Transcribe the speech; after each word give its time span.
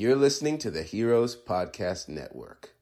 You're 0.00 0.16
listening 0.16 0.56
to 0.60 0.70
the 0.70 0.82
Heroes 0.82 1.36
Podcast 1.36 2.08
Network. 2.08 2.74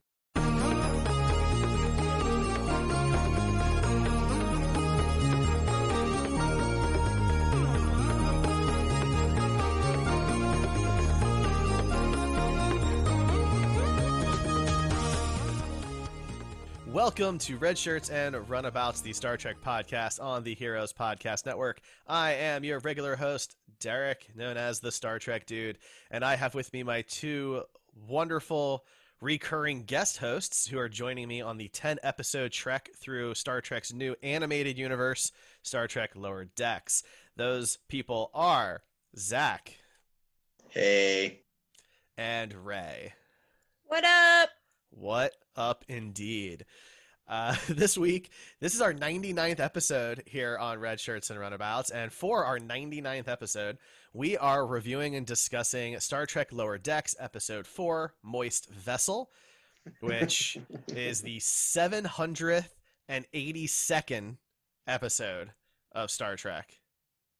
Welcome 17.09 17.38
to 17.38 17.56
Red 17.56 17.79
Shirts 17.79 18.11
and 18.11 18.36
Runabouts, 18.50 19.00
the 19.00 19.14
Star 19.14 19.38
Trek 19.38 19.57
podcast 19.64 20.22
on 20.22 20.45
the 20.45 20.54
Heroes 20.54 20.93
Podcast 20.93 21.46
Network. 21.46 21.80
I 22.07 22.34
am 22.34 22.64
your 22.64 22.80
regular 22.80 23.16
host, 23.16 23.57
Derek, 23.80 24.29
known 24.36 24.58
as 24.58 24.80
the 24.80 24.93
Star 24.93 25.18
Trek 25.18 25.46
Dude, 25.46 25.79
and 26.11 26.22
I 26.22 26.36
have 26.36 26.54
with 26.54 26.71
me 26.75 26.82
my 26.82 27.00
two 27.00 27.62
wonderful 28.07 28.85
recurring 29.22 29.85
guest 29.85 30.18
hosts 30.18 30.66
who 30.66 30.79
are 30.79 30.90
joining 30.90 31.29
me 31.29 31.40
on 31.40 31.57
the 31.57 31.68
10 31.68 31.99
episode 32.02 32.52
trek 32.52 32.90
through 32.94 33.34
Star 33.34 33.62
Trek's 33.62 33.90
new 33.90 34.14
animated 34.22 34.77
universe, 34.77 35.32
Star 35.62 35.88
Trek 35.88 36.10
Lower 36.14 36.44
Decks. 36.44 37.02
Those 37.36 37.78
people 37.88 38.30
are 38.34 38.82
Zach. 39.16 39.78
Hey. 40.68 41.40
And 42.18 42.66
Ray. 42.66 43.14
What 43.86 44.04
up? 44.04 44.50
What 44.90 45.32
up, 45.56 45.86
indeed. 45.88 46.66
Uh, 47.28 47.55
this 47.68 47.98
week, 47.98 48.30
this 48.60 48.74
is 48.74 48.80
our 48.80 48.95
99th 48.95 49.60
episode 49.60 50.23
here 50.27 50.56
on 50.59 50.78
Red 50.78 50.98
Shirts 50.98 51.28
and 51.30 51.38
Runabouts. 51.38 51.91
And 51.91 52.12
for 52.12 52.45
our 52.45 52.59
99th 52.59 53.28
episode, 53.28 53.78
we 54.12 54.36
are 54.38 54.66
reviewing 54.66 55.14
and 55.14 55.24
discussing 55.27 56.00
Star 56.00 56.27
Trek 56.27 56.48
Lower 56.52 56.78
Decks, 56.78 57.14
Episode 57.20 57.64
4, 57.66 58.14
Moist 58.22 58.70
Vessel, 58.70 59.30
which 60.00 60.59
is 60.89 61.20
the 61.20 61.36
782nd 61.39 64.36
episode 64.86 65.50
of 65.92 66.11
Star 66.11 66.36
Trek, 66.36 66.78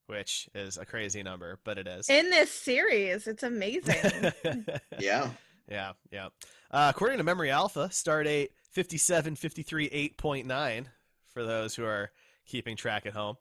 which 0.07 0.51
is 0.55 0.77
a 0.77 0.84
crazy 0.84 1.23
number, 1.23 1.59
but 1.65 1.79
it 1.79 1.87
is. 1.87 2.11
In 2.11 2.29
this 2.31 2.51
series, 2.51 3.27
it's 3.27 3.43
amazing. 3.43 4.33
yeah. 4.99 5.31
Yeah, 5.69 5.93
yeah. 6.11 6.29
Uh, 6.71 6.91
according 6.95 7.19
to 7.19 7.25
Memory 7.25 7.51
Alpha, 7.51 7.89
Stardate 7.91 8.49
5753.8.9 8.75 10.87
for 11.33 11.45
those 11.45 11.75
who 11.75 11.85
are 11.85 12.11
keeping 12.47 12.77
track 12.77 13.07
at 13.07 13.13
home. 13.13 13.37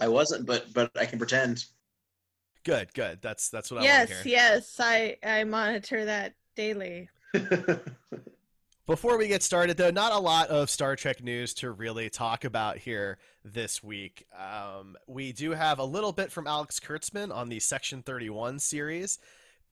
I 0.00 0.08
wasn't, 0.08 0.46
but 0.46 0.72
but 0.72 0.90
I 0.98 1.06
can 1.06 1.18
pretend. 1.18 1.66
Good, 2.64 2.94
good. 2.94 3.20
That's 3.22 3.50
that's 3.50 3.70
what 3.70 3.82
yes, 3.82 3.94
I 3.94 3.98
want 3.98 4.08
to 4.08 4.14
hear. 4.14 4.32
Yes, 4.32 4.80
I 4.80 5.16
I 5.22 5.44
monitor 5.44 6.06
that 6.06 6.34
daily. 6.56 7.08
Before 8.86 9.16
we 9.16 9.28
get 9.28 9.44
started, 9.44 9.76
though, 9.76 9.90
not 9.90 10.12
a 10.12 10.18
lot 10.18 10.48
of 10.48 10.68
Star 10.68 10.96
Trek 10.96 11.22
news 11.22 11.54
to 11.54 11.70
really 11.70 12.10
talk 12.10 12.44
about 12.44 12.78
here 12.78 13.18
this 13.44 13.82
week. 13.82 14.26
Um, 14.36 14.96
we 15.06 15.32
do 15.32 15.52
have 15.52 15.78
a 15.78 15.84
little 15.84 16.12
bit 16.12 16.32
from 16.32 16.48
Alex 16.48 16.80
Kurtzman 16.80 17.32
on 17.32 17.48
the 17.48 17.60
Section 17.60 18.02
31 18.02 18.58
series 18.58 19.20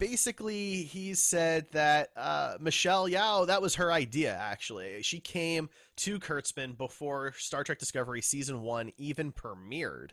basically 0.00 0.82
he 0.82 1.14
said 1.14 1.66
that 1.72 2.08
uh, 2.16 2.56
Michelle 2.58 3.08
Yeoh, 3.08 3.46
that 3.46 3.62
was 3.62 3.76
her 3.76 3.92
idea, 3.92 4.34
actually. 4.34 5.02
She 5.02 5.20
came 5.20 5.68
to 5.98 6.18
Kurtzman 6.18 6.76
before 6.76 7.34
Star 7.36 7.62
Trek 7.62 7.78
Discovery 7.78 8.22
Season 8.22 8.62
1 8.62 8.92
even 8.96 9.30
premiered 9.30 10.08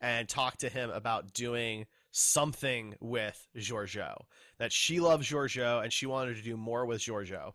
and 0.00 0.28
talked 0.28 0.60
to 0.60 0.68
him 0.68 0.90
about 0.90 1.32
doing 1.32 1.86
something 2.10 2.96
with 3.00 3.46
Georgiou. 3.56 4.16
That 4.58 4.72
she 4.72 4.98
loves 4.98 5.30
Georgiou 5.30 5.82
and 5.82 5.92
she 5.92 6.06
wanted 6.06 6.36
to 6.36 6.42
do 6.42 6.56
more 6.56 6.84
with 6.84 7.00
Georgiou. 7.00 7.52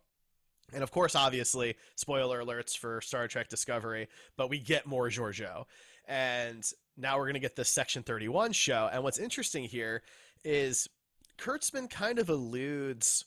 And 0.74 0.84
of 0.84 0.92
course, 0.92 1.16
obviously, 1.16 1.76
spoiler 1.96 2.44
alerts 2.44 2.78
for 2.78 3.02
Star 3.02 3.28
Trek 3.28 3.50
Discovery, 3.50 4.08
but 4.38 4.50
we 4.50 4.60
get 4.60 4.88
more 4.88 5.10
Georgiou. 5.10 5.66
And 6.08 6.66
now 6.96 7.18
we're 7.18 7.26
going 7.26 7.34
to 7.34 7.40
get 7.42 7.58
this 7.58 7.70
Section 7.70 8.04
31 8.04 8.54
show. 8.54 8.90
And 8.92 9.04
what's 9.04 9.20
interesting 9.20 9.66
here 9.66 10.02
is 10.46 10.88
Kurtzman 11.38 11.90
kind 11.90 12.20
of 12.20 12.30
alludes 12.30 13.26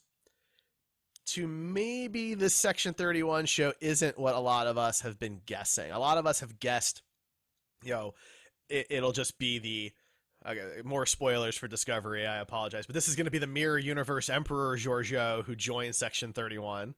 to 1.26 1.46
maybe 1.46 2.34
this 2.34 2.54
Section 2.54 2.92
31 2.92 3.46
show 3.46 3.72
isn't 3.80 4.18
what 4.18 4.34
a 4.34 4.40
lot 4.40 4.66
of 4.66 4.76
us 4.76 5.02
have 5.02 5.18
been 5.18 5.40
guessing. 5.46 5.92
A 5.92 5.98
lot 5.98 6.18
of 6.18 6.26
us 6.26 6.40
have 6.40 6.58
guessed, 6.58 7.02
you 7.84 7.92
know, 7.92 8.14
it, 8.68 9.02
will 9.02 9.12
just 9.12 9.38
be 9.38 9.58
the 9.58 9.92
okay, 10.46 10.82
more 10.84 11.06
spoilers 11.06 11.56
for 11.56 11.68
Discovery. 11.68 12.26
I 12.26 12.38
apologize, 12.38 12.86
but 12.86 12.94
this 12.94 13.08
is 13.08 13.16
going 13.16 13.26
to 13.26 13.30
be 13.30 13.38
the 13.38 13.46
Mirror 13.46 13.78
Universe 13.78 14.28
Emperor 14.28 14.76
Georgiou 14.76 15.44
who 15.44 15.54
joins 15.54 15.98
Section 15.98 16.32
31, 16.32 16.94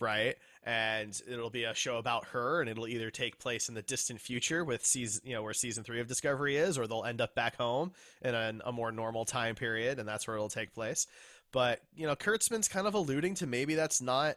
right? 0.00 0.36
And 0.62 1.18
it'll 1.28 1.50
be 1.50 1.64
a 1.64 1.74
show 1.74 1.98
about 1.98 2.26
her, 2.26 2.60
and 2.60 2.68
it'll 2.68 2.88
either 2.88 3.10
take 3.10 3.38
place 3.38 3.68
in 3.68 3.74
the 3.74 3.82
distant 3.82 4.20
future 4.20 4.64
with 4.64 4.84
season, 4.84 5.22
you 5.24 5.34
know, 5.34 5.42
where 5.42 5.54
season 5.54 5.84
three 5.84 6.00
of 6.00 6.08
Discovery 6.08 6.56
is, 6.56 6.78
or 6.78 6.86
they'll 6.86 7.04
end 7.04 7.20
up 7.20 7.34
back 7.34 7.56
home 7.56 7.92
in 8.22 8.34
a, 8.34 8.54
a 8.64 8.72
more 8.72 8.92
normal 8.92 9.24
time 9.24 9.54
period, 9.54 9.98
and 9.98 10.08
that's 10.08 10.26
where 10.26 10.36
it'll 10.36 10.48
take 10.48 10.74
place. 10.74 11.06
But 11.52 11.80
you 11.94 12.06
know, 12.06 12.16
Kurtzman's 12.16 12.68
kind 12.68 12.86
of 12.86 12.94
alluding 12.94 13.34
to 13.36 13.46
maybe 13.46 13.74
that's 13.74 14.02
not 14.02 14.36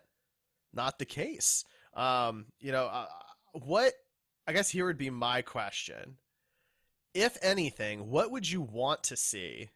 not 0.74 1.00
the 1.00 1.06
case. 1.06 1.66
Um, 1.96 2.46
you 2.60 2.72
know, 2.72 2.86
uh, 2.86 3.08
what 3.54 3.94
I 4.48 4.54
guess 4.54 4.70
here 4.70 4.86
would 4.86 4.98
be 4.98 5.10
my 5.10 5.42
question. 5.42 6.18
If 7.14 7.38
anything, 7.42 8.10
what 8.10 8.32
would 8.32 8.50
you 8.50 8.62
want 8.62 9.04
to 9.06 9.18
see 9.18 9.70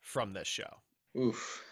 from 0.00 0.32
this 0.32 0.48
show? 0.48 0.82
Oof. 1.16 1.62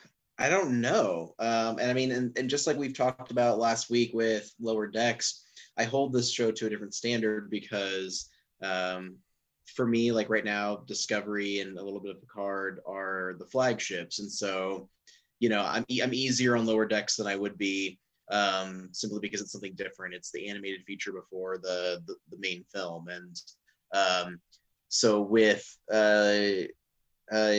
I 0.41 0.49
don't 0.49 0.81
know. 0.81 1.35
Um, 1.39 1.79
and 1.79 1.91
I 1.91 1.93
mean, 1.93 2.13
and, 2.13 2.37
and 2.39 2.49
just 2.49 2.67
like 2.67 2.79
we've 2.79 2.97
talked 2.97 3.31
about 3.31 3.59
last 3.59 3.91
week 3.91 4.13
with 4.15 4.51
Lower 4.59 4.87
Decks, 4.87 5.45
I 5.77 5.85
hold 5.85 6.15
this 6.15 6.33
show 6.33 6.51
to 6.51 6.67
a 6.67 6.71
different 6.71 6.95
standard 6.95 7.51
because 7.51 8.31
um, 8.63 9.17
for 9.67 9.87
me, 9.87 10.13
like 10.13 10.31
right 10.31 10.45
now, 10.45 10.77
Discovery 10.87 11.61
and 11.61 11.77
a 11.79 11.85
little 11.85 12.01
bit 12.01 12.17
of 12.17 12.23
Picard 12.23 12.81
are 12.87 13.37
the 13.39 13.45
flagships, 13.45 14.19
and 14.19 14.33
so 14.33 14.89
you 15.41 15.51
know, 15.51 15.63
I'm 15.63 15.85
I'm 16.03 16.15
easier 16.15 16.57
on 16.57 16.65
Lower 16.65 16.87
Decks 16.87 17.17
than 17.17 17.27
I 17.27 17.37
would 17.37 17.59
be 17.59 17.99
um, 18.31 18.89
simply 18.93 19.21
because 19.21 19.43
it's 19.43 19.53
something 19.53 19.75
different. 19.75 20.15
It's 20.15 20.31
the 20.31 20.49
animated 20.49 20.85
feature 20.87 21.13
before 21.13 21.59
the 21.59 22.03
the, 22.07 22.15
the 22.31 22.39
main 22.39 22.65
film, 22.75 23.09
and 23.09 23.37
um, 23.95 24.41
so 24.89 25.21
with 25.21 25.67
uh, 25.93 26.65
uh, 27.31 27.53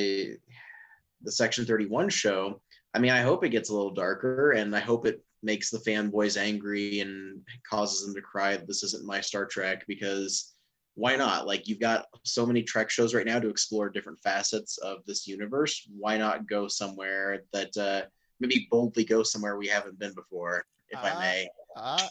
the 1.24 1.32
Section 1.32 1.66
31 1.66 2.10
show, 2.10 2.60
I 2.94 3.00
mean, 3.00 3.12
I 3.12 3.22
hope 3.22 3.44
it 3.44 3.50
gets 3.50 3.70
a 3.70 3.74
little 3.74 3.94
darker, 3.94 4.52
and 4.52 4.76
I 4.76 4.80
hope 4.80 5.06
it 5.06 5.24
makes 5.44 5.70
the 5.70 5.80
fanboys 5.80 6.38
angry 6.38 7.00
and 7.00 7.42
causes 7.68 8.06
them 8.06 8.14
to 8.16 8.22
cry 8.22 8.58
this 8.58 8.84
isn't 8.84 9.06
my 9.06 9.22
Star 9.22 9.46
Trek 9.46 9.84
because 9.88 10.54
why 10.96 11.16
not? 11.16 11.48
Like 11.48 11.68
you've 11.68 11.80
got 11.80 12.06
so 12.24 12.46
many 12.46 12.64
Trek 12.64 12.90
shows 12.90 13.14
right 13.14 13.26
now 13.26 13.40
to 13.40 13.50
explore 13.50 13.90
different 13.90 14.20
facets 14.20 14.78
of 14.80 14.98
this 15.08 15.26
universe. 15.28 15.88
Why 15.98 16.18
not 16.18 16.48
go 16.48 16.68
somewhere 16.68 17.44
that 17.54 17.76
uh, 17.78 18.08
maybe 18.40 18.68
boldly 18.70 19.06
go 19.06 19.24
somewhere 19.24 19.58
we 19.58 19.68
haven't 19.68 20.00
been 20.00 20.14
before, 20.14 20.66
if 20.90 21.00
uh, 21.00 21.08
I 21.08 21.20
may? 21.20 21.50
Uh. 21.76 22.08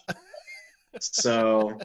so, 1.01 1.79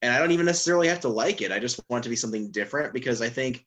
and 0.00 0.12
I 0.12 0.18
don't 0.18 0.30
even 0.30 0.46
necessarily 0.46 0.88
have 0.88 1.00
to 1.00 1.08
like 1.08 1.42
it. 1.42 1.50
I 1.50 1.58
just 1.58 1.80
want 1.88 2.02
it 2.02 2.04
to 2.04 2.10
be 2.10 2.16
something 2.16 2.50
different 2.50 2.94
because 2.94 3.20
I 3.20 3.28
think 3.28 3.66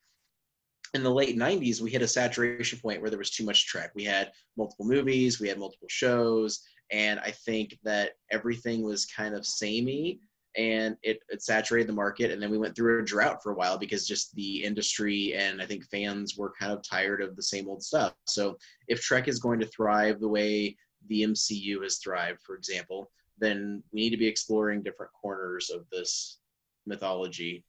in 0.93 1.03
the 1.03 1.09
late 1.09 1.37
90s 1.37 1.81
we 1.81 1.91
hit 1.91 2.01
a 2.01 2.07
saturation 2.07 2.79
point 2.79 3.01
where 3.01 3.09
there 3.09 3.19
was 3.19 3.29
too 3.29 3.45
much 3.45 3.67
trek. 3.67 3.91
We 3.95 4.03
had 4.03 4.31
multiple 4.57 4.85
movies 4.85 5.39
we 5.39 5.47
had 5.47 5.59
multiple 5.59 5.87
shows 5.89 6.61
and 6.91 7.19
i 7.19 7.31
think 7.31 7.77
that 7.83 8.11
everything 8.31 8.83
was 8.83 9.05
kind 9.05 9.35
of 9.35 9.45
samey 9.45 10.19
and 10.57 10.97
it, 11.03 11.19
it 11.29 11.43
saturated 11.43 11.87
the 11.87 11.93
market 11.93 12.31
and 12.31 12.41
then 12.41 12.49
we 12.49 12.57
went 12.57 12.75
through 12.75 12.99
a 12.99 13.05
drought 13.05 13.43
for 13.43 13.51
a 13.51 13.55
while 13.55 13.77
because 13.77 14.07
just 14.07 14.33
the 14.35 14.63
industry 14.63 15.33
and 15.35 15.61
i 15.61 15.65
think 15.65 15.85
fans 15.89 16.37
were 16.37 16.53
kind 16.59 16.71
of 16.71 16.81
tired 16.81 17.21
of 17.21 17.35
the 17.35 17.43
same 17.43 17.67
old 17.69 17.83
stuff. 17.83 18.13
So 18.25 18.57
if 18.87 19.01
trek 19.01 19.27
is 19.27 19.39
going 19.39 19.59
to 19.59 19.67
thrive 19.67 20.19
the 20.19 20.27
way 20.27 20.75
the 21.09 21.23
mcu 21.23 21.83
has 21.83 21.97
thrived 21.97 22.41
for 22.41 22.55
example 22.55 23.11
then 23.37 23.83
we 23.91 24.01
need 24.01 24.09
to 24.09 24.17
be 24.17 24.27
exploring 24.27 24.81
different 24.81 25.11
corners 25.13 25.69
of 25.69 25.85
this 25.91 26.39
mythology. 26.85 27.63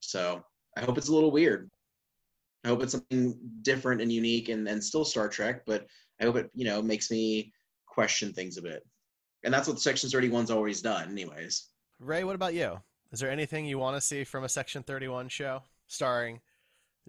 So 0.00 0.42
i 0.76 0.80
hope 0.80 0.96
it's 0.96 1.08
a 1.08 1.14
little 1.14 1.30
weird 1.30 1.70
I 2.66 2.68
hope 2.68 2.82
it's 2.82 2.90
something 2.90 3.38
different 3.62 4.00
and 4.00 4.12
unique 4.12 4.48
and, 4.48 4.66
and 4.66 4.82
still 4.82 5.04
Star 5.04 5.28
Trek, 5.28 5.62
but 5.66 5.86
I 6.20 6.24
hope 6.24 6.34
it, 6.34 6.50
you 6.52 6.64
know, 6.64 6.82
makes 6.82 7.12
me 7.12 7.52
question 7.86 8.32
things 8.32 8.56
a 8.56 8.62
bit. 8.62 8.84
And 9.44 9.54
that's 9.54 9.68
what 9.68 9.78
Section 9.78 10.10
31's 10.10 10.50
always 10.50 10.82
done, 10.82 11.08
anyways. 11.08 11.68
Ray, 12.00 12.24
what 12.24 12.34
about 12.34 12.54
you? 12.54 12.80
Is 13.12 13.20
there 13.20 13.30
anything 13.30 13.66
you 13.66 13.78
want 13.78 13.96
to 13.96 14.00
see 14.00 14.24
from 14.24 14.42
a 14.42 14.48
Section 14.48 14.82
31 14.82 15.28
show 15.28 15.62
starring 15.86 16.40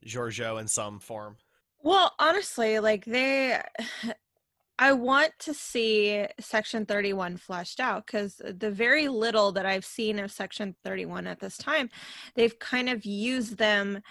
Georgiou 0.06 0.62
in 0.62 0.68
some 0.68 1.00
form? 1.00 1.38
Well, 1.81 2.13
honestly, 2.19 2.77
like 2.77 3.06
they 3.06 3.60
I 4.80 4.92
want 4.92 5.31
to 5.39 5.56
see 5.56 6.27
Section 6.39 6.86
31 6.86 7.38
fleshed 7.38 7.80
out 7.80 8.06
because 8.06 8.39
the 8.45 8.69
very 8.69 9.07
little 9.07 9.51
that 9.53 9.65
I've 9.65 9.86
seen 9.86 10.19
of 10.19 10.31
Section 10.31 10.75
31 10.83 11.25
at 11.25 11.39
this 11.39 11.57
time, 11.57 11.89
they've 12.36 12.60
kind 12.60 12.89
of 12.89 13.03
used 13.06 13.57
them 13.57 14.03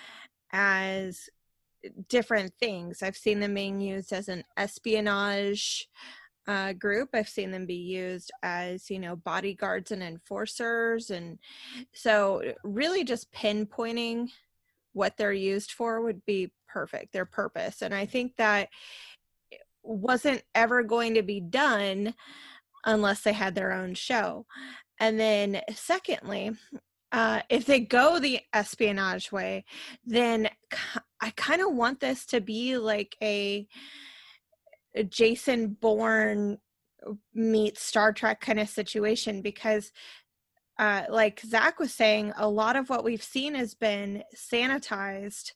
as 0.50 1.28
different 2.08 2.52
things. 2.58 3.02
I've 3.02 3.16
seen 3.16 3.40
them 3.40 3.54
being 3.54 3.80
used 3.80 4.12
as 4.12 4.28
an 4.28 4.44
espionage 4.56 5.88
uh, 6.46 6.72
group. 6.72 7.10
I've 7.12 7.28
seen 7.28 7.50
them 7.50 7.66
be 7.66 7.74
used 7.74 8.30
as, 8.42 8.88
you 8.90 8.98
know, 8.98 9.16
bodyguards 9.16 9.90
and 9.90 10.02
enforcers. 10.02 11.10
And 11.10 11.38
so, 11.92 12.42
really, 12.62 13.04
just 13.04 13.32
pinpointing 13.32 14.28
what 14.92 15.16
they're 15.16 15.32
used 15.32 15.72
for 15.72 16.00
would 16.00 16.24
be 16.24 16.52
perfect, 16.68 17.12
their 17.12 17.26
purpose. 17.26 17.82
And 17.82 17.94
I 17.94 18.06
think 18.06 18.36
that 18.36 18.68
wasn't 19.82 20.42
ever 20.54 20.82
going 20.82 21.14
to 21.14 21.22
be 21.22 21.40
done 21.40 22.14
unless 22.84 23.22
they 23.22 23.32
had 23.32 23.54
their 23.54 23.72
own 23.72 23.94
show. 23.94 24.46
And 25.00 25.18
then, 25.18 25.60
secondly, 25.74 26.52
uh, 27.12 27.40
if 27.48 27.66
they 27.66 27.80
go 27.80 28.18
the 28.18 28.40
espionage 28.52 29.32
way, 29.32 29.64
then 30.04 30.48
I 31.26 31.31
kind 31.31 31.61
of 31.61 31.75
want 31.75 31.99
this 31.99 32.25
to 32.26 32.40
be 32.40 32.78
like 32.78 33.17
a 33.20 33.67
Jason 35.08 35.76
Bourne 35.81 36.58
meets 37.34 37.82
Star 37.82 38.12
Trek 38.12 38.40
kind 38.40 38.61
of 38.61 38.69
situation 38.69 39.43
because 39.43 39.90
uh, 40.78 41.02
like 41.08 41.40
Zach 41.40 41.81
was 41.81 41.93
saying, 41.93 42.32
a 42.37 42.49
lot 42.49 42.76
of 42.76 42.88
what 42.88 43.02
we've 43.02 43.25
seen 43.25 43.56
has 43.56 43.75
been 43.75 44.23
sanitized 44.37 45.50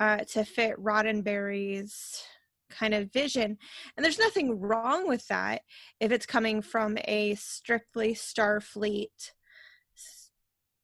uh, 0.00 0.18
to 0.32 0.44
fit 0.44 0.76
Roddenberry's 0.82 2.24
kind 2.68 2.92
of 2.92 3.12
vision. 3.12 3.58
And 3.96 4.02
there's 4.04 4.18
nothing 4.18 4.58
wrong 4.58 5.06
with 5.06 5.24
that 5.28 5.62
if 6.00 6.10
it's 6.10 6.26
coming 6.26 6.62
from 6.62 6.98
a 7.04 7.36
strictly 7.36 8.12
Starfleet 8.14 9.30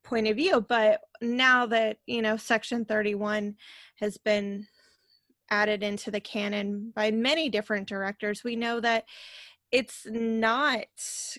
point 0.04 0.28
of 0.28 0.36
view. 0.36 0.60
But 0.60 1.00
now 1.20 1.66
that, 1.66 1.96
you 2.06 2.22
know, 2.22 2.36
Section 2.36 2.84
31 2.84 3.56
has 4.02 4.18
been 4.18 4.66
added 5.48 5.82
into 5.82 6.10
the 6.10 6.20
canon 6.20 6.92
by 6.94 7.10
many 7.12 7.48
different 7.48 7.88
directors, 7.88 8.42
we 8.42 8.56
know 8.56 8.80
that 8.80 9.04
it's 9.70 10.06
not 10.10 10.86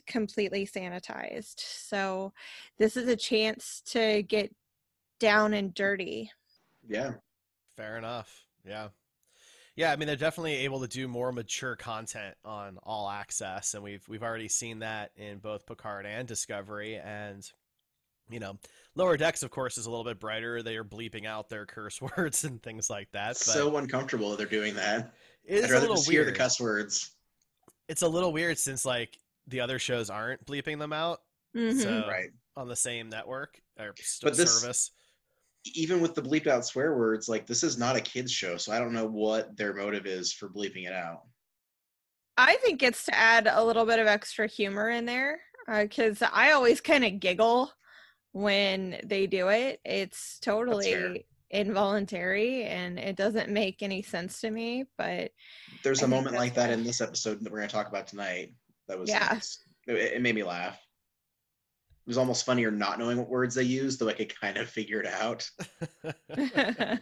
completely 0.08 0.66
sanitized. 0.66 1.60
So 1.60 2.32
this 2.80 2.96
is 2.96 3.08
a 3.08 3.18
chance 3.18 3.82
to 3.88 4.24
get 4.24 4.56
down 5.20 5.54
and 5.54 5.74
dirty. 5.74 6.32
Yeah. 6.88 7.12
Fair 7.76 7.98
enough. 7.98 8.46
Yeah. 8.66 8.88
Yeah, 9.76 9.92
I 9.92 9.96
mean 9.96 10.08
they're 10.08 10.16
definitely 10.16 10.58
able 10.58 10.82
to 10.82 10.88
do 10.88 11.08
more 11.08 11.32
mature 11.32 11.76
content 11.76 12.36
on 12.46 12.78
all 12.84 13.10
access 13.10 13.74
and 13.74 13.84
we've 13.84 14.08
we've 14.08 14.24
already 14.24 14.48
seen 14.48 14.80
that 14.80 15.12
in 15.18 15.40
both 15.40 15.66
Picard 15.66 16.06
and 16.06 16.28
Discovery 16.28 16.96
and 16.96 17.44
you 18.30 18.40
know, 18.40 18.58
lower 18.96 19.18
decks, 19.18 19.44
of 19.44 19.52
course, 19.52 19.78
is 19.78 19.86
a 19.86 19.90
little 19.90 20.06
bit 20.06 20.20
brighter. 20.20 20.62
They 20.64 20.76
are 20.78 20.84
bleeping 20.84 21.26
out 21.26 21.50
their 21.50 21.66
curse 21.66 22.02
words 22.18 22.44
and 22.44 22.62
things 22.62 22.90
like 22.90 23.10
that. 23.12 23.30
But 23.30 23.38
so 23.38 23.78
uncomfortable 23.78 24.30
that 24.32 24.38
they're 24.38 24.48
doing 24.48 24.76
that. 24.76 25.14
It's 25.46 25.66
I'd 25.66 25.72
a 25.78 25.80
little 25.82 25.96
just 25.96 26.10
hear 26.10 26.24
weird. 26.24 26.34
the 26.34 26.38
cuss 26.38 26.60
words. 26.60 27.12
It's 27.90 28.02
a 28.02 28.08
little 28.08 28.32
weird 28.32 28.58
since 28.58 28.86
like 28.86 29.18
the 29.48 29.60
other 29.60 29.78
shows 29.78 30.10
aren't 30.10 30.46
bleeping 30.46 30.80
them 30.80 30.94
out 30.94 31.20
Mhm. 31.56 31.80
So- 31.82 32.08
Right. 32.08 32.30
on 32.56 32.68
the 32.68 32.76
same 32.76 33.10
network 33.10 33.60
or 33.78 33.94
st- 33.98 34.22
But 34.32 34.38
this- 34.38 34.62
service. 34.62 34.92
Even 35.76 36.02
with 36.02 36.14
the 36.14 36.22
bleeped 36.22 36.48
out 36.48 36.66
swear 36.66 36.98
words, 36.98 37.30
like 37.30 37.46
this 37.48 37.64
is 37.64 37.78
not 37.78 37.96
a 37.96 38.02
kids 38.02 38.32
show, 38.34 38.58
so 38.58 38.74
I 38.74 38.80
don't 38.80 38.92
know 38.94 39.06
what 39.06 39.56
their 39.56 39.74
motive 39.74 40.06
is 40.06 40.34
for 40.34 40.50
bleeping 40.50 40.86
it 40.88 40.92
out. 40.94 41.22
I 42.36 42.56
think 42.58 42.84
it's 42.84 43.06
to 43.06 43.16
add 43.16 43.48
a 43.50 43.64
little 43.64 43.86
bit 43.86 44.00
of 44.00 44.08
extra 44.08 44.46
humor 44.48 44.90
in 44.90 45.06
there 45.06 45.40
because 45.68 46.22
I 46.22 46.52
always 46.52 46.82
kind 46.82 47.06
of 47.06 47.20
giggle 47.22 47.72
when 48.34 49.00
they 49.06 49.26
do 49.26 49.48
it. 49.48 49.80
It's 49.86 50.38
totally 50.40 51.26
involuntary 51.50 52.64
and 52.64 52.98
it 53.00 53.16
doesn't 53.16 53.50
make 53.50 53.82
any 53.82 54.02
sense 54.02 54.42
to 54.42 54.52
me. 54.52 54.86
But 54.98 55.32
There's 55.84 56.02
I 56.02 56.06
a 56.06 56.10
think 56.10 56.18
moment 56.24 56.36
like 56.36 56.54
that 56.56 56.70
in 56.72 56.84
this 56.84 57.00
episode 57.00 57.40
that 57.44 57.52
we're 57.52 57.60
going 57.60 57.70
to 57.70 57.76
talk 57.76 57.88
about 57.88 58.08
tonight. 58.08 58.54
That 58.88 59.00
was 59.00 59.10
Yeah. 59.10 59.30
nice. 59.32 59.60
It, 59.88 59.96
it 59.96 60.22
made 60.22 60.36
me 60.36 60.44
laugh. 60.44 60.74
It 62.06 62.10
was 62.10 62.18
almost 62.18 62.46
funnier 62.46 62.70
not 62.70 63.00
knowing 63.00 63.18
what 63.18 63.30
words 63.30 63.56
they 63.56 63.64
used, 63.64 64.00
though 64.00 64.10
I 64.10 64.14
could 64.14 64.38
kind 64.38 64.58
of 64.58 64.68
figure 64.70 65.00
it 65.02 65.08
out. 65.08 65.50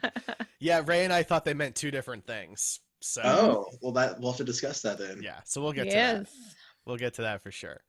yeah, 0.59 0.81
Ray 0.85 1.03
and 1.05 1.13
I 1.13 1.23
thought 1.23 1.43
they 1.45 1.53
meant 1.55 1.75
two 1.75 1.89
different 1.91 2.27
things. 2.27 2.79
So 2.99 3.21
Oh, 3.23 3.65
well, 3.81 3.93
that 3.93 4.19
we'll 4.19 4.31
have 4.31 4.37
to 4.37 4.43
discuss 4.43 4.81
that 4.83 4.99
then. 4.99 5.21
yeah, 5.23 5.39
so 5.43 5.61
we'll 5.61 5.71
get 5.71 5.85
to 5.85 5.89
that. 5.91 6.17
yes. 6.17 6.31
We'll 6.85 6.97
get 6.97 7.15
to 7.15 7.23
that 7.23 7.41
for 7.41 7.51
sure. 7.51 7.81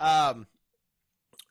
Um, 0.00 0.46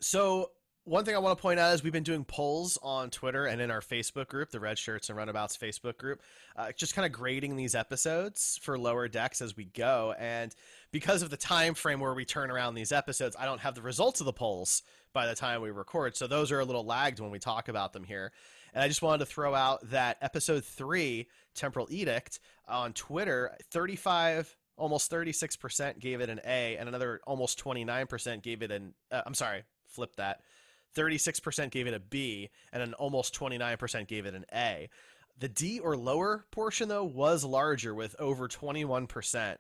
so 0.01 0.49
one 0.85 1.05
thing 1.05 1.15
I 1.15 1.19
want 1.19 1.37
to 1.37 1.41
point 1.41 1.59
out 1.59 1.73
is 1.73 1.83
we've 1.83 1.93
been 1.93 2.03
doing 2.03 2.25
polls 2.25 2.77
on 2.83 3.09
Twitter 3.09 3.45
and 3.45 3.61
in 3.61 3.71
our 3.71 3.79
Facebook 3.79 4.27
group, 4.27 4.51
the 4.51 4.59
Red 4.59 4.77
Shirts 4.77 5.09
and 5.09 5.17
Runabouts 5.17 5.55
Facebook 5.55 5.97
group, 5.97 6.21
uh, 6.57 6.71
just 6.73 6.93
kind 6.93 7.05
of 7.05 7.11
grading 7.11 7.55
these 7.55 7.73
episodes 7.73 8.59
for 8.61 8.77
lower 8.77 9.07
decks 9.07 9.41
as 9.41 9.55
we 9.55 9.65
go. 9.65 10.13
And 10.19 10.53
because 10.91 11.21
of 11.21 11.29
the 11.29 11.37
time 11.37 11.73
frame 11.73 12.01
where 12.01 12.13
we 12.13 12.25
turn 12.25 12.51
around 12.51 12.75
these 12.75 12.91
episodes, 12.91 13.35
I 13.39 13.45
don't 13.45 13.61
have 13.61 13.75
the 13.75 13.81
results 13.81 14.19
of 14.19 14.25
the 14.25 14.33
polls 14.33 14.83
by 15.13 15.25
the 15.25 15.35
time 15.35 15.61
we 15.61 15.71
record, 15.71 16.17
so 16.17 16.27
those 16.27 16.51
are 16.51 16.59
a 16.59 16.65
little 16.65 16.85
lagged 16.85 17.19
when 17.19 17.31
we 17.31 17.39
talk 17.39 17.69
about 17.69 17.93
them 17.93 18.03
here. 18.03 18.31
And 18.73 18.83
I 18.83 18.87
just 18.87 19.01
wanted 19.01 19.19
to 19.19 19.25
throw 19.25 19.53
out 19.53 19.89
that 19.91 20.17
episode 20.21 20.65
three, 20.65 21.27
Temporal 21.53 21.87
Edict, 21.91 22.39
on 22.67 22.93
Twitter, 22.93 23.55
35 23.71 24.55
almost 24.75 25.11
36% 25.11 25.99
gave 25.99 26.19
it 26.19 26.29
an 26.29 26.41
A, 26.45 26.77
and 26.77 26.89
another 26.89 27.21
almost 27.25 27.63
29% 27.63 28.41
gave 28.41 28.63
it 28.63 28.71
an. 28.71 28.95
Uh, 29.11 29.21
I'm 29.25 29.35
sorry, 29.35 29.63
flip 29.85 30.15
that. 30.15 30.41
36% 30.95 31.71
gave 31.71 31.87
it 31.87 31.93
a 31.93 31.99
B, 31.99 32.49
and 32.71 32.83
an 32.83 32.93
almost 32.93 33.37
29% 33.37 34.07
gave 34.07 34.25
it 34.25 34.35
an 34.35 34.45
A. 34.53 34.89
The 35.39 35.47
D 35.47 35.79
or 35.79 35.97
lower 35.97 36.45
portion, 36.51 36.89
though, 36.89 37.03
was 37.03 37.43
larger, 37.43 37.93
with 37.93 38.15
over 38.19 38.47
21% 38.47 39.57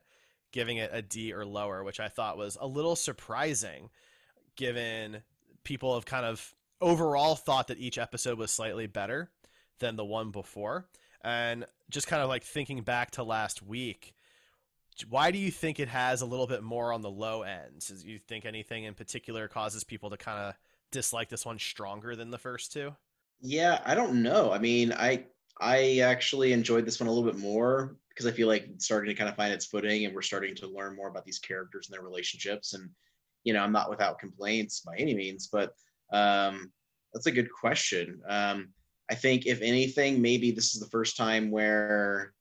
giving 0.51 0.77
it 0.77 0.91
a 0.93 1.01
D 1.01 1.33
or 1.33 1.45
lower, 1.45 1.83
which 1.83 1.99
I 1.99 2.07
thought 2.07 2.37
was 2.37 2.57
a 2.61 2.67
little 2.67 2.95
surprising, 2.95 3.89
given 4.55 5.23
people 5.63 5.95
have 5.95 6.05
kind 6.05 6.25
of 6.25 6.53
overall 6.79 7.35
thought 7.35 7.67
that 7.67 7.79
each 7.79 7.97
episode 7.97 8.37
was 8.37 8.51
slightly 8.51 8.87
better 8.87 9.31
than 9.79 9.95
the 9.95 10.05
one 10.05 10.31
before. 10.31 10.85
And 11.21 11.65
just 11.89 12.07
kind 12.07 12.21
of 12.21 12.29
like 12.29 12.43
thinking 12.43 12.81
back 12.81 13.11
to 13.11 13.23
last 13.23 13.63
week, 13.63 14.13
why 15.09 15.31
do 15.31 15.39
you 15.39 15.49
think 15.49 15.79
it 15.79 15.87
has 15.87 16.21
a 16.21 16.25
little 16.25 16.47
bit 16.47 16.61
more 16.61 16.93
on 16.93 17.01
the 17.01 17.09
low 17.09 17.41
end? 17.41 17.85
Do 17.87 18.07
you 18.07 18.19
think 18.19 18.45
anything 18.45 18.83
in 18.83 18.93
particular 18.93 19.47
causes 19.47 19.83
people 19.83 20.09
to 20.11 20.17
kind 20.17 20.39
of 20.39 20.53
dislike 20.93 21.27
this 21.27 21.45
one 21.45 21.59
stronger 21.59 22.15
than 22.15 22.31
the 22.31 22.37
first 22.37 22.71
two? 22.71 22.95
Yeah, 23.41 23.81
I 23.85 23.95
don't 23.95 24.23
know. 24.23 24.51
I 24.53 24.59
mean, 24.59 24.93
I 24.93 25.25
I 25.59 25.99
actually 25.99 26.53
enjoyed 26.53 26.85
this 26.85 26.99
one 26.99 27.09
a 27.09 27.11
little 27.11 27.29
bit 27.29 27.39
more 27.39 27.97
because 28.09 28.25
I 28.25 28.31
feel 28.31 28.47
like 28.47 28.67
it's 28.69 28.85
starting 28.85 29.09
to 29.09 29.17
kind 29.17 29.29
of 29.29 29.35
find 29.35 29.53
its 29.53 29.65
footing 29.65 30.05
and 30.05 30.15
we're 30.15 30.21
starting 30.21 30.55
to 30.55 30.67
learn 30.67 30.95
more 30.95 31.09
about 31.09 31.25
these 31.25 31.39
characters 31.39 31.87
and 31.87 31.93
their 31.93 32.03
relationships. 32.03 32.73
And 32.73 32.89
you 33.43 33.53
know, 33.53 33.61
I'm 33.61 33.73
not 33.73 33.89
without 33.89 34.19
complaints 34.19 34.79
by 34.79 34.95
any 34.97 35.13
means, 35.13 35.49
but 35.51 35.73
um, 36.13 36.71
that's 37.13 37.25
a 37.25 37.31
good 37.31 37.51
question. 37.51 38.21
Um, 38.29 38.69
I 39.11 39.15
think 39.15 39.45
if 39.45 39.61
anything, 39.61 40.21
maybe 40.21 40.51
this 40.51 40.73
is 40.73 40.79
the 40.79 40.89
first 40.89 41.17
time 41.17 41.51
where 41.51 42.33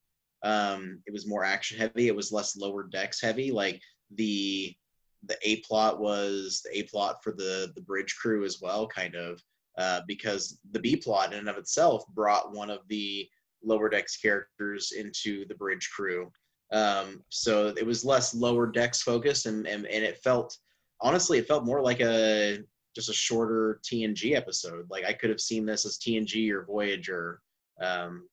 um, 0.44 1.00
it 1.06 1.12
was 1.12 1.26
more 1.26 1.44
action 1.44 1.78
heavy. 1.78 2.06
It 2.06 2.16
was 2.16 2.32
less 2.32 2.56
lower 2.56 2.85
decks 2.85 3.21
heavy. 3.21 3.50
Like 3.50 3.80
the 4.14 4.75
the 5.24 5.36
A 5.42 5.56
plot 5.60 6.00
was 6.00 6.62
the 6.64 6.78
A 6.78 6.82
plot 6.84 7.22
for 7.22 7.32
the 7.32 7.72
the 7.74 7.82
bridge 7.82 8.16
crew 8.16 8.44
as 8.44 8.60
well, 8.60 8.86
kind 8.86 9.14
of 9.14 9.42
uh, 9.78 10.00
because 10.06 10.58
the 10.72 10.80
B 10.80 10.96
plot 10.96 11.32
in 11.32 11.38
and 11.40 11.48
of 11.48 11.56
itself 11.56 12.04
brought 12.14 12.54
one 12.54 12.70
of 12.70 12.80
the 12.88 13.28
lower 13.64 13.88
decks 13.88 14.16
characters 14.16 14.92
into 14.92 15.46
the 15.46 15.54
bridge 15.54 15.88
crew. 15.94 16.30
Um, 16.72 17.22
so 17.28 17.68
it 17.68 17.86
was 17.86 18.04
less 18.04 18.34
lower 18.34 18.66
decks 18.66 19.02
focused, 19.02 19.46
and, 19.46 19.66
and 19.66 19.86
and 19.86 20.04
it 20.04 20.18
felt 20.18 20.56
honestly, 21.00 21.38
it 21.38 21.46
felt 21.46 21.64
more 21.64 21.82
like 21.82 22.00
a 22.00 22.58
just 22.94 23.08
a 23.08 23.14
shorter 23.14 23.80
TNG 23.84 24.34
episode. 24.34 24.86
Like 24.90 25.04
I 25.04 25.12
could 25.12 25.30
have 25.30 25.40
seen 25.40 25.64
this 25.64 25.86
as 25.86 25.98
TNG 25.98 26.50
or 26.50 26.64
Voyager 26.64 27.40
um, 27.80 28.28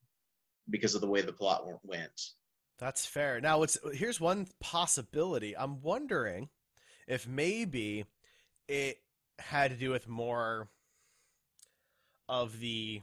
because 0.69 0.96
of 0.96 1.01
the 1.01 1.08
way 1.08 1.22
the 1.22 1.34
plot 1.34 1.65
went. 1.84 2.22
That's 2.77 3.05
fair. 3.05 3.41
Now, 3.41 3.60
what's 3.60 3.77
here's 3.93 4.22
one 4.22 4.48
possibility. 4.62 5.55
I'm 5.58 5.81
wondering 5.81 6.50
if 7.10 7.28
maybe 7.28 8.06
it 8.70 9.00
had 9.39 9.72
to 9.72 9.78
do 9.78 9.89
with 9.89 10.08
more 10.08 10.70
of 12.30 12.60
the 12.60 13.01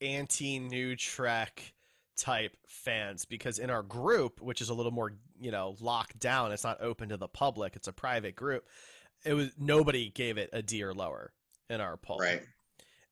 anti-new 0.00 0.94
Trek 0.94 1.72
type 2.18 2.56
fans 2.68 3.24
because 3.24 3.58
in 3.58 3.70
our 3.70 3.82
group, 3.82 4.40
which 4.40 4.60
is 4.60 4.68
a 4.68 4.74
little 4.74 4.92
more, 4.92 5.12
you 5.40 5.50
know, 5.50 5.74
locked 5.80 6.18
down, 6.18 6.52
it's 6.52 6.64
not 6.64 6.80
open 6.80 7.08
to 7.08 7.16
the 7.16 7.28
public, 7.28 7.74
it's 7.74 7.88
a 7.88 7.92
private 7.92 8.36
group. 8.36 8.64
It 9.24 9.32
was 9.32 9.50
nobody 9.58 10.10
gave 10.10 10.36
it 10.36 10.50
a 10.52 10.62
D 10.62 10.82
or 10.82 10.92
lower 10.92 11.32
in 11.70 11.80
our 11.80 11.96
poll. 11.96 12.18
Right. 12.18 12.42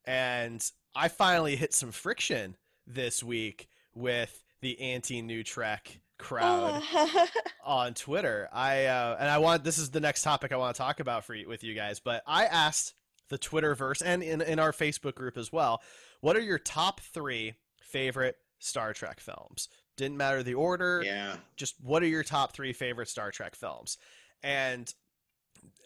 And 0.05 0.63
I 0.95 1.09
finally 1.09 1.57
hit 1.57 1.73
some 1.73 1.91
friction 1.91 2.57
this 2.87 3.23
week 3.23 3.69
with 3.95 4.45
the 4.61 4.79
anti-new 4.79 5.43
Trek 5.43 6.01
crowd 6.19 6.83
on 7.65 7.95
Twitter. 7.95 8.49
I 8.53 8.87
uh, 8.87 9.17
and 9.19 9.29
I 9.29 9.39
want 9.39 9.65
this 9.65 9.79
is 9.79 9.91
the 9.91 10.01
next 10.01 10.23
topic 10.23 10.53
I 10.53 10.57
want 10.57 10.75
to 10.75 10.79
talk 10.79 11.01
about 11.01 11.25
for 11.25 11.35
you, 11.35 11.49
with 11.49 11.65
you 11.65 11.75
guys. 11.75 12.01
But 12.01 12.23
I 12.27 12.47
asked 12.47 12.95
the 13.31 13.39
Twitterverse 13.39 14.03
and 14.05 14.23
in 14.23 14.41
in 14.41 14.59
our 14.59 14.73
Facebook 14.73 15.15
group 15.15 15.37
as 15.37 15.53
well, 15.53 15.83
what 16.21 16.37
are 16.37 16.43
your 16.43 16.59
top 16.59 17.01
three 17.01 17.55
favorite 17.81 18.37
Star 18.65 18.93
Trek 18.93 19.21
films. 19.21 19.69
Didn't 19.97 20.17
matter 20.17 20.43
the 20.43 20.55
order. 20.55 21.03
Yeah. 21.05 21.37
Just 21.57 21.77
what 21.81 22.03
are 22.03 22.09
your 22.09 22.25
top 22.25 22.53
three 22.53 22.73
favorite 22.73 23.09
Star 23.09 23.31
Trek 23.31 23.55
films? 23.55 23.99
And 24.43 24.93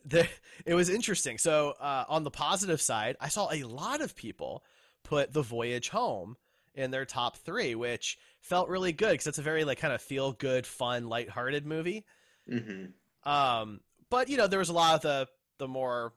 the, 0.04 0.26
it 0.66 0.75
was 0.75 0.88
interesting. 0.88 1.38
So 1.38 1.75
uh, 1.80 2.04
on 2.08 2.25
the 2.25 2.30
positive 2.30 2.80
side, 2.80 3.16
I 3.20 3.28
saw 3.28 3.52
a 3.52 3.64
lot 3.64 4.00
of 4.00 4.16
people 4.16 4.64
put 5.04 5.32
The 5.32 5.42
Voyage 5.42 5.90
Home 5.90 6.37
in 6.78 6.90
their 6.90 7.04
top 7.04 7.37
three, 7.38 7.75
which 7.75 8.18
felt 8.40 8.68
really 8.68 8.92
good 8.92 9.12
because 9.12 9.26
it's 9.26 9.38
a 9.38 9.42
very 9.42 9.64
like 9.64 9.78
kind 9.78 9.92
of 9.94 10.00
feel 10.02 10.32
good, 10.32 10.66
fun, 10.66 11.08
lighthearted 11.08 11.66
movie. 11.66 12.04
hmm 12.49 12.87
Um, 13.25 13.80
but 14.11 14.28
you 14.28 14.37
know, 14.37 14.47
there 14.47 14.58
was 14.58 14.70
a 14.70 14.75
lot 14.75 14.94
of 14.94 15.02
the 15.02 15.28
the 15.58 15.68
more 15.68 16.12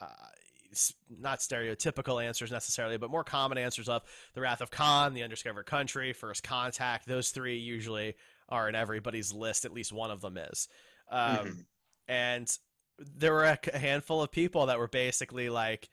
uh, 0.00 0.06
not 1.08 1.40
stereotypical 1.40 2.22
answers 2.24 2.50
necessarily, 2.52 2.98
but 2.98 3.10
more 3.10 3.24
common 3.24 3.58
answers 3.58 3.88
of 3.88 4.02
the 4.34 4.40
Wrath 4.40 4.60
of 4.60 4.70
Khan, 4.70 5.14
the 5.14 5.22
Undiscovered 5.22 5.66
Country, 5.66 6.12
First 6.12 6.42
Contact. 6.42 7.06
Those 7.06 7.30
three 7.30 7.58
usually 7.58 8.14
are 8.48 8.68
in 8.68 8.74
everybody's 8.74 9.32
list. 9.32 9.64
At 9.64 9.72
least 9.72 9.92
one 9.92 10.10
of 10.10 10.20
them 10.20 10.36
is. 10.36 10.68
Um, 11.10 11.46
Mhm. 11.46 11.64
And 12.08 12.58
there 12.98 13.32
were 13.32 13.44
a 13.44 13.58
a 13.74 13.78
handful 13.78 14.22
of 14.22 14.30
people 14.30 14.66
that 14.66 14.78
were 14.78 14.88
basically 14.88 15.48
like, 15.50 15.90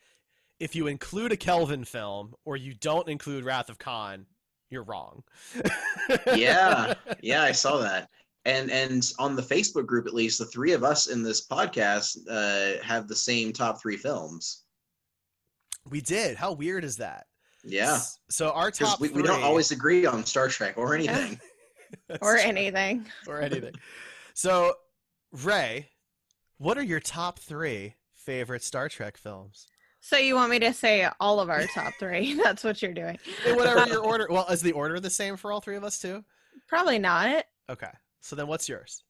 if 0.63 0.75
you 0.75 0.87
include 0.87 1.33
a 1.33 1.37
Kelvin 1.37 1.83
film 1.83 2.33
or 2.45 2.55
you 2.55 2.73
don't 2.73 3.09
include 3.09 3.43
Wrath 3.43 3.67
of 3.67 3.77
Khan, 3.77 4.25
you're 4.69 4.83
wrong. 4.83 5.23
Yeah. 6.35 6.93
Yeah, 7.21 7.43
I 7.43 7.51
saw 7.51 7.77
that. 7.79 8.09
And 8.45 8.71
and 8.71 9.09
on 9.19 9.35
the 9.35 9.41
Facebook 9.41 9.85
group, 9.85 10.07
at 10.07 10.13
least, 10.13 10.39
the 10.39 10.45
three 10.45 10.73
of 10.73 10.83
us 10.83 11.07
in 11.07 11.21
this 11.23 11.45
podcast 11.47 12.17
uh, 12.29 12.81
have 12.83 13.07
the 13.07 13.15
same 13.15 13.53
top 13.53 13.81
three 13.81 13.95
films. 13.97 14.63
we 15.89 16.01
did. 16.01 16.35
How 16.37 16.51
weird 16.53 16.83
is 16.83 16.97
that? 16.97 17.27
Yeah. 17.63 17.99
So 18.29 18.51
our 18.51 18.71
top 18.71 18.99
we, 18.99 19.09
we 19.09 19.21
don't 19.21 19.43
always 19.43 19.71
agree 19.71 20.05
on 20.05 20.25
Star 20.25 20.47
Trek 20.47 20.77
or 20.77 20.93
anything. 20.95 21.39
Or 22.21 22.35
true. 22.35 22.41
anything. 22.41 23.05
or 23.27 23.41
anything. 23.41 23.75
So, 24.33 24.73
Ray, 25.43 25.89
what 26.57 26.77
are 26.77 26.83
your 26.83 26.99
top 26.99 27.39
three 27.39 27.95
favorite 28.15 28.63
Star 28.63 28.89
Trek 28.89 29.17
films? 29.17 29.67
So 30.05 30.17
you 30.17 30.35
want 30.35 30.51
me 30.51 30.59
to 30.59 30.73
say 30.73 31.07
all 31.21 31.39
of 31.39 31.49
our 31.49 31.65
top 31.67 31.93
three? 31.97 32.33
That's 32.43 32.61
what 32.61 32.81
you're 32.81 32.93
doing. 32.93 33.17
In 33.47 33.55
whatever 33.55 33.87
your 33.87 34.03
order. 34.05 34.27
Well, 34.29 34.45
is 34.49 34.61
the 34.61 34.73
order 34.73 34.99
the 34.99 35.09
same 35.09 35.37
for 35.37 35.49
all 35.49 35.61
three 35.61 35.77
of 35.77 35.85
us 35.85 35.97
too? 35.97 36.25
Probably 36.67 36.99
not. 36.99 37.45
Okay. 37.69 37.89
So 38.19 38.35
then, 38.35 38.47
what's 38.47 38.67
yours? 38.67 39.05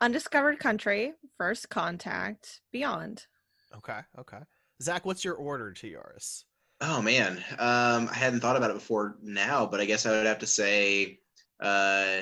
Undiscovered 0.00 0.60
Country, 0.60 1.12
First 1.36 1.68
Contact, 1.70 2.60
Beyond. 2.70 3.26
Okay. 3.78 3.98
Okay. 4.16 4.38
Zach, 4.80 5.04
what's 5.04 5.24
your 5.24 5.34
order 5.34 5.72
to 5.72 5.88
yours? 5.88 6.44
Oh 6.80 7.02
man, 7.02 7.38
um, 7.58 8.08
I 8.08 8.14
hadn't 8.14 8.38
thought 8.38 8.56
about 8.56 8.70
it 8.70 8.74
before 8.74 9.16
now, 9.20 9.66
but 9.66 9.80
I 9.80 9.86
guess 9.86 10.06
I 10.06 10.12
would 10.12 10.26
have 10.26 10.38
to 10.38 10.46
say, 10.46 11.18
uh, 11.60 12.20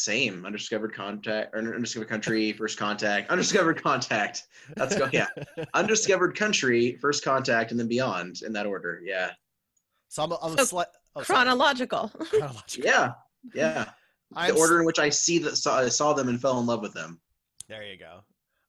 same 0.00 0.44
undiscovered 0.44 0.94
contact 0.94 1.54
or 1.54 1.58
undiscovered 1.74 2.08
country, 2.08 2.52
first 2.52 2.78
contact, 2.78 3.30
undiscovered 3.30 3.82
contact. 3.82 4.44
Let's 4.76 4.96
go. 4.96 5.08
Yeah, 5.12 5.26
undiscovered 5.74 6.36
country, 6.36 6.96
first 7.00 7.24
contact, 7.24 7.70
and 7.70 7.80
then 7.80 7.88
beyond 7.88 8.42
in 8.42 8.52
that 8.52 8.66
order. 8.66 9.00
Yeah, 9.04 9.30
So 10.08 10.24
I'm. 10.24 10.32
I'm 10.42 10.56
So, 10.58 10.76
sli- 10.76 10.84
oh. 11.16 11.22
Chronological. 11.22 12.08
Chronological. 12.08 12.84
yeah, 12.84 13.12
yeah. 13.54 13.90
I'm 14.34 14.54
the 14.54 14.60
order 14.60 14.80
in 14.80 14.86
which 14.86 14.98
I 14.98 15.08
see 15.08 15.38
that 15.38 15.56
saw, 15.56 15.86
saw 15.88 16.12
them 16.12 16.28
and 16.28 16.40
fell 16.40 16.58
in 16.58 16.66
love 16.66 16.82
with 16.82 16.92
them. 16.94 17.20
There 17.68 17.84
you 17.84 17.96
go. 17.96 18.20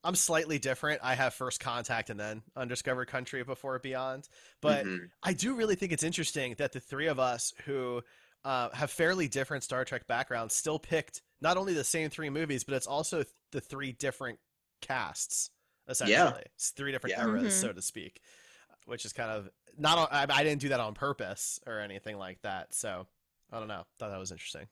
I'm 0.03 0.13
slightly 0.15 0.60
different. 0.60 1.01
I 1.03 1.15
have 1.15 1.34
First 1.34 1.60
Contact 1.60 2.12
and 2.12 2.19
then 2.19 2.43
Undiscovered 2.55 3.07
Country 3.07 3.43
before 3.43 3.79
Beyond. 3.79 4.29
But 4.62 4.86
Mhm. 4.86 5.10
I 5.24 5.34
do 5.34 5.55
really 5.55 5.75
think 5.75 5.91
it's 5.91 6.03
interesting 6.03 6.53
that 6.60 6.72
the 6.72 6.79
three 6.79 7.07
of 7.07 7.19
us 7.19 7.53
who 7.65 8.01
uh, 8.46 8.70
have 8.70 8.91
fairly 8.91 9.27
different 9.27 9.63
Star 9.63 9.84
Trek 9.86 10.08
backgrounds 10.08 10.53
still 10.56 10.79
picked 10.79 11.22
not 11.41 11.58
only 11.58 11.74
the 11.74 11.84
same 11.84 12.10
three 12.10 12.29
movies, 12.29 12.63
but 12.63 12.74
it's 12.75 12.88
also 12.88 13.24
the 13.51 13.62
three 13.62 13.91
different 13.91 14.39
casts, 14.82 15.50
essentially. 15.88 16.44
It's 16.56 16.70
three 16.72 16.91
different 16.91 17.15
Yeah. 17.17 17.25
eras, 17.25 17.53
Mhm. 17.53 17.62
so 17.62 17.74
to 17.74 17.82
speak, 17.82 18.22
which 18.86 19.06
is 19.06 19.13
kind 19.13 19.29
of 19.32 19.50
not, 19.77 19.98
on, 19.98 20.08
I, 20.12 20.25
I 20.34 20.44
didn't 20.44 20.62
do 20.62 20.70
that 20.70 20.79
on 20.79 20.94
purpose 20.94 21.60
or 21.67 21.79
anything 21.79 22.17
like 22.17 22.41
that. 22.41 22.74
So 22.74 23.08
I 23.51 23.60
don't 23.60 23.67
know. 23.67 23.86
Thought 24.00 24.10
that 24.10 24.20
was 24.20 24.32
interesting. 24.32 24.67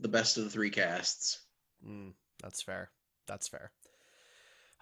the 0.00 0.08
best 0.08 0.36
of 0.36 0.44
the 0.44 0.50
three 0.50 0.70
casts. 0.70 1.38
Mm, 1.86 2.14
that's 2.42 2.60
fair. 2.60 2.90
That's 3.28 3.46
fair. 3.46 3.70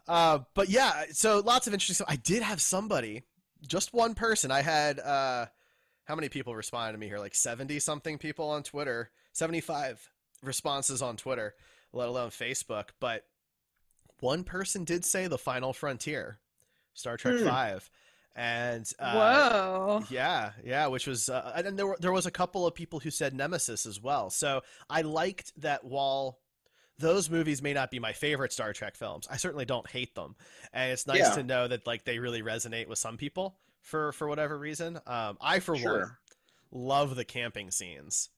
Uh, 0.09 0.41
but 0.55 0.69
yeah, 0.69 1.05
so 1.13 1.41
lots 1.41 1.67
of 1.67 1.73
interesting. 1.75 1.95
So 1.95 2.05
I 2.09 2.17
did 2.17 2.43
have 2.43 2.61
somebody, 2.61 3.23
just 3.67 3.93
one 3.93 4.15
person. 4.15 4.51
I 4.51 4.63
had 4.63 4.99
uh, 4.99 5.47
how 6.05 6.15
many 6.15 6.29
people 6.29 6.55
responded 6.55 6.93
to 6.93 6.99
me 6.99 7.07
here? 7.07 7.19
Like 7.19 7.35
seventy 7.35 7.79
something 7.79 8.19
people 8.19 8.51
on 8.51 8.63
Twitter, 8.63 9.11
seventy 9.33 9.61
five 9.61 10.11
responses 10.43 11.03
on 11.03 11.17
Twitter, 11.17 11.55
let 11.93 12.09
alone 12.09 12.31
Facebook. 12.31 12.89
But 13.01 13.25
one 14.21 14.45
person 14.45 14.85
did 14.85 15.05
say 15.05 15.27
the 15.27 15.39
Final 15.39 15.73
Frontier, 15.73 16.39
Star 16.95 17.17
Trek 17.17 17.39
Hmm. 17.41 17.47
Five, 17.47 17.91
and 18.35 18.89
uh, 18.99 19.13
Whoa. 19.15 20.05
yeah, 20.11 20.53
yeah, 20.65 20.87
which 20.87 21.07
was, 21.07 21.29
uh, 21.29 21.53
and 21.65 21.79
there 21.79 21.87
were, 21.87 21.97
there 22.01 22.13
was 22.13 22.27
a 22.27 22.31
couple 22.31 22.67
of 22.67 22.75
people 22.75 22.99
who 23.01 23.11
said 23.11 23.35
Nemesis 23.35 23.85
as 23.87 24.01
well. 24.01 24.31
So 24.31 24.63
I 24.89 25.03
liked 25.03 25.53
that 25.61 25.85
while 25.85 26.39
those 26.99 27.29
movies 27.29 27.63
may 27.63 27.73
not 27.75 27.91
be 27.91 27.99
my 27.99 28.13
favorite 28.13 28.53
Star 28.53 28.73
Trek 28.73 28.97
films, 28.97 29.27
I 29.31 29.37
certainly 29.37 29.65
don't 29.65 29.89
hate 29.91 30.15
them, 30.15 30.37
and 30.73 30.93
it's 30.93 31.07
nice 31.07 31.19
Yeah. 31.19 31.35
to 31.35 31.43
know 31.43 31.69
that 31.69 31.87
like 31.87 32.05
they 32.05 32.19
really 32.19 32.43
resonate 32.43 32.87
with 32.89 32.99
some 32.99 33.17
people 33.17 33.57
for 33.83 34.13
for 34.13 34.29
whatever 34.29 34.59
reason. 34.59 34.99
Um, 35.07 35.37
I 35.41 35.61
for 35.61 35.75
one 35.77 36.11
love 36.71 37.17
the 37.17 37.25
camping 37.25 37.71
scenes 37.71 38.31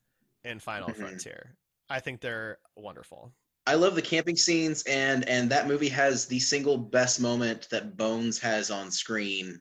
in 0.45 0.59
Final 0.59 0.91
Mhm. 0.91 0.97
Frontier. 0.97 1.57
I 1.89 2.01
think 2.01 2.21
they're 2.21 2.59
wonderful. 2.77 3.33
I 3.67 3.75
love 3.75 3.95
the 3.95 4.03
camping 4.03 4.37
scenes, 4.37 4.83
and 4.87 5.27
and 5.29 5.51
that 5.51 5.67
movie 5.69 5.89
has 5.89 6.27
the 6.27 6.41
single 6.41 6.77
best 6.77 7.21
moment 7.21 7.69
that 7.71 7.97
Bones 7.97 8.39
has 8.41 8.71
on 8.71 8.91
screen, 8.91 9.61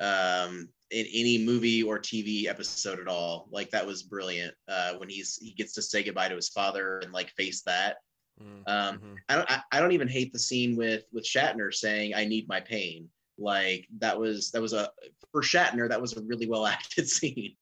um, 0.00 0.68
in 0.90 1.06
any 1.12 1.38
movie 1.44 1.82
or 1.82 1.98
TV 1.98 2.46
episode 2.46 3.00
at 3.00 3.08
all. 3.08 3.48
Like 3.50 3.70
that 3.70 3.86
was 3.86 4.02
brilliant. 4.02 4.54
Uh, 4.68 4.94
when 4.94 5.08
he's 5.08 5.36
he 5.36 5.52
gets 5.52 5.72
to 5.74 5.82
say 5.82 6.02
goodbye 6.02 6.28
to 6.28 6.36
his 6.36 6.48
father 6.50 6.98
and 7.00 7.12
like 7.12 7.30
face 7.30 7.62
that. 7.62 7.96
Mm, 8.40 8.62
Um, 8.66 8.98
mhm. 8.98 9.16
I 9.28 9.34
don't 9.36 9.50
I, 9.50 9.62
I 9.72 9.80
don't 9.80 9.92
even 9.92 10.08
hate 10.08 10.32
the 10.32 10.38
scene 10.38 10.76
with 10.76 11.04
with 11.12 11.24
Shatner 11.26 11.72
saying 11.72 12.14
I 12.14 12.24
need 12.24 12.48
my 12.48 12.60
pain. 12.60 13.10
Like 13.38 13.86
that 13.98 14.18
was 14.18 14.50
that 14.52 14.62
was 14.62 14.72
a 14.72 14.90
for 15.32 15.42
Shatner 15.42 15.88
that 15.88 16.00
was 16.00 16.16
a 16.16 16.22
really 16.22 16.46
well 16.48 16.66
acted 16.76 17.08
scene. 17.08 17.56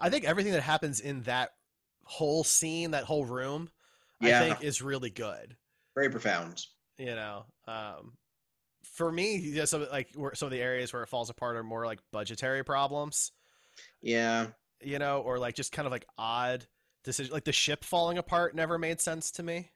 I 0.00 0.08
think 0.10 0.24
everything 0.24 0.52
that 0.52 0.62
happens 0.62 1.00
in 1.00 1.22
that 1.22 1.50
whole 2.04 2.44
scene, 2.44 2.92
that 2.92 3.04
whole 3.04 3.24
room, 3.24 3.68
Yeah. 4.20 4.40
I 4.40 4.48
think 4.48 4.62
is 4.64 4.80
really 4.82 5.10
good. 5.10 5.56
Very 5.96 6.10
profound. 6.10 6.64
you 6.98 7.14
know 7.14 7.46
um 7.66 8.12
for 8.84 9.10
me 9.10 9.36
yeah, 9.36 9.64
some 9.64 9.86
like 9.90 10.08
where 10.14 10.34
some 10.34 10.46
of 10.46 10.50
the 10.52 10.60
areas 10.60 10.92
where 10.92 11.02
it 11.02 11.08
falls 11.08 11.30
apart 11.30 11.56
are 11.56 11.62
more 11.64 11.86
like 11.86 11.98
budgetary 12.12 12.62
problems 12.64 13.32
Yeah. 14.02 14.48
you 14.82 14.98
know 14.98 15.20
or 15.20 15.38
like 15.38 15.54
just 15.54 15.72
kind 15.72 15.86
of 15.86 15.92
like 15.92 16.04
odd 16.18 16.66
decision 17.04 17.32
like 17.32 17.44
the 17.44 17.52
ship 17.52 17.84
falling 17.84 18.18
apart 18.18 18.54
never 18.54 18.78
made 18.78 19.00
sense 19.00 19.30
to 19.32 19.42
me 19.42 19.70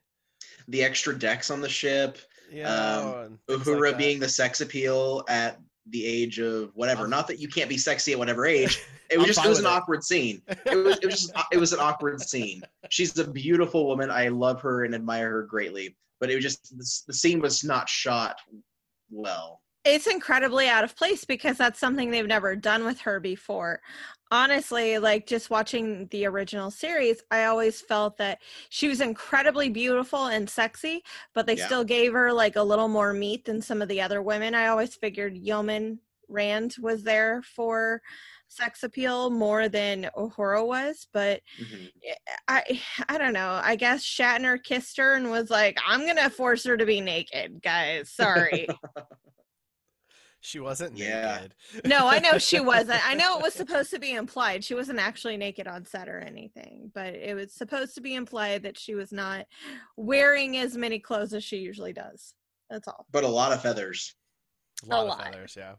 The 0.67 0.83
extra 0.83 1.17
decks 1.17 1.49
on 1.49 1.61
the 1.61 1.69
ship. 1.69 2.17
Know, 2.51 3.15
um, 3.17 3.25
and 3.25 3.39
things 3.47 3.67
like 3.67 3.77
Uhura 3.77 3.97
being 3.97 4.19
the 4.19 4.29
sex 4.29 4.61
appeal 4.61 5.23
at 5.29 5.59
the 5.89 6.05
age 6.05 6.39
of 6.39 6.71
whatever. 6.75 7.07
Not 7.07 7.27
that 7.27 7.39
you 7.39 7.47
can't 7.47 7.69
be 7.69 7.77
sexy 7.77 8.13
at 8.13 8.19
whatever 8.19 8.45
age. 8.45 8.81
It 9.09 9.17
was 9.17 9.27
just 9.27 9.45
it 9.45 9.49
was 9.49 9.59
an 9.59 9.65
it. 9.65 9.69
awkward 9.69 10.03
scene. 10.03 10.41
It 10.65 10.75
was 10.75 10.97
it 10.97 11.05
was 11.05 11.21
just 11.21 11.33
it 11.51 11.57
was 11.57 11.73
an 11.73 11.79
awkward 11.79 12.21
scene. 12.21 12.63
She's 12.89 13.17
a 13.19 13.27
beautiful 13.29 13.85
woman. 13.85 14.09
I 14.09 14.29
love 14.29 14.61
her 14.61 14.83
and 14.83 14.95
admire 14.95 15.29
her 15.29 15.43
greatly. 15.43 15.95
But 16.19 16.31
it 16.31 16.35
was 16.35 16.43
just 16.43 16.77
the, 16.77 17.03
the 17.07 17.13
scene 17.13 17.39
was 17.39 17.63
not 17.63 17.89
shot 17.89 18.37
well. 19.11 19.61
It's 19.85 20.07
incredibly 20.07 20.67
out 20.67 20.83
of 20.83 20.95
place 20.95 21.25
because 21.25 21.57
that's 21.57 21.79
something 21.79 22.09
they've 22.09 22.25
never 22.25 22.55
done 22.55 22.85
with 22.85 22.99
her 23.01 23.19
before. 23.19 23.81
Honestly, 24.31 24.97
like 24.97 25.27
just 25.27 25.51
watching 25.51 26.07
the 26.07 26.25
original 26.25 26.71
series, 26.71 27.21
I 27.29 27.45
always 27.45 27.81
felt 27.81 28.17
that 28.17 28.41
she 28.69 28.87
was 28.87 28.99
incredibly 28.99 29.69
beautiful 29.69 30.25
and 30.25 30.49
sexy, 30.49 31.03
but 31.35 31.45
they 31.45 31.55
Yeah. 31.55 31.67
still 31.67 31.83
gave 31.83 32.13
her 32.13 32.33
like 32.33 32.55
a 32.55 32.63
little 32.63 32.87
more 32.87 33.13
meat 33.13 33.45
than 33.45 33.61
some 33.61 33.81
of 33.83 33.87
the 33.87 34.01
other 34.01 34.23
women. 34.23 34.55
I 34.55 34.67
always 34.67 34.95
figured 34.95 35.37
Yeoman 35.37 35.99
Rand 36.27 36.77
was 36.81 37.03
there 37.03 37.43
for 37.43 38.01
sex 38.47 38.81
appeal 38.81 39.29
more 39.29 39.69
than 39.69 40.09
Uhura 40.17 40.65
was, 40.65 41.07
but 41.13 41.43
Mhm. 41.61 41.91
I 42.47 42.81
I 43.09 43.17
don't 43.19 43.33
know. 43.33 43.59
I 43.63 43.75
guess 43.75 44.03
Shatner 44.03 44.61
kissed 44.63 44.97
her 44.97 45.13
and 45.15 45.29
was 45.29 45.51
like, 45.51 45.77
"I'm 45.85 46.07
gonna 46.07 46.29
force 46.31 46.63
her 46.65 46.75
to 46.77 46.85
be 46.85 47.01
naked, 47.01 47.61
guys. 47.61 48.09
Sorry." 48.09 48.67
she 50.45 50.59
wasn't 50.59 50.97
Yeah. 50.97 51.37
naked 51.41 51.55
no, 51.85 52.07
I 52.07 52.19
know 52.19 52.37
she 52.37 52.59
wasn't. 52.73 53.05
I 53.07 53.13
know 53.15 53.37
it 53.37 53.43
was 53.43 53.53
supposed 53.53 53.89
to 53.91 53.99
be 53.99 54.13
implied. 54.13 54.63
She 54.63 54.75
wasn't 54.75 54.99
actually 54.99 55.37
naked 55.37 55.67
on 55.67 55.85
set 55.85 56.07
or 56.07 56.19
anything, 56.19 56.91
but 56.93 57.13
it 57.15 57.35
was 57.35 57.51
supposed 57.53 57.95
to 57.95 58.01
be 58.01 58.15
implied 58.15 58.63
that 58.63 58.77
she 58.77 58.95
was 58.95 59.11
not 59.11 59.45
wearing 59.97 60.57
as 60.57 60.77
many 60.77 60.99
clothes 60.99 61.33
as 61.33 61.43
she 61.43 61.57
usually 61.57 61.93
does. 61.93 62.33
That's 62.69 62.87
all. 62.87 63.05
But 63.11 63.23
a 63.23 63.27
lot 63.27 63.51
of 63.51 63.61
feathers. 63.61 64.15
a 64.83 64.87
lot 64.87 65.01
of 65.03 65.07
lot. 65.09 65.23
feathers 65.23 65.55
yeah 65.57 65.75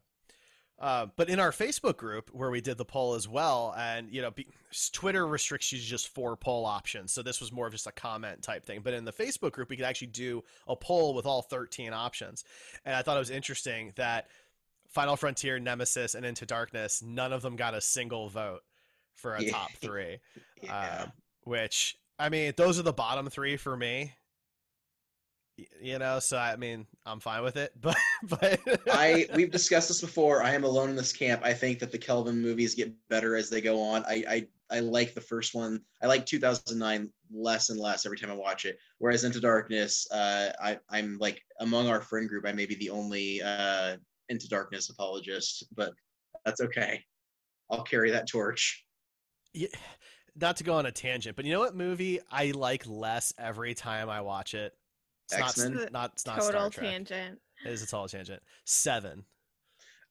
Uh, 0.78 1.06
but 1.16 1.28
in 1.30 1.40
our 1.40 1.52
Facebook 1.52 1.96
group 1.96 2.28
where 2.32 2.50
we 2.50 2.60
did 2.60 2.76
the 2.76 2.84
poll 2.84 3.14
as 3.14 3.26
well, 3.26 3.74
and 3.78 4.12
you 4.12 4.20
know, 4.22 4.30
be, 4.30 4.46
Twitter 4.92 5.26
restricts 5.26 5.72
you 5.72 5.78
to 5.78 5.84
just 5.84 6.08
four 6.14 6.36
poll 6.36 6.66
options, 6.66 7.12
so 7.12 7.22
this 7.22 7.40
was 7.40 7.50
more 7.50 7.66
of 7.66 7.72
just 7.72 7.86
a 7.86 7.92
comment 7.92 8.42
type 8.42 8.64
thing. 8.66 8.80
But 8.84 8.92
in 8.94 9.04
the 9.06 9.12
Facebook 9.12 9.52
group, 9.52 9.70
we 9.70 9.76
could 9.76 9.86
actually 9.86 10.08
do 10.08 10.42
a 10.68 10.76
poll 10.76 11.14
with 11.14 11.24
all 11.24 11.40
13 11.40 11.92
options, 11.94 12.44
and 12.84 12.94
I 12.94 13.00
thought 13.02 13.16
it 13.16 13.20
was 13.20 13.30
interesting 13.30 13.92
that 13.96 14.28
Final 14.88 15.16
Frontier, 15.16 15.58
Nemesis, 15.58 16.14
and 16.14 16.24
Into 16.24 16.46
Darkness, 16.46 17.02
none 17.02 17.32
of 17.32 17.42
them 17.42 17.56
got 17.56 17.74
a 17.74 17.80
single 17.80 18.28
vote 18.28 18.60
for 19.14 19.34
a 19.34 19.42
Yeah. 19.42 19.52
top 19.52 19.70
three. 19.80 20.18
Yeah. 20.62 21.02
Um, 21.04 21.12
which 21.44 21.96
I 22.18 22.28
mean, 22.28 22.52
those 22.56 22.78
are 22.78 22.82
the 22.82 22.92
bottom 22.92 23.28
three 23.28 23.56
for 23.56 23.76
me. 23.76 24.12
You 25.80 25.98
know, 25.98 26.18
so 26.18 26.36
I 26.36 26.56
mean, 26.56 26.86
I'm 27.06 27.18
fine 27.18 27.42
with 27.42 27.56
it, 27.56 27.72
but 27.80 27.96
but 28.24 28.60
I 28.90 29.26
we've 29.34 29.50
discussed 29.50 29.88
this 29.88 30.02
before. 30.02 30.42
I 30.42 30.52
am 30.52 30.64
alone 30.64 30.90
in 30.90 30.96
this 30.96 31.14
camp. 31.14 31.40
I 31.44 31.54
think 31.54 31.78
that 31.78 31.90
the 31.90 31.98
Kelvin 31.98 32.40
movies 32.42 32.74
get 32.74 32.92
better 33.08 33.36
as 33.36 33.48
they 33.48 33.62
go 33.62 33.80
on. 33.80 34.04
I 34.06 34.24
I, 34.28 34.76
I 34.76 34.80
like 34.80 35.14
the 35.14 35.20
first 35.22 35.54
one. 35.54 35.80
I 36.02 36.08
like 36.08 36.26
2009 36.26 37.10
less 37.32 37.70
and 37.70 37.80
less 37.80 38.04
every 38.04 38.18
time 38.18 38.30
I 38.30 38.34
watch 38.34 38.66
it. 38.66 38.78
Whereas 38.98 39.24
Into 39.24 39.40
Darkness, 39.40 40.06
uh, 40.10 40.52
I 40.60 40.78
I'm 40.90 41.16
like 41.18 41.42
among 41.60 41.86
our 41.88 42.02
friend 42.02 42.28
group, 42.28 42.44
I 42.46 42.52
may 42.52 42.66
be 42.66 42.74
the 42.74 42.90
only 42.90 43.40
uh, 43.40 43.96
Into 44.28 44.48
Darkness 44.48 44.90
apologist, 44.90 45.64
but 45.74 45.92
that's 46.44 46.60
okay. 46.60 47.02
I'll 47.70 47.82
carry 47.82 48.10
that 48.10 48.28
torch. 48.28 48.84
Yeah, 49.52 49.68
not 50.34 50.56
to 50.56 50.64
go 50.64 50.74
on 50.74 50.86
a 50.86 50.92
tangent, 50.92 51.36
but 51.36 51.44
you 51.44 51.52
know 51.52 51.60
what 51.60 51.74
movie 51.74 52.20
I 52.30 52.50
like 52.52 52.84
less 52.86 53.32
every 53.38 53.74
time 53.74 54.08
I 54.10 54.20
watch 54.20 54.54
it? 54.54 54.72
It's 55.30 55.40
X-Men? 55.40 55.74
not 55.74 55.92
not 55.92 56.12
it's 56.12 56.26
not 56.26 56.36
Total 56.36 56.50
Star 56.50 56.70
Trek. 56.70 56.86
tangent. 56.90 57.38
It 57.64 57.72
is 57.72 57.82
a 57.82 57.86
total 57.86 58.08
tangent. 58.08 58.42
Seven. 58.64 59.24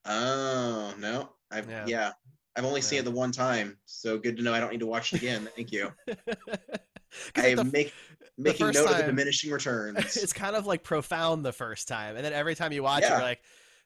Oh 0.05 0.93
no, 0.99 1.29
I've 1.51 1.69
Yeah. 1.69 1.85
yeah. 1.87 2.11
I've 2.57 2.65
only 2.65 2.81
seen 2.81 2.99
it 2.99 3.05
the 3.05 3.11
one 3.11 3.31
time, 3.33 3.77
so 3.85 4.17
good 4.17 4.37
to 4.37 4.43
know 4.43 4.53
I 4.53 4.61
don't 4.61 4.71
need 4.71 4.79
to 4.79 4.85
watch 4.85 5.11
it 5.13 5.17
again. 5.17 5.49
Thank 5.57 5.73
you. 5.73 5.91
I 7.35 7.47
am 7.47 7.69
make, 7.69 7.93
making 8.37 8.67
first 8.67 8.79
note 8.79 8.91
of 8.91 8.97
the 8.97 9.03
diminishing 9.03 9.51
returns. 9.51 10.15
it's 10.15 10.31
kind 10.31 10.55
of 10.55 10.65
like 10.65 10.81
profound 10.81 11.43
the 11.45 11.51
first 11.51 11.87
time, 11.89 12.15
and 12.15 12.23
then 12.25 12.31
every 12.31 12.55
time 12.55 12.71
you 12.71 12.83
watch 12.83 13.03
it, 13.03 13.09
you're 13.09 13.19
like, 13.19 13.41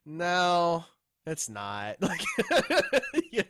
no, 0.06 0.84
it's 1.26 1.50
not. 1.50 1.98
Like, 2.02 2.22
yeah. 3.32 3.44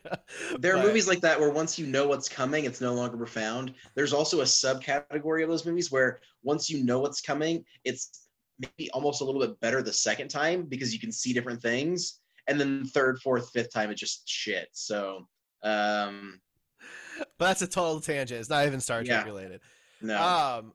There 0.59 0.73
are 0.73 0.77
but- 0.77 0.85
movies 0.87 1.07
like 1.07 1.21
that 1.21 1.39
where 1.39 1.49
once 1.49 1.79
you 1.79 1.85
know 1.87 2.07
what's 2.07 2.27
coming, 2.29 2.65
it's 2.65 2.81
no 2.81 2.93
longer 2.93 3.17
profound. 3.17 3.73
There's 3.95 4.13
also 4.13 4.41
a 4.41 4.43
subcategory 4.43 5.43
of 5.43 5.49
those 5.49 5.65
movies 5.65 5.91
where 5.91 6.19
once 6.43 6.69
you 6.69 6.83
know 6.83 6.99
what's 6.99 7.21
coming, 7.21 7.63
it's 7.83 8.27
maybe 8.59 8.89
almost 8.91 9.21
a 9.21 9.23
little 9.23 9.39
bit 9.41 9.59
better 9.61 9.81
the 9.81 9.93
second 9.93 10.27
time 10.29 10.63
because 10.63 10.93
you 10.93 10.99
can 10.99 11.11
see 11.11 11.31
different 11.33 11.61
things. 11.61 12.19
And 12.47 12.59
then 12.59 12.83
third, 12.85 13.19
fourth, 13.21 13.51
fifth 13.51 13.71
time, 13.71 13.91
it's 13.91 13.99
just 14.01 14.27
shit. 14.27 14.67
So, 14.73 15.27
um, 15.63 16.41
But 17.37 17.45
that's 17.45 17.61
a 17.61 17.67
total 17.67 18.01
tangent. 18.01 18.39
It's 18.39 18.49
not 18.49 18.65
even 18.65 18.79
Star 18.81 19.03
Trek 19.03 19.21
Yeah. 19.21 19.25
related. 19.25 19.61
no. 20.01 20.21
Um, 20.21 20.73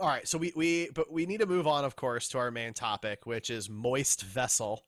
all 0.00 0.08
right, 0.08 0.26
so 0.26 0.36
we 0.38 0.52
we 0.56 0.90
but 0.92 1.12
we 1.12 1.24
need 1.24 1.38
to 1.38 1.46
move 1.46 1.68
on, 1.68 1.84
of 1.84 1.94
course, 1.94 2.28
to 2.30 2.38
our 2.38 2.50
main 2.50 2.72
topic, 2.74 3.26
which 3.26 3.48
is 3.48 3.70
moist 3.70 4.22
vessel. 4.22 4.82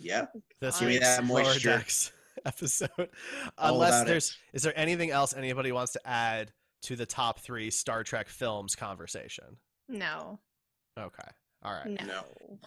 Yeah. 0.00 0.26
This 0.60 0.78
Give 0.78 0.88
me 0.88 0.94
week's 0.94 1.06
that 1.06 1.24
Lower 1.24 1.42
moisture. 1.42 1.68
Decks 1.70 2.12
episode. 2.46 2.90
Unless 3.58 4.04
there's 4.04 4.36
is 4.52 4.62
there 4.62 4.78
anything 4.78 5.10
else 5.10 5.34
anybody 5.34 5.72
wants 5.72 5.92
to 5.92 6.00
add 6.06 6.52
to 6.82 6.96
the 6.96 7.06
top 7.06 7.40
three 7.40 7.70
Star 7.70 8.04
Trek 8.04 8.28
films 8.28 8.74
conversation? 8.74 9.56
No. 9.88 10.38
Okay, 10.98 11.28
all 11.62 11.72
right. 11.72 11.88
No. 11.88 12.06
No. 12.06 12.58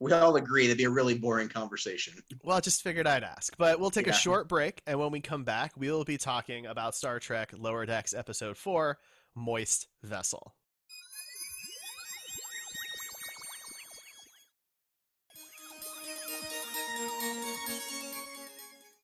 We 0.00 0.12
all 0.12 0.36
agree 0.36 0.66
that'd 0.66 0.76
be 0.76 0.84
a 0.84 0.90
really 0.90 1.16
boring 1.16 1.48
conversation. 1.48 2.14
Well, 2.42 2.56
I 2.56 2.60
just 2.60 2.82
figured 2.82 3.06
I'd 3.06 3.22
ask. 3.22 3.56
But 3.56 3.80
we'll 3.80 3.90
take 3.90 4.08
a 4.08 4.12
short 4.12 4.48
break, 4.48 4.82
and 4.86 4.98
when 4.98 5.10
we 5.10 5.20
come 5.20 5.44
back, 5.44 5.72
we 5.76 5.90
will 5.90 6.04
be 6.04 6.18
talking 6.18 6.66
about 6.66 6.94
Star 6.94 7.18
Trek 7.20 7.52
Lower 7.56 7.86
Decks 7.86 8.12
Episode 8.12 8.56
4 8.58 8.98
Moist 9.36 9.88
Vessel. 10.02 10.54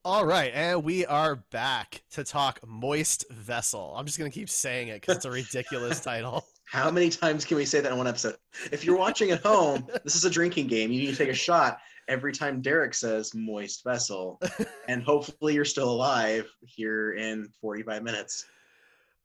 All 0.02 0.24
right, 0.24 0.50
and 0.54 0.82
we 0.82 1.04
are 1.04 1.36
back 1.50 2.02
to 2.12 2.24
talk 2.24 2.58
Moist 2.66 3.26
Vessel. 3.30 3.92
I'm 3.94 4.06
just 4.06 4.18
going 4.18 4.30
to 4.30 4.34
keep 4.34 4.48
saying 4.48 4.88
it 4.88 5.02
because 5.02 5.16
it's 5.16 5.24
a 5.26 5.30
ridiculous 5.30 6.00
title. 6.04 6.46
How 6.64 6.90
many 6.90 7.10
times 7.10 7.44
can 7.44 7.58
we 7.58 7.66
say 7.66 7.80
that 7.80 7.92
in 7.92 7.98
one 7.98 8.06
episode? 8.06 8.36
If 8.72 8.82
you're 8.82 8.96
watching 8.96 9.30
at 9.30 9.42
home, 9.42 9.86
this 10.04 10.16
is 10.16 10.24
a 10.24 10.30
drinking 10.30 10.68
game. 10.68 10.90
You 10.90 11.00
need 11.00 11.10
to 11.10 11.16
take 11.16 11.28
a 11.28 11.34
shot 11.34 11.80
every 12.08 12.32
time 12.32 12.62
Derek 12.62 12.94
says 12.94 13.34
moist 13.34 13.84
vessel. 13.84 14.40
And 14.88 15.02
hopefully 15.02 15.52
you're 15.52 15.66
still 15.66 15.90
alive 15.90 16.50
here 16.62 17.12
in 17.12 17.50
45 17.60 18.02
minutes. 18.02 18.46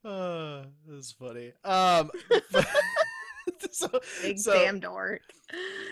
Uh, 0.05 0.65
that's 0.87 1.13
funny. 1.13 1.51
Um, 1.63 2.11
so, 3.71 3.87
Big 4.21 4.37
so- 4.37 4.53
damn 4.53 4.79
dork. 4.79 5.21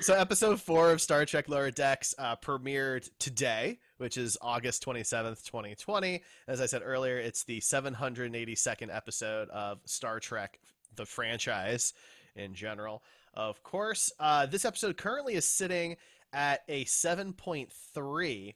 So, 0.01 0.13
episode 0.13 0.61
four 0.61 0.91
of 0.91 1.01
Star 1.01 1.25
Trek 1.25 1.49
Lower 1.49 1.71
Decks 1.71 2.13
uh, 2.19 2.35
premiered 2.35 3.09
today, 3.17 3.79
which 3.97 4.17
is 4.17 4.38
August 4.41 4.86
27th, 4.86 5.45
2020. 5.45 6.21
As 6.47 6.62
I 6.62 6.65
said 6.65 6.82
earlier, 6.84 7.17
it's 7.17 7.43
the 7.43 7.60
782nd 7.60 8.95
episode 8.95 9.49
of 9.49 9.79
Star 9.86 10.19
Trek, 10.19 10.60
the 10.95 11.06
franchise 11.06 11.93
in 12.36 12.53
general. 12.53 13.03
Of 13.34 13.63
course, 13.63 14.12
uh, 14.19 14.45
this 14.45 14.65
episode 14.65 14.97
currently 14.97 15.34
is 15.36 15.47
sitting 15.47 15.97
at 16.32 16.63
a 16.67 16.86
7.3 16.86 18.53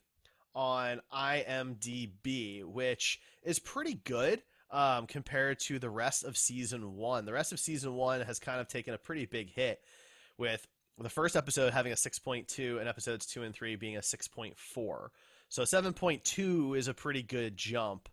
on 0.55 1.01
IMDb, 1.13 2.63
which 2.63 3.19
is 3.43 3.59
pretty 3.59 3.95
good 4.03 4.41
um, 4.71 5.07
compared 5.07 5.59
to 5.59 5.79
the 5.79 5.89
rest 5.89 6.23
of 6.23 6.37
season 6.37 6.95
one. 6.95 7.25
The 7.25 7.33
rest 7.33 7.53
of 7.53 7.59
season 7.59 7.93
one 7.93 8.21
has 8.21 8.39
kind 8.39 8.59
of 8.59 8.67
taken 8.67 8.93
a 8.93 8.97
pretty 8.97 9.25
big 9.25 9.49
hit 9.49 9.81
with 10.37 10.67
the 11.03 11.09
first 11.09 11.35
episode 11.35 11.73
having 11.73 11.91
a 11.91 11.95
6.2 11.95 12.79
and 12.79 12.89
episodes 12.89 13.25
2 13.27 13.43
and 13.43 13.53
3 13.53 13.75
being 13.75 13.97
a 13.97 14.01
6.4 14.01 15.09
so 15.49 15.63
7.2 15.63 16.77
is 16.77 16.87
a 16.87 16.93
pretty 16.93 17.23
good 17.23 17.55
jump 17.55 18.09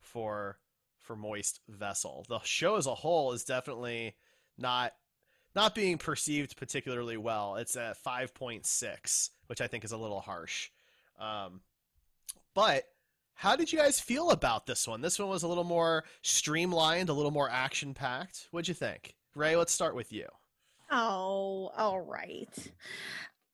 for 0.00 0.58
for 0.98 1.16
moist 1.16 1.60
vessel. 1.68 2.24
The 2.28 2.40
show 2.44 2.76
as 2.76 2.86
a 2.86 2.94
whole 2.94 3.32
is 3.32 3.44
definitely 3.44 4.14
not 4.58 4.92
not 5.54 5.74
being 5.74 5.98
perceived 5.98 6.56
particularly 6.56 7.16
well. 7.16 7.56
It's 7.56 7.76
at 7.76 8.02
5.6 8.02 9.30
which 9.46 9.60
i 9.60 9.66
think 9.66 9.84
is 9.84 9.92
a 9.92 9.96
little 9.96 10.20
harsh. 10.20 10.70
Um, 11.18 11.60
but 12.54 12.84
how 13.34 13.56
did 13.56 13.72
you 13.72 13.78
guys 13.78 14.00
feel 14.00 14.30
about 14.30 14.66
this 14.66 14.86
one? 14.86 15.00
This 15.00 15.18
one 15.18 15.28
was 15.28 15.42
a 15.42 15.48
little 15.48 15.64
more 15.64 16.04
streamlined 16.22 17.08
a 17.08 17.14
little 17.14 17.30
more 17.30 17.50
action 17.50 17.94
packed 17.94 18.48
what'd 18.50 18.68
you 18.68 18.74
think? 18.74 19.14
Ray 19.34 19.56
let's 19.56 19.72
start 19.72 19.94
with 19.94 20.12
you 20.12 20.26
Oh, 20.92 21.70
all 21.76 22.02
right. 22.02 22.50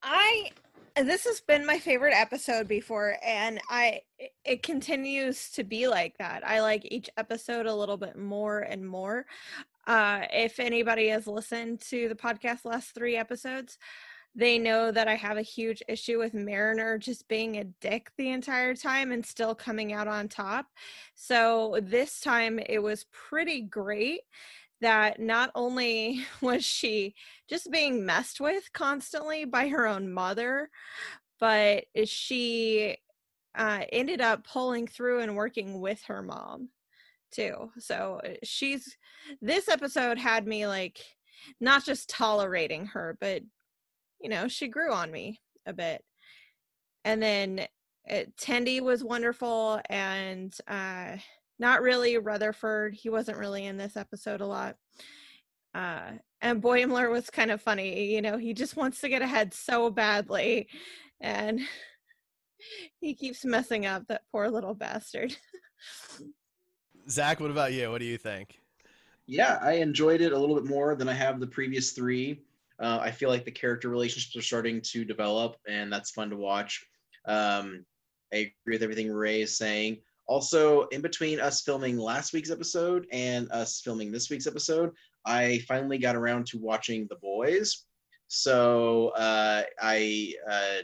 I 0.03 0.51
this 0.97 1.25
has 1.27 1.41
been 1.41 1.65
my 1.65 1.79
favorite 1.79 2.15
episode 2.15 2.67
before 2.67 3.17
and 3.25 3.61
I 3.71 4.01
it- 4.45 4.65
continues 4.65 5.51
to 5.53 5.63
be 5.63 5.87
like 5.87 6.19
that. 6.19 6.45
I 6.47 6.61
like 6.61 6.83
each 6.91 7.09
episode 7.17 7.67
a 7.67 7.75
little 7.75 7.97
bit 7.97 8.19
more 8.19 8.61
and 8.61 8.85
more. 8.87 9.25
Uh 9.87 10.23
if 10.33 10.59
anybody 10.59 11.09
has 11.11 11.29
listened 11.29 11.81
to 11.83 12.09
the 12.09 12.17
podcast 12.17 12.65
last 12.65 12.93
3 12.95 13.17
episodes, 13.17 13.79
they 14.35 14.59
know 14.59 14.91
that 14.91 15.07
I 15.09 15.15
have 15.15 15.37
a 15.37 15.43
huge 15.43 15.83
issue 15.89 16.19
with 16.19 16.35
Mariner 16.35 16.99
just 16.99 17.29
being 17.29 17.57
a 17.59 17.65
dick 17.81 18.11
the 18.19 18.31
entire 18.31 18.75
time 18.75 19.13
and 19.13 19.25
still 19.25 19.55
coming 19.55 19.93
out 19.93 20.09
on 20.09 20.29
top. 20.29 20.67
So 21.15 21.79
this 21.83 22.21
time 22.21 22.59
it 22.59 22.81
was 22.83 23.07
pretty 23.13 23.63
great 23.63 24.23
that 24.81 25.21
not 25.21 25.51
only 25.55 26.25
was 26.41 26.65
she 26.65 27.15
just 27.49 27.71
being 27.71 28.05
messed 28.05 28.41
with 28.41 28.73
constantly 28.73 29.45
by 29.45 29.69
her 29.69 29.87
own 29.87 30.13
mother, 30.13 30.71
but 31.41 31.85
she 32.05 32.97
uh, 33.57 33.81
ended 33.93 34.21
up 34.21 34.47
pulling 34.47 34.87
through 34.87 35.21
and 35.21 35.37
working 35.37 35.81
with 35.81 36.03
her 36.05 36.23
mom 36.23 36.69
too. 37.31 37.71
So 37.79 38.21
uh, 38.25 38.35
she's 38.45 38.97
this 39.41 39.69
episode 39.69 40.19
had 40.19 40.47
me 40.47 40.67
like 40.67 40.99
not 41.61 41.85
just 41.85 42.09
tolerating 42.09 42.87
her, 42.87 43.17
but 43.21 43.43
you 44.21 44.29
know, 44.29 44.49
she 44.49 44.69
grew 44.69 44.93
on 44.93 45.11
me 45.11 45.41
a 45.67 45.73
bit. 45.73 46.03
And 47.05 47.23
then 47.23 47.67
uh, 48.11 48.25
Tendi 48.41 48.81
was 48.81 49.05
wonderful 49.05 49.81
and 49.89 50.55
uh 50.67 51.17
not 51.59 51.83
really 51.83 52.19
Rutherford. 52.19 52.95
He 52.95 53.11
wasn't 53.11 53.39
really 53.39 53.67
in 53.67 53.77
this 53.77 53.97
episode 53.97 54.41
a 54.41 54.47
lot. 54.47 54.77
Uh, 55.75 56.13
and 56.41 56.63
Boimler 56.63 57.11
was 57.11 57.31
kind 57.31 57.51
of 57.51 57.61
funny. 57.61 58.15
You 58.15 58.23
know, 58.23 58.39
he 58.39 58.55
just 58.55 58.77
wants 58.77 59.01
to 59.01 59.09
get 59.09 59.23
ahead 59.23 59.53
so 59.53 59.91
badly, 59.91 60.69
and 61.21 61.61
he 63.01 63.15
keeps 63.15 63.45
messing 63.45 63.87
up. 63.87 64.07
That 64.09 64.23
poor 64.33 64.49
little 64.49 64.75
bastard. 64.75 65.37
Zach, 67.09 67.41
what 67.41 67.51
about 67.51 67.73
you? 67.73 67.91
What 67.91 68.01
do 68.01 68.07
you 68.07 68.19
think? 68.19 68.59
Yeah, 69.27 69.59
I 69.63 69.75
enjoyed 69.75 70.21
it 70.21 70.33
a 70.33 70.39
little 70.39 70.55
bit 70.55 70.65
more 70.65 70.95
than 70.95 71.09
I 71.09 71.15
have 71.15 71.41
the 71.41 71.47
previous 71.47 71.93
three. 71.93 72.43
Uh, 72.81 72.99
I 73.01 73.11
feel 73.11 73.29
like 73.29 73.45
the 73.45 73.51
character 73.51 73.89
relationships 73.89 74.37
are 74.37 74.47
starting 74.47 74.81
to 74.83 75.05
develop, 75.05 75.57
and 75.69 75.93
that's 75.93 76.11
fun 76.11 76.31
to 76.31 76.37
watch. 76.37 76.87
Um, 77.27 77.85
I 78.33 78.37
agree 78.37 78.75
with 78.75 78.83
everything 78.83 79.13
Ray 79.13 79.43
is 79.43 79.57
saying. 79.57 79.99
Also, 80.29 80.83
in 80.89 81.01
between 81.01 81.41
us 81.41 81.63
filming 81.63 81.97
last 81.97 82.35
week's 82.35 82.51
episode 82.51 83.07
and 83.13 83.51
us 83.51 83.81
filming 83.81 84.13
this 84.13 84.29
week's 84.29 84.47
episode, 84.47 84.93
I 85.25 85.61
finally 85.67 85.97
got 85.97 86.17
around 86.17 86.47
to 86.49 86.59
watching 86.59 87.07
The 87.09 87.17
Boys. 87.17 87.87
So 88.29 89.09
uh, 89.17 89.63
I 89.81 90.35
uh, 90.51 90.83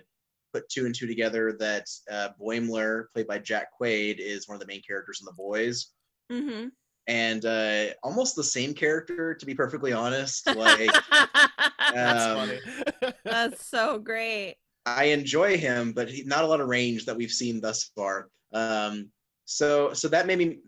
put 0.54 0.66
two 0.70 0.86
and 0.86 0.94
two 0.94 1.06
together 1.06 1.52
that 1.58 1.86
uh, 2.10 2.30
Boimler, 2.40 3.04
played 3.12 3.26
by 3.26 3.38
Jack 3.38 3.68
Quaid, 3.78 4.18
is 4.18 4.48
one 4.48 4.54
of 4.54 4.60
the 4.60 4.66
main 4.66 4.80
characters 4.80 5.20
in 5.20 5.26
The 5.26 5.32
Boys. 5.32 5.90
Mm-hmm. 6.32 6.68
And 7.06 7.44
uh, 7.44 7.92
almost 8.02 8.36
the 8.36 8.44
same 8.44 8.72
character, 8.72 9.34
to 9.34 9.46
be 9.46 9.54
perfectly 9.54 9.92
honest. 9.92 10.48
Like, 10.56 10.90
That's 11.92 12.24
um, 12.24 12.36
funny. 12.38 13.12
That's 13.24 13.66
so 13.66 13.98
great. 13.98 14.56
I 14.86 15.04
enjoy 15.04 15.58
him, 15.58 15.92
but 15.92 16.08
he, 16.08 16.24
not 16.24 16.44
a 16.44 16.46
lot 16.46 16.62
of 16.62 16.68
range 16.68 17.04
that 17.04 17.16
we've 17.16 17.30
seen 17.30 17.60
thus 17.60 17.90
far. 17.94 18.28
Um, 18.54 19.10
so 19.44 19.92
so 19.92 20.08
that 20.08 20.26
made 20.26 20.38
me, 20.38 20.60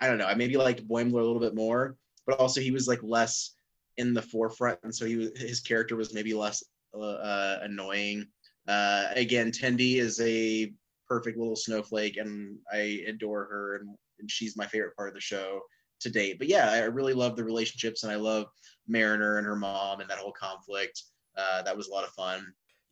I 0.00 0.08
don't 0.08 0.18
know, 0.18 0.26
I 0.26 0.34
maybe 0.34 0.56
liked 0.56 0.86
Boimler 0.88 1.20
a 1.20 1.24
little 1.24 1.40
bit 1.40 1.54
more, 1.54 1.96
but 2.26 2.38
also 2.38 2.60
he 2.60 2.70
was 2.70 2.88
like 2.88 3.02
less 3.02 3.56
in 3.96 4.12
the 4.14 4.22
forefront, 4.22 4.78
and 4.82 4.94
so 4.94 5.06
he 5.06 5.16
was, 5.16 5.30
his 5.36 5.60
character 5.60 5.96
was 5.96 6.12
maybe 6.12 6.34
less 6.34 6.62
uh, 6.94 7.00
uh, 7.00 7.58
annoying. 7.62 8.26
Uh, 8.68 9.06
again, 9.14 9.50
Tendi 9.50 9.96
is 9.96 10.20
a 10.20 10.72
perfect 11.08 11.38
little 11.38 11.56
snowflake, 11.56 12.16
and 12.16 12.56
I 12.72 13.04
adore 13.06 13.44
her, 13.44 13.76
and, 13.76 13.96
and 14.18 14.30
she's 14.30 14.56
my 14.56 14.66
favorite 14.66 14.96
part 14.96 15.08
of 15.08 15.14
the 15.14 15.20
show 15.20 15.60
to 16.00 16.10
date. 16.10 16.38
But 16.38 16.48
yeah, 16.48 16.70
I 16.70 16.80
really 16.80 17.14
love 17.14 17.36
the 17.36 17.44
relationships, 17.44 18.02
and 18.02 18.12
I 18.12 18.16
love 18.16 18.46
Mariner 18.88 19.38
and 19.38 19.46
her 19.46 19.56
mom 19.56 20.00
and 20.00 20.10
that 20.10 20.18
whole 20.18 20.32
conflict. 20.32 21.02
Uh, 21.36 21.62
that 21.62 21.76
was 21.76 21.88
a 21.88 21.92
lot 21.92 22.04
of 22.04 22.10
fun. 22.10 22.46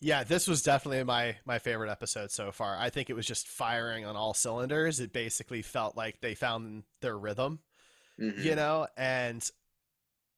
Yeah, 0.04 0.22
this 0.22 0.46
was 0.46 0.62
definitely 0.62 1.02
my 1.04 1.36
my 1.46 1.58
favorite 1.58 1.90
episode 1.90 2.30
so 2.30 2.52
far. 2.52 2.76
I 2.78 2.90
think 2.90 3.08
it 3.08 3.14
was 3.14 3.24
just 3.24 3.48
firing 3.48 4.04
on 4.04 4.16
all 4.16 4.34
cylinders. 4.34 5.00
It 5.00 5.14
basically 5.14 5.62
felt 5.62 5.96
like 5.96 6.20
they 6.20 6.34
found 6.34 6.82
their 7.00 7.16
rhythm, 7.16 7.60
Mhm. 8.20 8.44
you 8.44 8.54
know, 8.54 8.86
and 8.98 9.50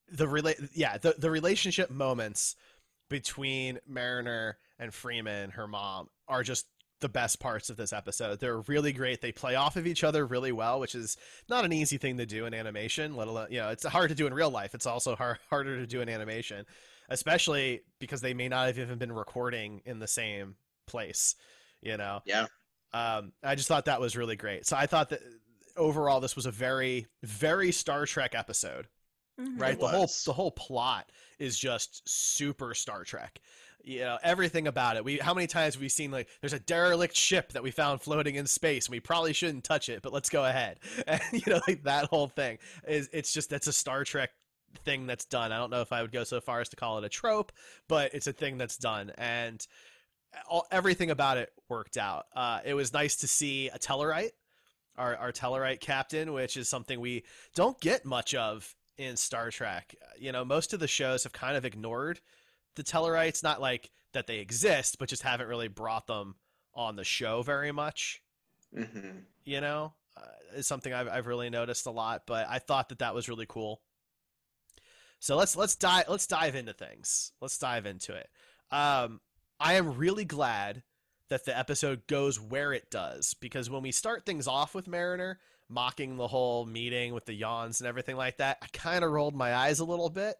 the 0.09 0.29
relate 0.29 0.59
yeah, 0.72 0.98
the 0.98 1.16
the 1.18 1.33
relationship 1.33 1.90
moments 1.90 2.55
between 3.09 3.81
Mariner 3.88 4.57
and 4.79 4.94
Freeman, 4.94 5.50
her 5.50 5.66
mom, 5.66 6.11
are 6.29 6.44
just 6.44 6.66
the 7.00 7.09
best 7.09 7.40
parts 7.40 7.68
of 7.68 7.76
this 7.76 7.92
episode. 7.92 8.38
They're 8.38 8.61
really 8.61 8.92
great. 8.92 9.20
They 9.20 9.33
play 9.33 9.57
off 9.57 9.74
of 9.74 9.85
each 9.88 10.05
other 10.05 10.24
really 10.24 10.52
well, 10.52 10.79
which 10.79 10.94
is 10.94 11.16
not 11.48 11.64
an 11.64 11.72
easy 11.72 11.98
thing 11.98 12.18
to 12.18 12.26
do 12.26 12.46
in 12.46 12.55
animation, 12.55 13.16
let 13.16 13.26
alone, 13.26 13.48
you 13.50 13.59
know, 13.59 13.70
it's 13.70 13.85
hard 13.85 14.11
to 14.11 14.14
do 14.14 14.29
in 14.29 14.33
real 14.33 14.48
life. 14.50 14.74
It's 14.76 14.87
also 14.87 15.16
hard, 15.16 15.38
harder 15.50 15.76
to 15.76 15.87
do 15.88 16.00
in 16.00 16.09
animation, 16.09 16.64
especially 17.09 17.83
because 17.99 18.21
they 18.21 18.35
may 18.35 18.49
not 18.49 18.66
have 18.66 18.79
even 18.79 18.99
been 18.99 19.12
recording 19.12 19.83
in 19.85 19.99
the 19.99 20.07
same 20.09 20.57
place, 20.87 21.35
you 21.83 21.97
know? 21.97 22.21
Yeah. 22.25 22.47
Um, 22.92 23.33
I 23.42 23.55
just 23.55 23.69
thought 23.69 23.87
that 23.87 24.01
was 24.01 24.16
really 24.16 24.37
great. 24.37 24.66
So 24.66 24.77
I 24.77 24.87
thought 24.87 25.11
that 25.11 25.21
overall 25.77 26.21
this 26.21 26.37
was 26.37 26.47
a 26.47 26.51
very, 26.51 27.07
very 27.23 27.73
Star 27.73 28.07
Trek 28.07 28.35
episode 28.35 28.88
Mhm. 29.38 29.61
right 29.61 29.75
It 29.75 29.81
the 29.81 29.88
whole 29.88 30.11
the 30.25 30.33
whole 30.33 30.51
plot 30.51 31.11
is 31.38 31.59
just 31.59 32.09
super 32.09 32.73
star 32.73 33.05
trek 33.05 33.38
you 33.85 33.99
know 33.99 34.19
everything 34.23 34.66
about 34.66 34.97
it 34.97 35.05
we 35.05 35.19
how 35.19 35.35
many 35.35 35.47
times 35.47 35.75
have 35.75 35.83
we 35.83 35.90
seen 35.90 36.11
like 36.11 36.27
there's 36.40 36.55
a 36.55 36.59
derelict 36.59 37.14
ship 37.14 37.53
that 37.53 37.62
we 37.62 37.71
found 37.71 38.01
floating 38.01 38.37
in 38.37 38.47
space 38.47 38.87
and 38.87 38.92
we 38.92 38.99
probably 39.01 39.35
shouldn't 39.35 39.62
touch 39.62 39.90
it 39.90 40.01
but 40.01 40.11
let's 40.11 40.31
go 40.31 40.47
ahead 40.47 40.81
and 41.07 41.21
you 41.33 41.42
know 41.53 41.61
like 41.69 41.83
that 41.83 42.07
whole 42.07 42.29
thing 42.29 42.57
is 42.88 43.11
it's 43.12 43.31
just 43.31 43.51
that's 43.51 43.66
a 43.66 43.75
star 43.75 44.05
trek 44.05 44.31
thing 44.76 45.06
that's 45.06 45.24
done 45.24 45.52
i 45.52 45.58
don't 45.58 45.70
know 45.70 45.80
if 45.80 45.92
i 45.92 46.02
would 46.02 46.12
go 46.12 46.24
so 46.24 46.40
far 46.40 46.60
as 46.60 46.68
to 46.68 46.76
call 46.76 46.98
it 46.98 47.04
a 47.04 47.08
trope 47.08 47.52
but 47.88 48.14
it's 48.14 48.26
a 48.26 48.32
thing 48.32 48.58
that's 48.58 48.76
done 48.76 49.12
and 49.18 49.66
all, 50.48 50.66
everything 50.70 51.10
about 51.10 51.38
it 51.38 51.52
worked 51.68 51.96
out 51.96 52.26
uh, 52.34 52.60
it 52.64 52.74
was 52.74 52.92
nice 52.92 53.16
to 53.16 53.28
see 53.28 53.68
a 53.68 53.78
tellarite 53.78 54.32
our, 54.96 55.16
our 55.16 55.32
tellarite 55.32 55.80
captain 55.80 56.32
which 56.32 56.56
is 56.56 56.68
something 56.68 57.00
we 57.00 57.24
don't 57.54 57.80
get 57.80 58.04
much 58.04 58.34
of 58.34 58.74
in 58.98 59.16
Star 59.16 59.50
Trek. 59.50 59.94
You 60.18 60.32
know, 60.32 60.44
most 60.44 60.72
of 60.72 60.80
the 60.80 60.88
shows 60.88 61.24
have 61.24 61.32
kind 61.32 61.56
of 61.56 61.64
ignored 61.64 62.20
the 62.74 62.82
Tellarites, 62.82 63.42
not 63.42 63.60
like 63.60 63.90
that 64.12 64.26
they 64.26 64.38
exist, 64.38 64.98
but 64.98 65.08
just 65.08 65.22
haven't 65.22 65.48
really 65.48 65.68
brought 65.68 66.06
them 66.06 66.36
on 66.74 66.96
the 66.96 67.04
show 67.04 67.42
very 67.42 67.72
much. 67.72 68.22
Mhm. 68.74 69.24
You 69.44 69.60
know, 69.60 69.94
uh, 70.16 70.22
is 70.54 70.66
something 70.66 70.92
I've 70.92 71.08
I've 71.08 71.26
really 71.26 71.50
noticed 71.50 71.86
a 71.86 71.90
lot. 71.90 72.22
But 72.26 72.46
I 72.48 72.58
thought 72.58 72.88
that 72.88 72.98
that 72.98 73.14
was 73.14 73.28
really 73.28 73.46
cool. 73.46 73.82
So 75.18 75.37
let's 75.37 75.57
let's 75.57 75.76
dive 75.76 76.07
let's 76.09 76.26
dive 76.26 76.55
into 76.55 76.72
things. 76.72 77.33
Let's 77.40 77.59
dive 77.59 77.87
into 77.87 78.14
it. 78.14 78.29
Um, 78.70 79.20
I 79.59 79.74
am 79.74 79.96
really 79.96 80.24
glad 80.24 80.83
that 81.29 81.44
the 81.44 81.57
episode 81.57 82.07
goes 82.07 82.40
where 82.40 82.72
it 82.72 82.90
does 82.90 83.35
because 83.35 83.68
when 83.68 83.83
we 83.83 83.92
start 83.92 84.24
things 84.24 84.46
off 84.46 84.74
with 84.74 84.87
Mariner 84.87 85.38
mocking 85.68 86.16
the 86.16 86.29
whole 86.29 86.64
meeting 86.64 87.12
with 87.12 87.24
the 87.24 87.35
yawns 87.35 87.81
and 87.81 87.88
everything 87.88 88.16
like 88.16 88.37
that, 88.37 88.59
I 88.62 88.66
kind 88.72 89.05
of 89.05 89.11
rolled 89.11 89.35
my 89.35 89.55
eyes 89.55 89.81
a 89.81 89.85
little 89.85 90.11
bit. 90.11 90.37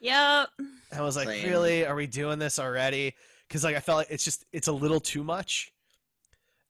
Yep. 0.00 0.48
I 0.96 1.00
was 1.00 1.16
like, 1.16 1.26
Same. 1.26 1.48
really? 1.48 1.84
Are 1.84 1.96
we 1.96 2.06
doing 2.06 2.38
this 2.38 2.58
already? 2.58 3.14
Because 3.48 3.64
like 3.64 3.76
I 3.76 3.80
felt 3.80 3.98
like 3.98 4.10
it's 4.10 4.24
just 4.24 4.44
it's 4.52 4.68
a 4.68 4.72
little 4.72 5.00
too 5.00 5.24
much. 5.24 5.72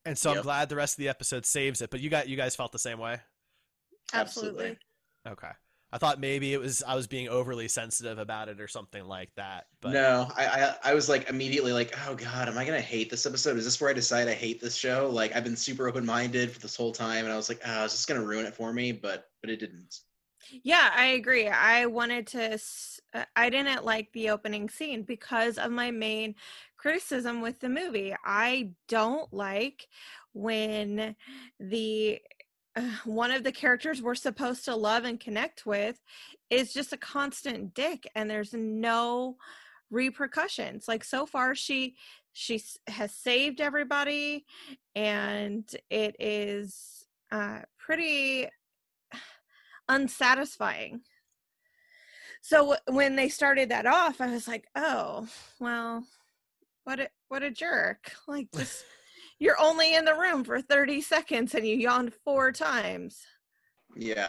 And 0.06 0.16
so 0.16 0.32
I'm 0.32 0.42
glad 0.42 0.70
the 0.70 0.76
rest 0.76 0.94
of 0.94 1.02
the 1.02 1.08
episode 1.10 1.44
saves 1.44 1.82
it. 1.82 1.90
But 1.90 2.00
you 2.00 2.08
got 2.08 2.28
you 2.28 2.36
guys 2.36 2.56
felt 2.56 2.72
the 2.72 2.78
same 2.78 2.98
way? 2.98 3.18
Absolutely. 4.14 4.78
Okay. 5.26 5.50
I 5.92 5.98
thought 5.98 6.20
maybe 6.20 6.52
it 6.52 6.60
was 6.60 6.82
I 6.86 6.94
was 6.96 7.06
being 7.06 7.28
overly 7.28 7.68
sensitive 7.68 8.18
about 8.18 8.48
it 8.48 8.60
or 8.60 8.68
something 8.68 9.04
like 9.04 9.30
that. 9.36 9.66
But 9.80 10.02
no, 10.02 10.30
I, 10.36 10.46
I 10.46 10.76
I 10.90 10.94
was 10.94 11.08
like 11.08 11.28
immediately 11.30 11.72
like, 11.72 11.94
oh 12.06 12.14
god, 12.14 12.48
am 12.48 12.58
I 12.58 12.64
gonna 12.64 12.80
hate 12.80 13.10
this 13.10 13.24
episode? 13.26 13.56
Is 13.56 13.64
this 13.64 13.80
where 13.80 13.90
I 13.90 13.92
decide 13.94 14.28
I 14.28 14.34
hate 14.34 14.60
this 14.60 14.76
show? 14.76 15.08
Like 15.10 15.34
I've 15.34 15.44
been 15.44 15.56
super 15.56 15.88
open 15.88 16.04
minded 16.04 16.50
for 16.52 16.58
this 16.60 16.76
whole 16.76 16.92
time, 16.92 17.24
and 17.24 17.32
I 17.32 17.36
was 17.36 17.48
like, 17.48 17.60
oh, 17.64 17.84
is 17.84 17.92
this 17.92 18.04
gonna 18.06 18.24
ruin 18.24 18.44
it 18.46 18.54
for 18.54 18.72
me? 18.72 18.92
But 18.92 19.30
but 19.40 19.50
it 19.50 19.58
didn't. 19.60 20.00
Yeah, 20.62 20.90
I 20.94 21.06
agree. 21.06 21.48
I 21.48 21.86
wanted 21.86 22.26
to, 22.28 22.52
s- 22.54 23.00
uh, 23.12 23.24
I 23.36 23.50
didn't 23.50 23.84
like 23.84 24.12
the 24.12 24.30
opening 24.30 24.68
scene 24.70 25.02
because 25.02 25.58
of 25.58 25.70
my 25.70 25.90
main 25.90 26.34
criticism 26.76 27.40
with 27.40 27.60
the 27.60 27.68
movie. 27.68 28.14
I 28.24 28.70
don't 28.88 29.30
like 29.32 29.88
when 30.32 31.16
the 31.60 32.20
one 33.04 33.30
of 33.30 33.44
the 33.44 33.52
characters 33.52 34.02
we're 34.02 34.14
supposed 34.14 34.64
to 34.64 34.76
love 34.76 35.04
and 35.04 35.20
connect 35.20 35.66
with 35.66 36.00
is 36.50 36.72
just 36.72 36.92
a 36.92 36.96
constant 36.98 37.74
dick 37.74 38.06
and 38.14 38.28
there's 38.30 38.54
no 38.54 39.36
repercussions. 39.90 40.88
Like 40.88 41.04
so 41.04 41.26
far 41.26 41.54
she 41.54 41.96
she 42.32 42.62
has 42.86 43.12
saved 43.12 43.60
everybody 43.60 44.44
and 44.94 45.64
it 45.90 46.16
is 46.18 47.06
uh 47.32 47.60
pretty 47.78 48.48
unsatisfying. 49.88 51.00
So 52.40 52.58
w- 52.58 52.78
when 52.96 53.16
they 53.16 53.28
started 53.28 53.70
that 53.70 53.86
off, 53.86 54.20
I 54.20 54.30
was 54.30 54.46
like, 54.46 54.68
"Oh, 54.74 55.26
well, 55.58 56.04
what 56.84 57.00
a 57.00 57.10
what 57.28 57.42
a 57.42 57.50
jerk! 57.50 58.12
Like, 58.26 58.48
just 58.56 58.84
you're 59.38 59.60
only 59.60 59.94
in 59.94 60.04
the 60.04 60.14
room 60.14 60.44
for 60.44 60.60
thirty 60.60 61.00
seconds 61.00 61.54
and 61.54 61.66
you 61.66 61.76
yawned 61.76 62.14
four 62.24 62.52
times." 62.52 63.20
Yeah. 63.96 64.28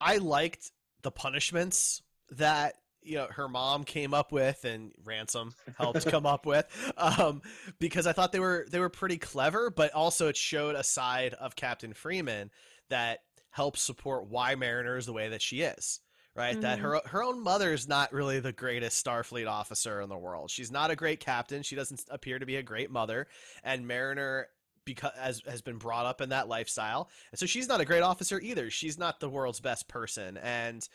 I 0.00 0.18
liked 0.18 0.70
the 1.02 1.10
punishments 1.10 2.02
that 2.30 2.74
you 3.02 3.16
know 3.16 3.26
her 3.30 3.48
mom 3.48 3.84
came 3.84 4.12
up 4.12 4.32
with 4.32 4.64
and 4.64 4.92
ransom 5.04 5.54
helped 5.78 6.06
come 6.06 6.26
up 6.26 6.44
with 6.46 6.66
um, 6.98 7.42
because 7.78 8.06
I 8.06 8.12
thought 8.12 8.32
they 8.32 8.40
were 8.40 8.66
they 8.70 8.80
were 8.80 8.90
pretty 8.90 9.18
clever, 9.18 9.70
but 9.70 9.92
also 9.92 10.28
it 10.28 10.36
showed 10.36 10.74
a 10.74 10.84
side 10.84 11.34
of 11.34 11.56
Captain 11.56 11.94
Freeman 11.94 12.50
that 12.90 13.20
helps 13.50 13.82
support 13.82 14.28
why 14.28 14.54
Mariner 14.54 14.96
is 14.96 15.06
the 15.06 15.12
way 15.12 15.28
that 15.30 15.42
she 15.42 15.62
is. 15.62 16.00
Right, 16.38 16.60
that 16.60 16.78
Mhm. 16.78 16.82
her 16.82 17.00
her 17.06 17.22
own 17.24 17.42
mother 17.42 17.72
is 17.72 17.88
not 17.88 18.12
really 18.12 18.38
the 18.38 18.52
greatest 18.52 19.04
Starfleet 19.04 19.48
officer 19.50 20.00
in 20.00 20.08
the 20.08 20.16
world. 20.16 20.52
She's 20.52 20.70
not 20.70 20.88
a 20.92 20.96
great 20.96 21.18
captain. 21.18 21.64
She 21.64 21.74
doesn't 21.74 22.04
appear 22.10 22.38
to 22.38 22.46
be 22.46 22.54
a 22.54 22.62
great 22.62 22.92
mother, 22.92 23.26
and 23.64 23.88
Mariner 23.88 24.48
because 24.84 25.12
has 25.16 25.42
has 25.46 25.62
been 25.62 25.78
brought 25.78 26.06
up 26.06 26.20
in 26.20 26.28
that 26.28 26.46
lifestyle, 26.46 27.10
and 27.32 27.40
so 27.40 27.44
she's 27.46 27.66
not 27.66 27.80
a 27.80 27.84
great 27.84 28.02
officer 28.02 28.38
either. 28.40 28.70
She's 28.70 28.96
not 28.96 29.18
the 29.18 29.28
world's 29.28 29.58
best 29.60 29.88
person, 29.88 30.36
and 30.36 30.88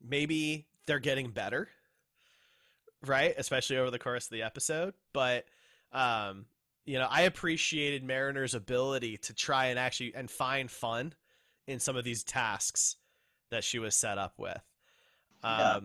maybe 0.00 0.66
they're 0.86 0.98
getting 0.98 1.30
better, 1.30 1.70
right? 3.02 3.34
Especially 3.38 3.76
over 3.76 3.90
the 3.92 3.98
course 4.00 4.26
of 4.26 4.30
the 4.32 4.42
episode. 4.42 4.94
But 5.12 5.46
um, 5.92 6.46
you 6.86 6.98
know, 6.98 7.06
I 7.08 7.22
appreciated 7.22 8.02
Mariner's 8.02 8.54
ability 8.54 9.18
to 9.18 9.34
try 9.34 9.66
and 9.66 9.78
actually 9.78 10.14
and 10.14 10.28
find 10.30 10.70
fun 10.70 11.14
in 11.68 11.78
some 11.80 11.96
of 11.96 12.04
these 12.04 12.24
tasks 12.24 12.96
that 13.50 13.62
she 13.64 13.78
was 13.78 13.94
set 13.94 14.18
up 14.18 14.34
with. 14.38 14.60
Um, 15.42 15.58
Yeah. 15.58 15.80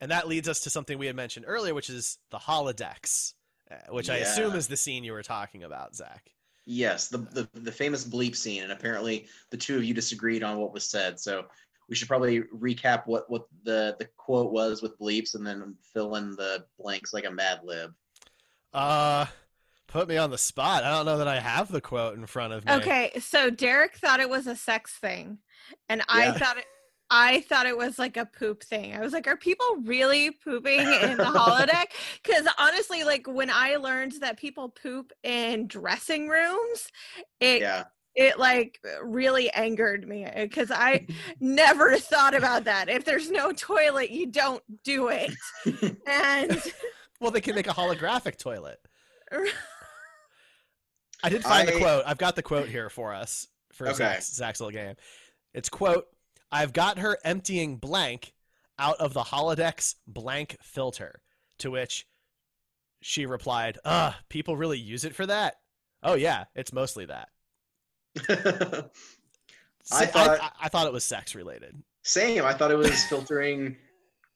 and 0.00 0.10
that 0.10 0.28
leads 0.28 0.48
us 0.48 0.60
to 0.60 0.70
something 0.70 0.98
we 0.98 1.06
had 1.06 1.16
mentioned 1.16 1.44
earlier, 1.48 1.74
which 1.74 1.90
is 1.90 2.18
the 2.30 2.38
holodecks, 2.38 3.34
uh, 3.70 3.76
which 3.90 4.10
I 4.10 4.16
assume 4.16 4.54
is 4.54 4.68
the 4.68 4.76
scene 4.76 5.04
you 5.04 5.12
were 5.12 5.22
talking 5.22 5.64
about, 5.64 5.94
Zach. 5.94 6.30
Yes, 6.66 7.08
the, 7.08 7.18
the 7.18 7.48
the 7.54 7.72
famous 7.72 8.04
bleep 8.06 8.36
scene, 8.36 8.62
and 8.62 8.72
apparently 8.72 9.26
the 9.50 9.56
two 9.56 9.76
of 9.76 9.84
you 9.84 9.94
disagreed 9.94 10.42
on 10.42 10.58
what 10.58 10.72
was 10.72 10.84
said. 10.84 11.18
So 11.18 11.46
we 11.88 11.96
should 11.96 12.08
probably 12.08 12.42
recap 12.42 13.06
what 13.06 13.28
what 13.30 13.46
the 13.62 13.96
the 13.98 14.04
quote 14.18 14.52
was 14.52 14.82
with 14.82 14.98
bleeps, 14.98 15.34
and 15.34 15.46
then 15.46 15.74
fill 15.94 16.16
in 16.16 16.32
the 16.36 16.66
blanks 16.78 17.14
like 17.14 17.24
a 17.24 17.30
Mad 17.30 17.60
Lib. 17.64 17.94
Uh, 18.74 19.26
Put 19.86 20.06
me 20.06 20.18
on 20.18 20.30
the 20.30 20.36
spot. 20.36 20.84
I 20.84 20.90
don't 20.90 21.06
know 21.06 21.16
that 21.16 21.28
I 21.28 21.40
have 21.40 21.72
the 21.72 21.80
quote 21.80 22.14
in 22.18 22.26
front 22.26 22.52
of 22.52 22.66
me. 22.66 22.74
Okay, 22.74 23.10
so 23.18 23.48
Derek 23.48 23.96
thought 23.96 24.20
it 24.20 24.28
was 24.28 24.46
a 24.46 24.54
sex 24.54 24.92
thing, 24.92 25.38
and 25.88 26.02
I 26.08 26.26
Yeah. 26.26 26.32
thought 26.32 26.58
it. 26.58 26.66
I 27.10 27.40
thought 27.42 27.66
it 27.66 27.76
was 27.76 27.98
like 27.98 28.16
a 28.18 28.26
poop 28.26 28.62
thing. 28.62 28.94
I 28.94 29.00
was 29.00 29.12
like, 29.14 29.26
are 29.26 29.36
people 29.36 29.66
really 29.84 30.30
pooping 30.30 30.80
in 30.80 31.16
the 31.16 31.24
holodeck? 31.24 31.86
Because 32.22 32.46
honestly, 32.58 33.04
like 33.04 33.26
when 33.26 33.48
I 33.50 33.76
learned 33.76 34.12
that 34.20 34.38
people 34.38 34.68
poop 34.68 35.12
in 35.22 35.66
dressing 35.66 36.28
rooms, 36.28 36.88
it 37.40 37.62
Yeah. 37.62 37.84
it 38.14 38.38
like 38.38 38.78
really 39.02 39.50
angered 39.52 40.06
me 40.06 40.24
eh, 40.24 40.44
because 40.44 40.70
I 40.70 41.06
never 41.40 41.96
thought 41.96 42.34
about 42.34 42.64
that. 42.64 42.88
If 42.90 43.04
there's 43.06 43.30
no 43.30 43.52
toilet, 43.52 44.10
you 44.10 44.26
don't 44.26 44.62
do 44.84 45.08
it. 45.08 45.32
And 46.06 46.62
Well, 47.20 47.30
they 47.30 47.40
can 47.40 47.54
make 47.54 47.66
a 47.68 47.72
holographic 47.72 48.36
toilet. 48.36 48.78
I 51.22 51.28
did 51.30 51.42
find 51.42 51.66
the 51.68 51.72
quote. 51.78 52.04
I've 52.06 52.18
got 52.18 52.36
the 52.36 52.42
quote 52.42 52.68
here 52.68 52.90
for 52.90 53.12
us 53.14 53.46
for 53.72 53.86
Okay. 53.88 53.96
Zach's, 53.96 54.34
Zach's 54.34 54.60
little 54.60 54.72
game. 54.72 54.94
It's 55.54 55.68
quote, 55.68 56.06
I've 56.50 56.72
got 56.72 56.98
her 56.98 57.18
emptying 57.24 57.76
blank 57.76 58.32
out 58.78 58.96
of 58.98 59.12
the 59.12 59.22
holodeck's 59.24 59.96
blank 60.06 60.56
filter. 60.62 61.20
To 61.58 61.70
which 61.72 62.06
she 63.00 63.26
replied, 63.26 63.78
Ugh, 63.84 64.14
people 64.28 64.56
really 64.56 64.78
use 64.78 65.04
it 65.04 65.14
for 65.14 65.26
that? 65.26 65.56
Oh 66.02 66.14
yeah, 66.14 66.44
it's 66.54 66.72
mostly 66.72 67.06
that. 67.06 67.28
I 68.28 70.02
I, 70.02 70.06
thought- 70.06 70.40
I, 70.40 70.50
I 70.62 70.68
thought 70.68 70.86
it 70.86 70.92
was 70.92 71.04
sex 71.04 71.34
related. 71.34 71.82
Same. 72.02 72.44
I 72.44 72.54
thought 72.54 72.70
it 72.70 72.76
was 72.78 73.04
filtering 73.08 73.76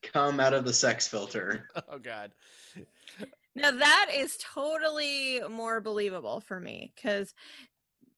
come 0.01 0.39
out 0.39 0.53
of 0.53 0.65
the 0.65 0.73
sex 0.73 1.07
filter. 1.07 1.67
Oh 1.89 1.97
god. 1.97 2.33
Now 3.55 3.71
that 3.71 4.09
is 4.15 4.37
totally 4.37 5.39
more 5.49 5.79
believable 5.79 6.41
for 6.41 6.59
me 6.59 6.91
because 6.95 7.33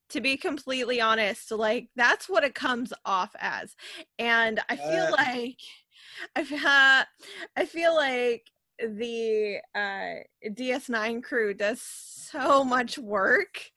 to 0.10 0.22
be 0.22 0.38
completely 0.38 1.02
honest, 1.02 1.52
like 1.52 1.90
that's 1.96 2.30
what 2.30 2.44
it 2.44 2.56
comes 2.56 2.94
off 3.06 3.36
as. 3.40 3.76
And 4.20 4.60
I 4.70 4.76
feel 4.78 5.08
Uh. 5.08 5.12
like 5.18 5.58
I've 6.36 6.50
had 6.50 7.06
I 7.56 7.66
feel 7.66 7.96
like 7.96 8.50
the 8.80 9.60
uh 9.74 10.16
DS9 10.54 11.22
crew 11.22 11.54
does 11.54 11.82
so 11.82 12.64
much 12.64 12.98
work 12.98 13.72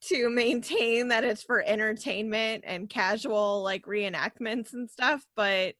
to 0.00 0.30
maintain 0.30 1.08
that 1.08 1.24
it's 1.24 1.42
for 1.42 1.62
entertainment 1.62 2.64
and 2.66 2.88
casual 2.88 3.62
like 3.62 3.84
reenactments 3.86 4.72
and 4.72 4.88
stuff, 4.90 5.26
but 5.36 5.74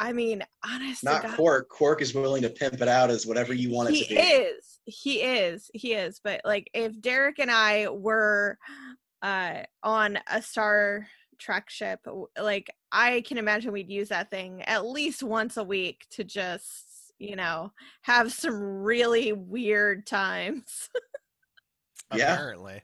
I 0.00 0.12
mean, 0.12 0.42
honest 0.64 1.00
to 1.00 1.06
Not 1.06 1.22
God, 1.22 1.36
Quark. 1.36 1.68
Quark 1.68 2.02
is 2.02 2.14
willing 2.14 2.42
to 2.42 2.50
pimp 2.50 2.80
it 2.80 2.88
out 2.88 3.10
as 3.10 3.26
whatever 3.26 3.52
you 3.52 3.70
want 3.70 3.90
it 3.90 3.94
he 3.94 4.02
to 4.04 4.08
be. 4.08 4.14
He 4.14 4.20
is 4.20 4.70
he 4.86 5.22
is 5.22 5.70
he 5.72 5.92
is 5.92 6.20
but 6.24 6.40
like 6.44 6.68
if 6.74 7.00
derek 7.00 7.38
and 7.38 7.50
i 7.50 7.88
were 7.88 8.58
uh 9.22 9.58
on 9.82 10.18
a 10.28 10.42
star 10.42 11.06
trek 11.38 11.70
ship 11.70 12.00
like 12.40 12.68
i 12.90 13.22
can 13.26 13.38
imagine 13.38 13.72
we'd 13.72 13.90
use 13.90 14.08
that 14.08 14.30
thing 14.30 14.62
at 14.62 14.84
least 14.84 15.22
once 15.22 15.58
a 15.58 15.62
week 15.62 16.06
to 16.10 16.24
just 16.24 17.12
you 17.18 17.36
know 17.36 17.70
have 18.02 18.32
some 18.32 18.60
really 18.60 19.32
weird 19.32 20.06
times 20.06 20.88
Yeah. 22.12 22.34
Apparently. 22.34 22.82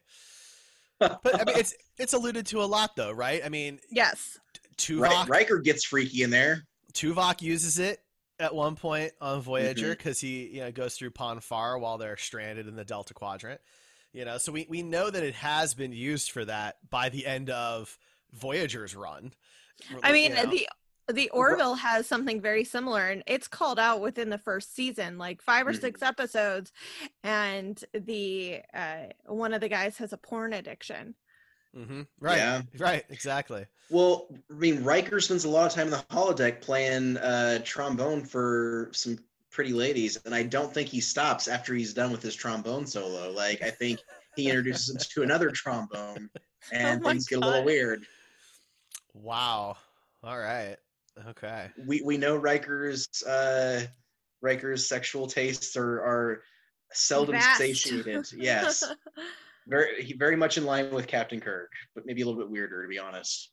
But 1.01 1.21
I 1.25 1.45
mean 1.45 1.59
it's 1.59 1.75
it's 1.99 2.13
alluded 2.13 2.47
to 2.47 2.63
a 2.63 2.65
lot 2.65 2.95
though, 2.97 3.11
right? 3.11 3.43
I 3.45 3.49
mean 3.49 3.81
yes 3.91 4.39
Tuvok 4.79 5.01
Right, 5.01 5.29
Riker 5.29 5.59
gets 5.59 5.85
freaky 5.85 6.23
in 6.23 6.31
there. 6.31 6.63
Tuvok 6.97 7.43
uses 7.43 7.79
it 7.79 8.01
at 8.39 8.55
one 8.55 8.75
point 8.77 9.13
on 9.21 9.41
Voyager 9.41 9.87
Mm-hmm. 9.87 9.91
because 9.93 10.21
he 10.21 10.47
you 10.49 10.61
know 10.61 10.73
goes 10.73 10.95
through 10.97 11.11
Pon 11.11 11.41
farr 11.41 11.79
while 11.79 11.99
they're 11.99 12.17
stranded 12.17 12.67
in 12.67 12.77
the 12.77 12.85
Delta 12.85 13.15
Quadrant. 13.15 13.61
You 14.13 14.25
know, 14.25 14.39
so 14.39 14.51
we, 14.51 14.67
we 14.71 14.83
know 14.83 15.11
that 15.11 15.23
it 15.23 15.35
has 15.35 15.75
been 15.75 15.93
used 15.93 16.31
for 16.31 16.45
that 16.47 16.77
by 16.89 17.11
the 17.11 17.27
end 17.27 17.51
of 17.51 17.99
Voyager's 18.33 18.97
run. 18.97 19.33
i 20.03 20.11
mean 20.13 20.31
You 20.31 20.37
know? 20.45 20.51
the 20.51 20.69
the 21.13 21.29
orville 21.31 21.75
has 21.77 22.07
something 22.07 22.41
very 22.41 22.65
similar 22.65 23.07
and 23.09 23.23
it's 23.29 23.47
called 23.47 23.79
out 23.79 24.01
within 24.01 24.29
the 24.31 24.39
first 24.39 24.75
season 24.75 25.19
like 25.19 25.41
five 25.41 25.65
or 25.67 25.73
six 25.75 26.03
episodes 26.03 26.73
and 27.23 27.85
the 27.93 28.61
uh 28.75 29.05
one 29.27 29.53
of 29.55 29.61
the 29.61 29.69
guys 29.69 29.99
has 29.99 30.13
a 30.13 30.17
porn 30.17 30.53
addiction 30.53 31.15
Mhm. 31.77 32.07
right, 32.21 32.39
Yeah. 32.39 32.63
right, 32.79 33.05
exactly. 33.11 33.67
Well, 33.91 34.29
I 34.51 34.55
mean, 34.55 34.83
Riker 34.83 35.21
spends 35.21 35.45
a 35.45 35.49
lot 35.49 35.67
of 35.67 35.73
time 35.73 35.87
in 35.87 35.91
the 35.93 36.05
holodeck 36.11 36.61
playing 36.61 37.19
uh, 37.19 37.61
trombone 37.65 38.25
for 38.25 38.91
some 38.93 39.19
pretty 39.51 39.73
ladies, 39.73 40.17
and 40.25 40.35
I 40.35 40.43
don't 40.43 40.73
think 40.73 40.89
he 40.89 41.01
stops 41.01 41.49
after 41.49 41.75
he's 41.75 41.95
done 41.95 42.11
with 42.11 42.23
his 42.23 42.35
trombone 42.35 42.87
solo. 42.87 43.31
Like, 43.31 43.63
I 43.63 43.71
think 43.71 44.01
he 44.35 44.49
introduces 44.49 44.91
him 44.91 44.99
to 44.99 45.23
another 45.23 45.51
trombone, 45.51 46.31
and 46.73 47.01
Oh 47.01 47.05
my 47.05 47.13
things 47.13 47.29
get 47.29 47.39
a 47.39 47.43
little 47.43 47.65
weird. 47.65 48.07
Wow. 49.15 49.77
All 50.23 50.39
right. 50.39 50.77
Okay. 51.29 51.71
We 51.87 52.03
we 52.05 52.19
know 52.19 52.37
Riker's 52.37 53.09
uh, 53.23 53.87
Riker's 54.43 54.87
sexual 54.87 55.27
tastes 55.27 55.77
are 55.77 56.01
are 56.01 56.43
seldom 56.93 57.37
Vast. 57.37 57.59
satiated. 57.59 58.27
Yes, 58.33 58.85
very 59.67 60.13
very 60.19 60.37
much 60.37 60.59
in 60.59 60.65
line 60.65 60.91
with 60.93 61.07
Captain 61.07 61.41
Kirk, 61.41 61.73
but 61.95 62.05
maybe 62.07 62.23
a 62.23 62.27
little 62.27 62.41
bit 62.41 62.51
weirder 62.51 62.83
to 62.83 62.89
be 62.89 62.99
honest. 62.99 63.51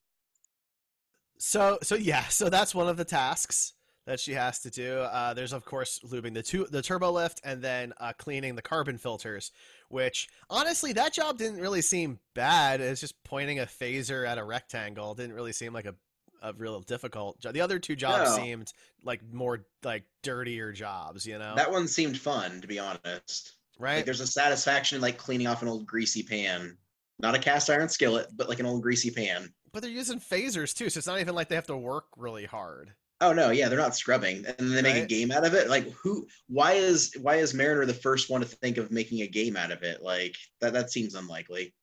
So 1.38 1.78
so 1.82 1.96
yeah, 1.96 2.28
so 2.28 2.50
that's 2.50 2.74
one 2.76 2.88
of 2.88 2.98
the 2.98 3.06
tasks 3.06 3.74
that 4.06 4.20
she 4.20 4.34
has 4.34 4.60
to 4.60 4.70
do. 4.70 4.98
Uh, 5.00 5.34
there's 5.34 5.54
of 5.54 5.66
course 5.66 6.00
lubing 6.06 6.34
the 6.34 6.44
two 6.44 6.66
the 6.70 6.82
turbo 6.82 7.12
lift 7.12 7.42
and 7.44 7.62
then 7.62 7.94
uh, 8.00 8.14
cleaning 8.18 8.56
the 8.56 8.62
carbon 8.62 8.98
filters, 8.98 9.52
which 9.90 10.28
honestly 10.50 10.94
that 10.94 11.14
job 11.14 11.38
didn't 11.38 11.60
really 11.60 11.82
seem 11.82 12.20
bad. 12.34 12.82
It's 12.82 13.02
just 13.02 13.22
pointing 13.24 13.60
a 13.60 13.66
phaser 13.66 14.28
at 14.28 14.38
a 14.38 14.44
rectangle. 14.44 15.16
Didn't 15.16 15.34
really 15.36 15.54
seem 15.54 15.74
like 15.74 15.86
a 15.86 15.96
a 16.42 16.52
real 16.54 16.82
difficult 16.82 17.40
job. 17.40 17.54
The 17.54 17.62
other 17.62 17.80
two 17.80 17.96
jobs 17.96 18.30
No. 18.30 18.44
seemed 18.44 18.74
like 19.04 19.22
more 19.32 19.66
like 19.84 20.04
dirtier 20.24 20.74
jobs, 20.74 21.26
you 21.26 21.40
know? 21.40 21.56
That 21.56 21.72
one 21.72 21.88
seemed 21.88 22.18
fun 22.18 22.60
to 22.60 22.68
be 22.68 22.80
honest. 22.80 23.54
Like 23.80 23.90
right? 23.90 24.06
there's 24.06 24.20
a 24.20 24.28
satisfaction 24.28 24.98
in 24.98 25.02
like 25.02 25.18
cleaning 25.18 25.48
off 25.48 25.62
an 25.62 25.68
old 25.68 25.86
greasy 25.86 26.24
pan. 26.24 26.78
Not 27.20 27.36
a 27.36 27.40
cast 27.40 27.70
iron 27.70 27.90
skillet, 27.90 28.28
but 28.36 28.50
like 28.50 28.60
an 28.60 28.66
old 28.66 28.82
greasy 28.82 29.12
pan. 29.12 29.54
But 29.72 29.82
they're 29.82 29.92
using 29.92 30.20
phasers 30.20 30.74
too, 30.74 30.90
so 30.90 30.98
it's 30.98 31.08
not 31.08 31.20
even 31.20 31.36
like 31.36 31.50
they 31.50 31.56
have 31.56 31.68
to 31.68 31.78
work 31.78 32.06
really 32.18 32.46
hard. 32.46 32.94
Oh 33.22 33.32
no, 33.32 33.52
yeah, 33.52 33.70
they're 33.70 33.80
not 33.80 33.96
scrubbing. 33.96 34.46
And 34.46 34.56
then 34.58 34.72
they 34.72 34.82
make 34.82 35.04
a 35.04 35.08
game 35.08 35.32
out 35.32 35.46
of 35.46 35.54
it. 35.54 35.70
Like 35.70 35.90
who 35.92 36.28
why 36.48 36.74
is 36.74 37.16
why 37.22 37.36
is 37.36 37.54
Mariner 37.54 37.86
the 37.86 37.94
first 37.94 38.30
one 38.30 38.42
to 38.42 38.48
think 38.48 38.78
of 38.78 38.92
making 38.92 39.22
a 39.22 39.28
game 39.28 39.56
out 39.56 39.72
of 39.72 39.84
it? 39.84 40.02
Like 40.02 40.36
that 40.60 40.74
that 40.74 40.92
seems 40.92 41.16
unlikely. 41.16 41.74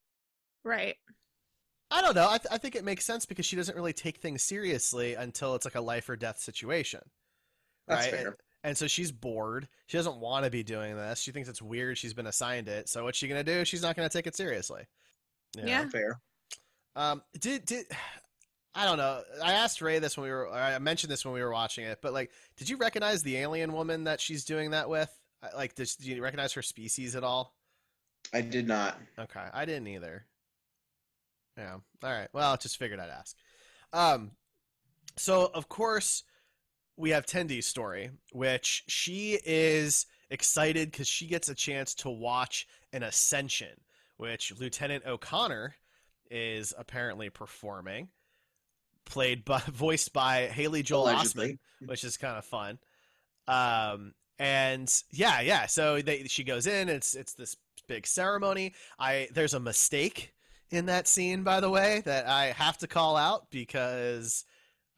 right 0.65 0.97
I 1.91 2.03
don't 2.03 2.15
know. 2.15 2.29
I, 2.29 2.39
th- 2.39 2.53
I 2.53 2.59
think 2.59 2.77
it 2.77 2.85
makes 2.85 3.05
sense 3.05 3.27
because 3.27 3.45
she 3.45 3.57
doesn't 3.57 3.75
really 3.75 3.93
take 3.93 4.19
things 4.19 4.45
seriously 4.45 5.15
until 5.15 5.57
it's 5.57 5.65
like 5.65 5.75
a 5.75 5.81
life 5.81 6.09
or 6.09 6.17
death 6.17 6.39
situation. 6.39 7.01
That's 7.89 8.07
right? 8.07 8.15
fair. 8.15 8.37
And, 8.63 8.71
and 8.71 8.77
so 8.77 8.87
she's 8.87 9.13
bored. 9.13 9.69
She 9.87 9.97
doesn't 9.97 10.17
want 10.17 10.45
to 10.45 10.51
be 10.51 10.63
doing 10.63 10.97
this. 10.97 11.21
She 11.21 11.33
thinks 11.33 11.49
it's 11.49 11.63
weird. 11.63 11.99
She's 11.99 12.15
been 12.15 12.27
assigned 12.27 12.69
it. 12.69 12.89
So 12.89 13.05
what's 13.05 13.19
she 13.19 13.29
gonna 13.29 13.45
do? 13.45 13.65
She's 13.65 13.83
not 13.83 13.97
gonna 13.97 14.09
take 14.09 14.27
it 14.27 14.37
seriously. 14.37 14.83
You 15.57 15.63
know? 15.63 15.69
Yeah. 15.69 15.89
Fair. 15.89 16.21
Um. 16.97 17.23
Did 17.39 17.65
did 17.65 17.87
I 18.75 18.85
don't 18.85 18.99
know. 18.99 19.23
I 19.43 19.53
asked 19.55 19.83
Ray 19.83 19.99
this 19.99 20.17
when 20.17 20.25
we 20.25 20.31
were. 20.31 20.49
I 20.51 20.79
mentioned 20.79 21.11
this 21.11 21.25
when 21.25 21.35
we 21.35 21.43
were 21.43 21.53
watching 21.53 21.85
it. 21.85 21.99
But 22.01 22.13
like, 22.13 22.31
did 22.57 22.69
you 22.69 22.77
recognize 22.77 23.23
the 23.23 23.37
alien 23.39 23.73
woman 23.73 24.05
that 24.05 24.21
she's 24.21 24.45
doing 24.45 24.71
that 24.71 24.89
with? 24.89 25.11
Like, 25.57 25.75
did, 25.75 25.91
do 26.01 26.11
you 26.11 26.23
recognize 26.23 26.53
her 26.53 26.63
species 26.63 27.17
at 27.17 27.25
all? 27.25 27.55
I 28.33 28.43
did 28.43 28.69
not. 28.69 28.99
Okay, 29.19 29.45
I 29.53 29.65
didn't 29.65 29.89
either. 29.89 30.27
Yeah. 31.57 31.75
All 32.03 32.11
right. 32.11 32.29
Well, 32.33 32.53
I 32.53 32.57
just 32.57 32.79
figured 32.79 33.01
I'd 33.01 33.11
ask. 33.11 33.37
Um, 33.93 34.31
so 35.17 35.51
of 35.53 35.69
course 35.69 36.23
we 37.01 37.11
have 37.11 37.27
Tendi's 37.27 37.67
story, 37.67 38.11
which 38.33 38.85
she 38.87 39.39
is 39.45 40.07
excited 40.31 40.91
because 40.91 41.09
she 41.09 41.27
gets 41.27 41.49
a 41.49 41.55
chance 41.55 41.95
to 41.97 42.11
watch 42.11 42.67
an 42.93 43.03
ascension, 43.03 43.81
which 44.17 44.53
Lieutenant 44.59 45.07
O'Connor 45.07 45.75
is 46.31 46.73
apparently 46.79 47.31
performing, 47.31 48.09
played 49.05 49.45
by 49.45 49.61
voiced 49.73 50.13
by 50.13 50.47
Haley 50.47 50.83
Joel 50.83 51.07
Osment 51.07 51.59
which 51.87 52.05
is 52.05 52.17
kind 52.17 52.37
of 52.37 52.45
fun. 52.45 52.79
Um, 53.49 54.13
and 54.39 54.93
yeah, 55.11 55.41
yeah. 55.41 55.67
So 55.67 56.01
they, 56.01 56.25
she 56.25 56.45
goes 56.45 56.67
in. 56.67 56.89
It's 56.89 57.15
it's 57.15 57.35
this 57.35 57.57
big 57.89 58.07
ceremony. 58.07 58.75
I 58.99 59.29
there's 59.33 59.55
a 59.55 59.61
mistake 59.61 60.33
in 60.71 60.87
that 60.87 61.09
scene, 61.09 61.43
by 61.43 61.61
the 61.61 61.71
way, 61.71 62.03
that 62.05 62.27
I 62.27 62.47
have 62.47 62.79
to 62.79 62.87
call 62.87 63.17
out 63.17 63.51
because 63.51 64.45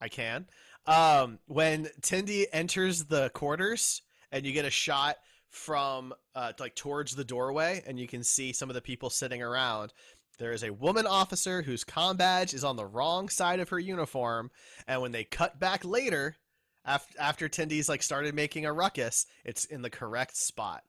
I 0.01 0.09
can. 0.09 0.47
Um, 0.87 1.39
when 1.47 1.89
Tindy 2.01 2.47
enters 2.53 3.05
the 3.05 3.31
quarters 3.31 4.03
and 4.33 4.45
you 4.45 4.53
get 4.53 4.65
a 4.65 4.71
shot 4.71 5.17
from 5.53 6.15
uh, 6.35 6.53
like 6.59 6.75
towards 6.75 7.15
the 7.15 7.25
doorway, 7.25 7.83
and 7.87 8.01
you 8.01 8.09
can 8.09 8.25
see 8.25 8.53
some 8.53 8.71
of 8.71 8.75
the 8.75 8.81
people 8.81 9.11
sitting 9.11 9.43
around. 9.43 9.93
There 10.39 10.53
is 10.53 10.65
a 10.65 10.73
woman 10.73 11.07
officer 11.07 11.63
whose 11.63 11.85
com 11.85 12.17
badge 12.17 12.55
is 12.55 12.65
on 12.65 12.77
the 12.77 12.87
wrong 12.87 13.29
side 13.29 13.61
of 13.61 13.69
her 13.69 13.79
uniform, 13.79 14.51
and 14.89 15.01
when 15.03 15.13
they 15.13 15.25
cut 15.25 15.61
back 15.61 15.85
later, 15.85 16.37
after 16.85 17.21
after 17.21 17.49
Tindy's 17.49 17.89
like 17.89 18.03
started 18.03 18.35
making 18.35 18.67
a 18.67 18.73
ruckus, 18.73 19.27
it's 19.45 19.67
in 19.67 19.83
the 19.83 19.91
correct 19.91 20.37
spot. 20.37 20.83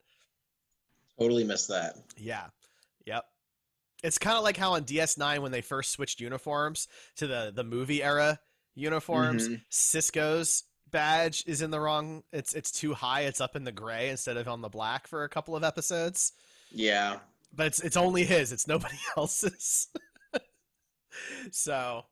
Totally 1.20 1.44
missed 1.44 1.68
that. 1.68 1.96
Yeah. 2.18 2.48
Yep. 3.06 3.26
It's 4.02 4.18
kind 4.18 4.38
of 4.38 4.44
like 4.44 4.58
how 4.58 4.74
on 4.74 4.86
DS9 4.86 5.40
when 5.40 5.52
they 5.52 5.62
first 5.62 5.92
switched 5.92 6.20
uniforms 6.20 6.88
to 7.18 7.28
the 7.28 7.52
the 7.54 7.64
movie 7.64 8.02
era 8.02 8.40
uniforms, 8.76 9.48
Mhm. 9.50 9.62
Sisko's 9.72 10.64
badge 10.90 11.44
is 11.48 11.62
in 11.62 11.72
the 11.72 11.80
wrong. 11.80 12.24
It's 12.32 12.54
it's 12.54 12.72
too 12.72 12.94
high. 12.94 13.22
It's 13.22 13.42
up 13.42 13.56
in 13.56 13.64
the 13.64 13.72
gray 13.72 14.10
instead 14.10 14.38
of 14.38 14.48
on 14.48 14.62
the 14.62 14.70
black 14.70 15.08
for 15.08 15.24
a 15.24 15.30
couple 15.30 15.56
of 15.56 15.64
episodes. 15.64 16.34
Yeah. 16.72 17.20
But 17.54 17.68
it's 17.68 17.80
it's 17.82 17.98
only 17.98 18.24
his. 18.26 18.52
It's 18.52 18.68
nobody 18.68 18.98
else's. 19.18 19.88
so, 21.52 22.06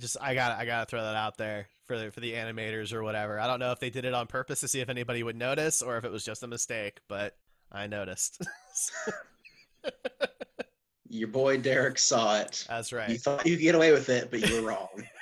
just 0.00 0.16
I 0.20 0.34
got 0.34 0.58
I 0.58 0.64
got 0.66 0.80
to 0.80 0.86
throw 0.90 1.02
that 1.02 1.16
out 1.16 1.36
there 1.38 1.68
for 1.86 1.98
the, 1.98 2.10
for 2.10 2.20
the 2.20 2.32
animators 2.34 2.92
or 2.92 3.02
whatever. 3.02 3.38
I 3.40 3.46
don't 3.46 3.58
know 3.60 3.72
if 3.72 3.80
they 3.80 3.90
did 3.90 4.04
it 4.04 4.14
on 4.14 4.26
purpose 4.26 4.60
to 4.60 4.68
see 4.68 4.80
if 4.80 4.88
anybody 4.88 5.22
would 5.22 5.36
notice 5.36 5.82
or 5.82 5.96
if 5.96 6.04
it 6.04 6.10
was 6.12 6.24
just 6.24 6.42
a 6.42 6.46
mistake, 6.46 7.00
but 7.08 7.36
I 7.70 7.86
noticed. 7.86 8.42
Your 11.08 11.28
boy 11.28 11.58
Derek 11.58 11.98
saw 11.98 12.38
it. 12.40 12.64
That's 12.68 12.92
right. 12.92 13.10
You 13.10 13.18
thought 13.18 13.44
you 13.46 13.56
could 13.56 13.62
get 13.62 13.74
away 13.74 13.92
with 13.92 14.08
it, 14.08 14.30
but 14.30 14.48
you 14.48 14.62
were 14.62 14.68
wrong. 14.68 14.88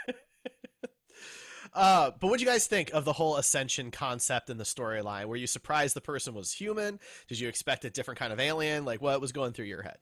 Uh, 1.72 2.10
but 2.18 2.28
what 2.28 2.38
do 2.38 2.44
you 2.44 2.50
guys 2.50 2.66
think 2.66 2.90
of 2.92 3.04
the 3.04 3.12
whole 3.12 3.36
ascension 3.36 3.90
concept 3.90 4.50
in 4.50 4.58
the 4.58 4.64
storyline? 4.64 5.26
Were 5.26 5.36
you 5.36 5.46
surprised 5.46 5.94
the 5.94 6.00
person 6.00 6.34
was 6.34 6.52
human? 6.52 6.98
Did 7.28 7.38
you 7.38 7.48
expect 7.48 7.84
a 7.84 7.90
different 7.90 8.18
kind 8.18 8.32
of 8.32 8.40
alien? 8.40 8.84
Like 8.84 9.00
what 9.00 9.20
was 9.20 9.32
going 9.32 9.52
through 9.52 9.66
your 9.66 9.82
head? 9.82 9.98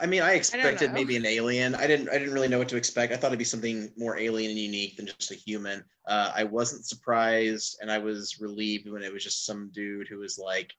I 0.00 0.06
mean, 0.06 0.22
I 0.22 0.32
expected 0.32 0.88
know. 0.88 0.94
maybe 0.94 1.16
an 1.16 1.26
alien. 1.26 1.74
I 1.74 1.86
didn't. 1.86 2.08
I 2.08 2.18
didn't 2.18 2.34
really 2.34 2.48
know 2.48 2.58
what 2.58 2.68
to 2.70 2.76
expect. 2.76 3.12
I 3.12 3.16
thought 3.16 3.28
it'd 3.28 3.38
be 3.38 3.44
something 3.44 3.90
more 3.96 4.18
alien 4.18 4.50
and 4.50 4.58
unique 4.58 4.96
than 4.96 5.06
just 5.06 5.30
a 5.30 5.36
human. 5.36 5.84
Uh, 6.06 6.32
I 6.34 6.44
wasn't 6.44 6.86
surprised, 6.86 7.78
and 7.80 7.90
I 7.90 7.98
was 7.98 8.40
relieved 8.40 8.90
when 8.90 9.02
it 9.02 9.12
was 9.12 9.22
just 9.22 9.46
some 9.46 9.70
dude 9.72 10.08
who 10.08 10.18
was 10.18 10.38
like 10.38 10.72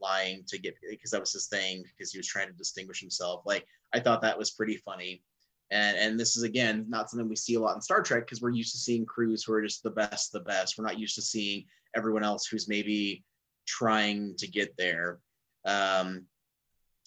lying 0.00 0.44
to 0.48 0.58
get 0.58 0.74
because 0.88 1.10
that 1.10 1.20
was 1.20 1.32
his 1.32 1.48
thing 1.48 1.82
because 1.96 2.12
he 2.12 2.18
was 2.18 2.26
trying 2.26 2.48
to 2.48 2.54
distinguish 2.54 3.00
himself. 3.00 3.42
Like 3.44 3.66
I 3.92 4.00
thought 4.00 4.22
that 4.22 4.38
was 4.38 4.50
pretty 4.52 4.76
funny. 4.78 5.22
And 5.70 5.96
and 5.96 6.20
this 6.20 6.36
is 6.36 6.42
again 6.42 6.86
not 6.88 7.10
something 7.10 7.28
we 7.28 7.36
see 7.36 7.54
a 7.54 7.60
lot 7.60 7.74
in 7.74 7.82
Star 7.82 8.02
Trek 8.02 8.24
because 8.24 8.40
we're 8.40 8.50
used 8.50 8.72
to 8.72 8.78
seeing 8.78 9.04
crews 9.04 9.42
who 9.42 9.52
are 9.52 9.62
just 9.62 9.82
the 9.82 9.90
best, 9.90 10.32
the 10.32 10.40
best. 10.40 10.78
We're 10.78 10.84
not 10.84 10.98
used 10.98 11.16
to 11.16 11.22
seeing 11.22 11.64
everyone 11.96 12.22
else 12.22 12.46
who's 12.46 12.68
maybe 12.68 13.24
trying 13.66 14.36
to 14.36 14.46
get 14.46 14.76
there. 14.76 15.18
Um, 15.64 16.26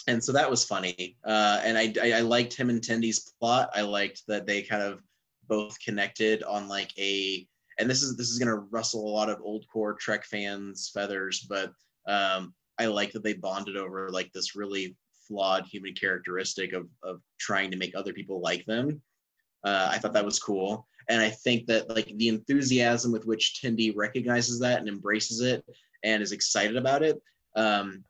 and 0.07 0.23
so 0.23 0.31
that 0.33 0.49
was 0.49 0.65
funny. 0.65 1.17
Uh, 1.23 1.61
and 1.63 1.77
I, 1.77 1.93
I 2.01 2.11
I 2.17 2.21
liked 2.21 2.53
him 2.53 2.69
and 2.69 2.81
Tendi's 2.81 3.33
plot. 3.39 3.69
I 3.73 3.81
liked 3.81 4.23
that 4.27 4.45
they 4.45 4.61
kind 4.61 4.83
of 4.83 5.01
both 5.47 5.79
connected 5.79 6.43
on 6.43 6.67
like 6.67 6.91
a. 6.97 7.47
And 7.79 7.89
this 7.89 8.03
is 8.03 8.17
this 8.17 8.29
is 8.29 8.39
gonna 8.39 8.55
rustle 8.55 9.07
a 9.07 9.15
lot 9.15 9.29
of 9.29 9.41
old 9.41 9.65
core 9.71 9.93
Trek 9.93 10.25
fans' 10.25 10.91
feathers, 10.93 11.45
but 11.47 11.71
um, 12.07 12.53
I 12.77 12.87
like 12.87 13.11
that 13.13 13.23
they 13.23 13.33
bonded 13.33 13.77
over 13.77 14.09
like 14.09 14.31
this 14.33 14.55
really 14.55 14.97
flawed 15.29 15.65
human 15.65 15.93
characteristic 15.93 16.73
of 16.73 16.89
of 17.03 17.21
trying 17.39 17.71
to 17.71 17.77
make 17.77 17.95
other 17.95 18.11
people 18.11 18.41
like 18.41 18.65
them. 18.65 19.01
Uh, 19.63 19.89
I 19.91 19.97
thought 19.97 20.13
that 20.13 20.25
was 20.25 20.39
cool, 20.39 20.85
and 21.07 21.21
I 21.21 21.29
think 21.29 21.67
that 21.67 21.89
like 21.89 22.11
the 22.17 22.27
enthusiasm 22.27 23.13
with 23.13 23.25
which 23.25 23.61
Tendi 23.61 23.95
recognizes 23.95 24.59
that 24.59 24.79
and 24.79 24.89
embraces 24.89 25.39
it 25.41 25.63
and 26.03 26.21
is 26.21 26.33
excited 26.33 26.75
about 26.75 27.03
it. 27.03 27.21
Um, 27.55 28.03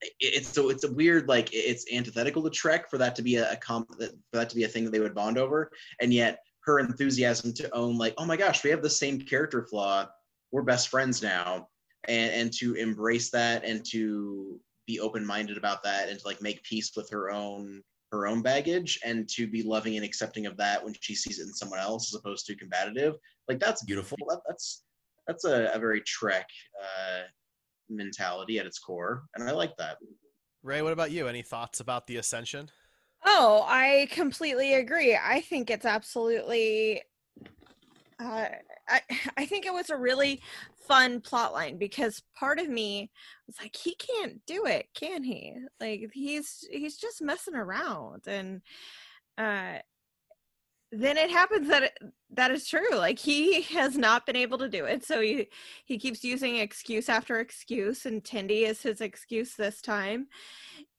it- 0.00 0.12
it's 0.20 0.48
so 0.48 0.68
it's 0.68 0.84
a 0.84 0.92
weird 0.92 1.28
like 1.28 1.48
it's 1.52 1.86
antithetical 1.92 2.42
to 2.42 2.50
Trek 2.50 2.90
for 2.90 2.98
that 2.98 3.14
to 3.16 3.22
be 3.22 3.36
a, 3.36 3.52
a 3.52 3.56
comp 3.56 3.88
for 3.88 4.10
that 4.32 4.50
to 4.50 4.56
be 4.56 4.64
a 4.64 4.68
thing 4.68 4.84
that 4.84 4.90
they 4.90 5.00
would 5.00 5.14
bond 5.14 5.38
over, 5.38 5.70
and 6.00 6.12
yet 6.12 6.40
her 6.64 6.78
enthusiasm 6.80 7.52
to 7.54 7.74
own 7.74 7.96
like 7.96 8.12
oh 8.18 8.26
my 8.26 8.36
gosh 8.36 8.62
we 8.62 8.68
have 8.68 8.82
the 8.82 8.90
same 8.90 9.18
character 9.18 9.62
flaw 9.64 10.06
we're 10.50 10.60
best 10.62 10.88
friends 10.88 11.22
now 11.22 11.66
and 12.04 12.30
and 12.32 12.52
to 12.52 12.74
embrace 12.74 13.30
that 13.30 13.64
and 13.64 13.84
to 13.86 14.60
be 14.88 14.98
open 14.98 15.24
minded 15.24 15.56
about 15.56 15.84
that 15.84 16.08
and 16.08 16.18
to 16.18 16.26
like 16.26 16.42
make 16.42 16.62
peace 16.64 16.90
with 16.96 17.08
her 17.10 17.30
own 17.30 17.80
her 18.10 18.26
own 18.26 18.42
baggage 18.42 18.98
and 19.04 19.28
to 19.28 19.46
be 19.46 19.62
loving 19.62 19.94
and 19.96 20.04
accepting 20.04 20.46
of 20.46 20.56
that 20.56 20.82
when 20.82 20.94
she 21.00 21.14
sees 21.14 21.38
it 21.38 21.42
in 21.42 21.52
someone 21.52 21.78
else 21.78 22.12
as 22.12 22.18
opposed 22.18 22.46
to 22.46 22.56
combative 22.56 23.14
like 23.48 23.60
that's 23.60 23.84
beautiful 23.84 24.18
that, 24.28 24.40
that's 24.48 24.82
that's 25.28 25.44
a, 25.44 25.70
a 25.72 25.78
very 25.78 26.00
trek 26.00 26.48
uh 26.82 27.22
mentality 27.90 28.58
at 28.58 28.66
its 28.66 28.80
core 28.80 29.24
and 29.36 29.48
i 29.48 29.52
like 29.52 29.76
that 29.76 29.98
Ray, 30.62 30.82
what 30.82 30.92
about 30.92 31.10
you? 31.10 31.28
Any 31.28 31.42
thoughts 31.42 31.80
about 31.80 32.06
the 32.06 32.16
ascension? 32.16 32.68
Oh, 33.24 33.64
I 33.66 34.08
completely 34.10 34.74
agree. 34.74 35.16
I 35.16 35.40
think 35.40 35.70
it's 35.70 35.86
absolutely. 35.86 37.02
Uh, 38.18 38.46
I 38.88 39.00
I 39.36 39.46
think 39.46 39.66
it 39.66 39.72
was 39.72 39.90
a 39.90 39.96
really 39.96 40.40
fun 40.86 41.20
plot 41.20 41.52
line 41.52 41.78
because 41.78 42.22
part 42.34 42.58
of 42.58 42.68
me 42.68 43.10
was 43.46 43.56
like, 43.60 43.76
he 43.76 43.94
can't 43.94 44.44
do 44.46 44.66
it, 44.66 44.86
can 44.94 45.22
he? 45.24 45.54
Like 45.80 46.10
he's 46.12 46.66
he's 46.70 46.96
just 46.96 47.22
messing 47.22 47.54
around, 47.54 48.22
and 48.26 48.62
uh, 49.36 49.78
then 50.90 51.18
it 51.18 51.30
happens 51.30 51.68
that 51.68 51.82
it, 51.84 51.98
that 52.30 52.50
is 52.50 52.66
true. 52.66 52.94
Like 52.94 53.18
he 53.18 53.62
has 53.62 53.96
not 53.96 54.26
been 54.26 54.36
able 54.36 54.58
to 54.58 54.68
do 54.68 54.84
it, 54.86 55.04
so 55.04 55.20
he 55.20 55.48
he 55.84 55.98
keeps 55.98 56.24
using 56.24 56.56
excuse 56.56 57.08
after 57.08 57.40
excuse, 57.40 58.06
and 58.06 58.24
Tendi 58.24 58.62
is 58.62 58.82
his 58.82 59.00
excuse 59.00 59.54
this 59.54 59.80
time 59.82 60.28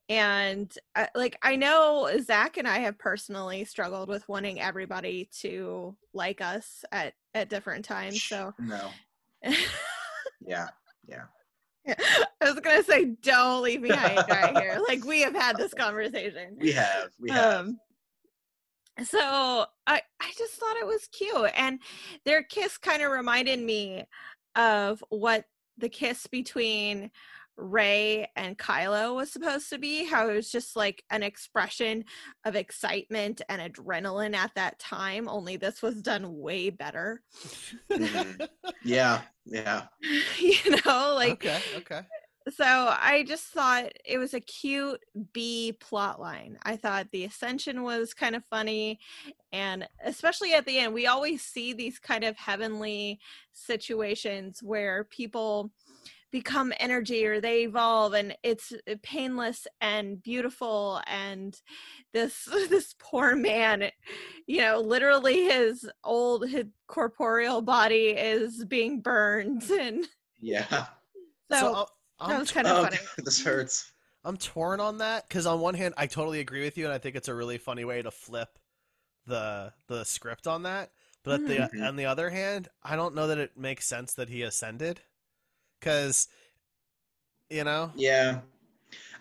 and 0.10 0.76
uh, 0.96 1.06
like 1.16 1.38
i 1.44 1.56
know 1.56 2.10
zach 2.22 2.58
and 2.58 2.68
i 2.68 2.80
have 2.80 2.98
personally 2.98 3.64
struggled 3.64 4.10
with 4.10 4.28
wanting 4.28 4.60
everybody 4.60 5.30
to 5.32 5.96
like 6.14 6.42
us 6.42 6.84
at 6.92 7.14
at 7.34 7.50
different 7.50 7.86
times 7.86 8.22
so 8.22 8.54
no. 8.60 8.90
Yeah 10.42 10.68
yeah. 11.08 11.24
i 12.42 12.52
was 12.52 12.60
gonna 12.60 12.84
say 12.84 13.06
don't 13.22 13.64
leave 13.64 13.82
me 13.82 13.90
high 13.90 14.24
dry 14.28 14.60
here. 14.62 14.80
Like 14.88 15.06
we 15.06 15.22
have 15.22 15.36
had 15.36 15.58
this 15.58 15.74
conversation. 15.74 16.58
We 16.60 16.72
have 16.72 17.10
we 17.20 17.30
have. 17.32 17.66
Um 17.66 17.80
so 19.04 19.66
i 19.88 20.02
i 20.20 20.32
just 20.38 20.54
thought 20.56 20.78
it 20.78 20.86
was 20.86 21.08
cute 21.12 21.52
and 21.56 21.80
their 22.26 22.44
kiss 22.44 22.78
kind 22.78 23.02
of 23.02 23.12
reminded 23.12 23.60
me 23.60 24.04
of 24.56 25.04
what 25.10 25.46
the 25.78 25.90
kiss 25.90 26.28
between 26.28 27.10
Rey 27.60 28.28
and 28.36 28.58
kylo 28.58 29.16
was 29.16 29.32
supposed 29.32 29.70
to 29.70 29.78
be 29.78 30.06
how 30.06 30.30
it 30.30 30.34
was 30.34 30.50
just 30.50 30.76
like 30.76 31.04
an 31.12 31.24
expression 31.24 32.06
of 32.46 32.56
excitement 32.56 33.42
and 33.50 33.62
adrenaline 33.62 34.36
at 34.36 34.52
that 34.56 34.80
time 34.80 35.28
only 35.28 35.58
this 35.58 35.82
was 35.82 36.02
done 36.02 36.38
way 36.40 36.70
better 36.70 37.22
Mhm. 37.92 38.48
yeah 38.84 39.22
yeah 39.46 39.88
you 40.40 40.56
know 40.86 41.14
like 41.16 41.32
okay, 41.32 41.60
okay. 41.78 42.02
so 42.50 42.66
I 42.66 43.24
just 43.28 43.46
thought 43.48 43.92
it 44.06 44.18
was 44.18 44.34
a 44.34 44.40
cute 44.40 45.00
B 45.34 45.78
plot 45.80 46.20
line. 46.22 46.58
I 46.64 46.78
thought 46.78 47.08
the 47.12 47.26
ascension 47.26 47.84
was 47.84 48.14
kind 48.14 48.36
of 48.36 48.44
funny 48.50 49.00
and 49.52 49.88
especially 50.06 50.54
at 50.54 50.66
the 50.66 50.78
end 50.80 50.94
we 50.94 51.08
always 51.08 51.42
see 51.42 51.74
these 51.74 52.00
kind 52.00 52.24
of 52.24 52.38
heavenly 52.38 53.20
situations 53.52 54.62
where 54.64 55.04
people 55.06 55.72
become 56.32 56.74
energy 56.80 57.26
or 57.26 57.42
they 57.42 57.64
evolve 57.64 58.14
and 58.14 58.36
it's 58.44 58.72
uh, 58.72 58.96
painless 59.02 59.68
and 59.82 60.22
beautiful 60.22 61.02
and 61.08 61.62
this 62.14 62.46
this 62.70 62.96
poor 63.00 63.36
man 63.36 63.90
you 64.48 64.60
know 64.62 64.80
literally 64.80 65.46
his 65.46 65.90
old 66.04 66.48
his 66.48 66.66
corporeal 66.88 67.62
body 67.62 68.10
is 68.10 68.66
being 68.66 69.02
burned 69.02 69.64
and 69.80 70.06
yeah 70.40 70.86
so, 71.52 71.74
uh, 71.74 71.86
I'm, 72.20 72.30
that 72.32 72.40
was 72.40 72.52
kind 72.52 72.68
of 72.68 72.78
oh, 72.78 72.84
funny 72.84 72.98
this 73.18 73.44
hurts 73.44 73.92
I'm 74.24 74.38
torn 74.38 74.80
on 74.80 74.98
that 74.98 75.28
because 75.28 75.46
on 75.46 75.60
one 75.62 75.76
hand, 75.76 75.94
I 75.98 76.06
totally 76.08 76.40
agree 76.42 76.64
with 76.64 76.78
you, 76.78 76.86
and 76.86 76.94
I 76.94 76.98
think 76.98 77.16
it's 77.16 77.30
a 77.30 77.34
really 77.34 77.58
funny 77.58 77.86
way 77.86 78.02
to 78.02 78.12
flip 78.12 78.60
the 79.26 79.74
the 79.88 80.04
script 80.04 80.48
on 80.48 80.64
that. 80.64 80.92
But 81.24 81.36
at 81.36 81.46
the 81.48 81.70
Mhm. 81.74 81.88
on 81.88 81.96
the 81.96 82.06
other 82.06 82.30
hand, 82.30 82.68
I 82.84 82.96
don't 82.96 83.16
know 83.16 83.28
that 83.28 83.38
it 83.38 83.58
makes 83.58 83.88
sense 83.88 84.14
that 84.16 84.30
he 84.30 84.42
ascended, 84.42 85.02
because 85.80 86.28
you 87.50 87.64
know, 87.64 87.92
Yeah. 87.96 88.40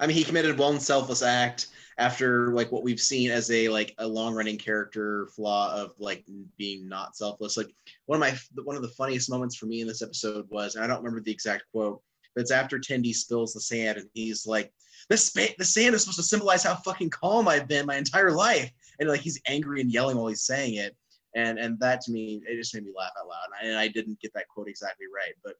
I 0.00 0.06
mean, 0.06 0.16
he 0.16 0.24
committed 0.24 0.58
one 0.58 0.80
selfless 0.80 1.22
act 1.22 1.68
after 1.98 2.52
like 2.52 2.70
what 2.70 2.84
we've 2.84 3.00
seen 3.00 3.30
as 3.30 3.50
a 3.50 3.68
like 3.68 3.94
a 3.98 4.06
long 4.06 4.34
running 4.34 4.56
character 4.56 5.26
flaw 5.34 5.74
of 5.74 5.92
like 5.98 6.24
being 6.56 6.88
not 6.88 7.16
selfless. 7.16 7.56
Like 7.56 7.74
one 8.06 8.16
of 8.16 8.20
my 8.20 8.62
one 8.62 8.76
of 8.76 8.82
the 8.82 8.88
funniest 8.88 9.30
moments 9.30 9.56
for 9.56 9.66
me 9.66 9.80
in 9.80 9.88
this 9.88 10.02
episode 10.02 10.46
was, 10.50 10.74
and 10.74 10.84
I 10.84 10.86
don't 10.86 10.98
remember 10.98 11.20
the 11.20 11.32
exact 11.32 11.64
quote, 11.72 12.00
but 12.34 12.42
it's 12.42 12.52
after 12.52 12.78
Tendi 12.78 13.12
spills 13.12 13.52
the 13.52 13.60
sand 13.60 13.98
and 13.98 14.08
he's 14.14 14.46
like, 14.46 14.72
"This 15.08 15.26
spa- 15.26 15.54
the 15.58 15.64
sand 15.64 15.94
is 15.94 16.02
supposed 16.02 16.18
to 16.18 16.22
symbolize 16.22 16.62
how 16.62 16.76
fucking 16.76 17.10
calm 17.10 17.48
I've 17.48 17.66
been 17.66 17.86
my 17.86 17.96
entire 17.96 18.30
life," 18.30 18.70
and 19.00 19.08
like 19.08 19.20
he's 19.20 19.40
angry 19.48 19.80
and 19.80 19.90
yelling 19.90 20.16
while 20.16 20.28
he's 20.28 20.42
saying 20.42 20.74
it, 20.74 20.96
and 21.34 21.58
and 21.58 21.80
that 21.80 22.02
to 22.02 22.12
me 22.12 22.40
it 22.46 22.56
just 22.56 22.74
made 22.74 22.84
me 22.84 22.92
laugh 22.96 23.12
out 23.20 23.26
loud. 23.26 23.46
And 23.46 23.54
I, 23.54 23.70
and 23.70 23.78
I 23.78 23.88
didn't 23.88 24.20
get 24.20 24.32
that 24.34 24.48
quote 24.48 24.68
exactly 24.68 25.06
right, 25.12 25.34
but 25.42 25.54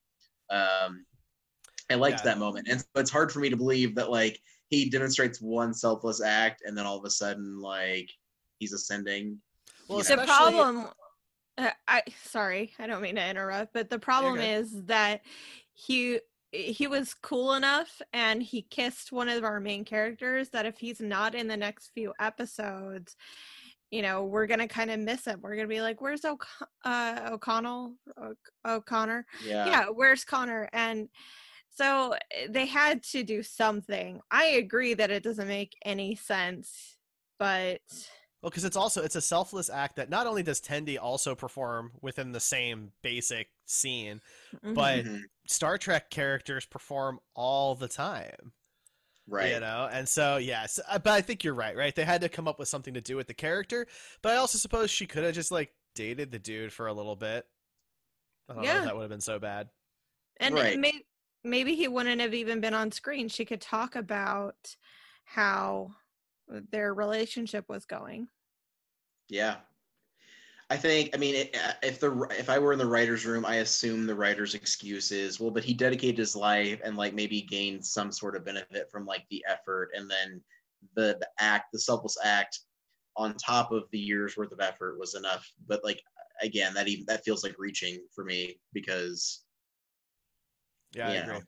um, 0.51 1.05
I 1.91 1.95
liked 1.95 2.21
Yeah. 2.21 2.33
that 2.33 2.39
moment, 2.39 2.69
and 2.69 2.81
so 2.81 2.87
it's 2.97 3.11
hard 3.11 3.33
for 3.33 3.41
me 3.41 3.51
to 3.51 3.57
believe 3.57 3.95
that 3.95 4.11
like 4.11 4.41
he 4.69 4.91
demonstrates 4.91 5.41
one 5.41 5.73
selfless 5.73 6.23
act, 6.23 6.63
and 6.65 6.77
then 6.77 6.87
all 6.87 6.99
of 6.99 7.05
a 7.05 7.11
sudden 7.11 7.61
like 7.61 8.11
he's 8.59 8.73
ascending. 8.73 9.41
well, 9.89 9.99
you 9.99 10.05
the 10.05 10.23
problem 10.25 10.89
uh, 11.59 11.71
i 11.87 12.03
sorry 12.23 12.73
i 12.79 12.87
don't 12.87 13.03
mean 13.03 13.17
to 13.17 13.29
interrupt 13.31 13.73
but 13.73 13.91
the 13.91 13.99
problem 13.99 14.39
is 14.39 14.85
that 14.85 15.21
he 15.73 16.21
he 16.53 16.87
was 16.87 17.15
cool 17.15 17.55
enough 17.55 18.01
and 18.13 18.43
he 18.43 18.63
kissed 18.63 19.13
one 19.13 19.29
of 19.29 19.45
our 19.45 19.61
main 19.61 19.85
characters 19.85 20.49
that 20.49 20.65
if 20.65 20.79
he's 20.79 21.01
not 21.01 21.35
in 21.35 21.47
the 21.47 21.57
next 21.57 21.91
few 21.95 22.13
episodes 22.19 23.17
you 23.91 24.03
know 24.03 24.25
we're 24.25 24.47
gonna 24.47 24.69
kind 24.69 24.91
of 24.91 25.01
miss 25.01 25.25
him 25.25 25.41
we're 25.43 25.57
gonna 25.57 25.69
be 25.69 25.81
like 25.81 26.01
where's 26.01 26.25
o- 26.25 26.39
uh, 26.85 27.31
o'connell 27.33 27.95
o- 28.21 28.35
o'connor 28.67 29.25
Yeah. 29.45 29.67
yeah 29.67 29.87
where's 29.87 30.25
connor 30.25 30.69
and 30.73 31.09
so 31.71 32.15
eh, 32.33 32.47
they 32.51 32.67
had 32.67 33.03
to 33.05 33.23
do 33.23 33.43
something 33.43 34.21
i 34.31 34.45
agree 34.45 34.95
that 34.95 35.11
it 35.11 35.23
doesn't 35.23 35.49
make 35.49 35.75
any 35.85 36.15
sense 36.17 36.97
but 37.39 37.81
Well, 38.43 38.51
because 38.51 38.65
it's 38.65 38.77
also 38.77 39.03
it's 39.03 39.17
a 39.17 39.21
selfless 39.21 39.71
act 39.71 39.97
that 39.97 40.11
not 40.11 40.27
only 40.27 40.43
does 40.43 40.61
Tendi 40.61 40.99
also 41.01 41.35
perform 41.35 41.93
within 42.03 42.33
the 42.33 42.41
same 42.41 42.93
basic 43.03 43.49
scene, 43.67 44.21
mhm. 44.65 44.75
but 44.75 45.05
Mhm. 45.05 45.23
Star 45.47 45.79
Trek 45.79 46.11
characters 46.11 46.67
perform 46.67 47.19
all 47.35 47.75
the 47.75 47.89
time. 47.89 48.53
Right. 49.31 49.53
You 49.53 49.61
know, 49.61 49.89
and 49.93 50.09
so 50.09 50.39
yes, 50.39 50.81
uh, 50.89 50.99
but 50.99 51.13
I 51.13 51.21
think 51.21 51.45
you're 51.45 51.55
right. 51.55 51.77
Right, 51.77 51.95
they 51.95 52.05
had 52.05 52.23
to 52.23 52.29
come 52.31 52.49
up 52.49 52.59
with 52.59 52.69
something 52.69 52.95
to 52.95 53.01
do 53.03 53.15
with 53.17 53.27
the 53.27 53.35
character, 53.35 53.87
but 54.23 54.33
I 54.33 54.37
also 54.37 54.57
suppose 54.59 54.91
she 54.91 55.07
could 55.07 55.23
have 55.25 55.35
just 55.35 55.51
like 55.51 55.71
dated 55.95 56.31
the 56.31 56.39
dude 56.39 56.73
for 56.73 56.87
a 56.87 56.93
little 56.93 57.17
bit. 57.17 57.47
I 58.49 58.55
don't 58.55 58.63
know 58.63 58.69
Yeah. 58.69 58.79
if 58.79 58.85
that 58.87 58.95
would 58.97 59.03
have 59.03 59.11
been 59.11 59.21
so 59.21 59.39
bad. 59.39 59.69
and 60.41 60.55
Right. 60.55 60.79
maybe 60.79 61.05
maybe 61.45 61.75
he 61.75 61.89
wouldn't 61.89 62.21
have 62.21 62.33
even 62.35 62.61
been 62.61 62.75
on 62.75 62.91
screen 62.93 63.29
she 63.29 63.45
could 63.45 63.61
talk 63.61 63.97
about 63.97 64.77
how 65.25 65.95
their 66.49 66.95
relationship 66.95 67.69
was 67.69 67.85
going 67.85 68.29
Yeah. 69.29 69.57
I 70.71 70.77
think. 70.77 71.11
I 71.15 71.17
mean, 71.17 71.35
it, 71.35 71.57
uh, 71.57 71.73
if 71.83 71.99
the 71.99 72.27
if 72.39 72.51
I 72.51 72.59
were 72.59 72.73
in 72.73 72.79
the 72.79 72.87
writers' 72.87 73.25
room, 73.25 73.47
I 73.47 73.57
assume 73.57 74.07
the 74.07 74.15
writer's 74.15 74.55
excuse 74.55 75.11
is 75.13 75.41
well, 75.41 75.51
but 75.51 75.65
he 75.65 75.73
dedicated 75.73 76.19
his 76.19 76.37
life 76.37 76.81
and 76.85 76.97
like 76.97 77.15
maybe 77.15 77.41
gained 77.41 77.85
some 77.85 78.13
sort 78.13 78.37
of 78.37 78.45
benefit 78.45 78.91
from 78.91 79.07
like 79.07 79.25
the 79.31 79.43
effort, 79.49 79.91
and 79.95 80.11
then 80.11 80.43
the 80.95 81.17
the 81.21 81.29
act, 81.39 81.73
the 81.73 81.79
selfless 81.79 82.19
act, 82.23 82.61
on 83.17 83.35
top 83.35 83.73
of 83.73 83.85
the 83.93 83.99
years 83.99 84.37
worth 84.37 84.53
of 84.53 84.61
effort 84.61 84.99
was 84.99 85.15
enough. 85.15 85.51
But 85.67 85.81
like 85.85 86.03
again, 86.43 86.75
that 86.75 86.87
even 86.89 87.07
that 87.07 87.25
feels 87.25 87.43
like 87.43 87.55
reaching 87.59 88.01
for 88.15 88.25
me 88.25 88.61
because 88.75 89.45
Yeah, 90.95 91.09
I 91.09 91.15
agree. 91.15 91.41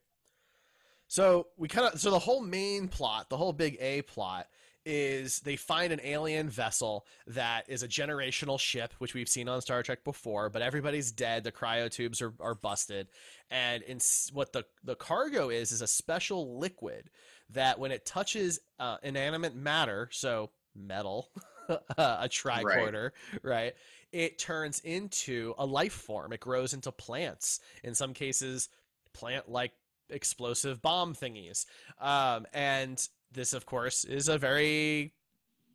So 1.08 1.48
we 1.58 1.68
kind 1.68 1.92
of 1.92 2.00
so 2.00 2.10
the 2.10 2.18
whole 2.18 2.40
main 2.40 2.88
plot, 2.88 3.28
the 3.28 3.36
whole 3.36 3.52
big 3.52 3.76
A 3.80 4.02
plot 4.02 4.46
is 4.90 5.38
they 5.40 5.54
find 5.54 5.92
an 5.92 6.00
alien 6.02 6.48
vessel 6.48 7.06
that 7.28 7.64
is 7.68 7.84
a 7.84 7.88
generational 7.88 8.58
ship, 8.58 8.92
which 8.98 9.14
we've 9.14 9.28
seen 9.28 9.48
on 9.48 9.60
Star 9.60 9.84
Trek 9.84 10.02
before, 10.02 10.50
but 10.50 10.62
everybody's 10.62 11.12
dead. 11.12 11.44
The 11.44 11.52
cryotubes 11.52 12.20
are, 12.20 12.34
are 12.40 12.56
busted. 12.56 13.06
And 13.52 13.84
in, 13.84 14.00
what 14.32 14.52
the, 14.52 14.64
the 14.82 14.96
cargo 14.96 15.48
is, 15.48 15.70
is 15.70 15.80
a 15.80 15.86
special 15.86 16.58
liquid 16.58 17.08
that 17.50 17.78
when 17.78 17.92
it 17.92 18.04
touches 18.04 18.58
uh, 18.80 18.96
inanimate 19.04 19.54
matter, 19.54 20.08
so 20.10 20.50
metal, 20.74 21.28
a 21.68 22.28
tricorder, 22.28 23.10
right. 23.42 23.74
It 24.10 24.40
turns 24.40 24.80
into 24.80 25.54
a 25.56 25.64
life 25.64 25.92
form. 25.92 26.32
It 26.32 26.40
grows 26.40 26.74
into 26.74 26.90
plants. 26.90 27.60
In 27.84 27.94
some 27.94 28.12
cases, 28.12 28.68
plant 29.12 29.48
like 29.48 29.70
explosive 30.08 30.82
bomb 30.82 31.14
thingies. 31.14 31.66
Um, 32.00 32.44
and 32.52 33.00
this, 33.32 33.52
of 33.52 33.66
course, 33.66 34.04
is 34.04 34.28
a 34.28 34.38
very 34.38 35.12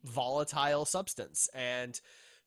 volatile 0.04 0.84
substance. 0.84 1.48
And 1.54 1.98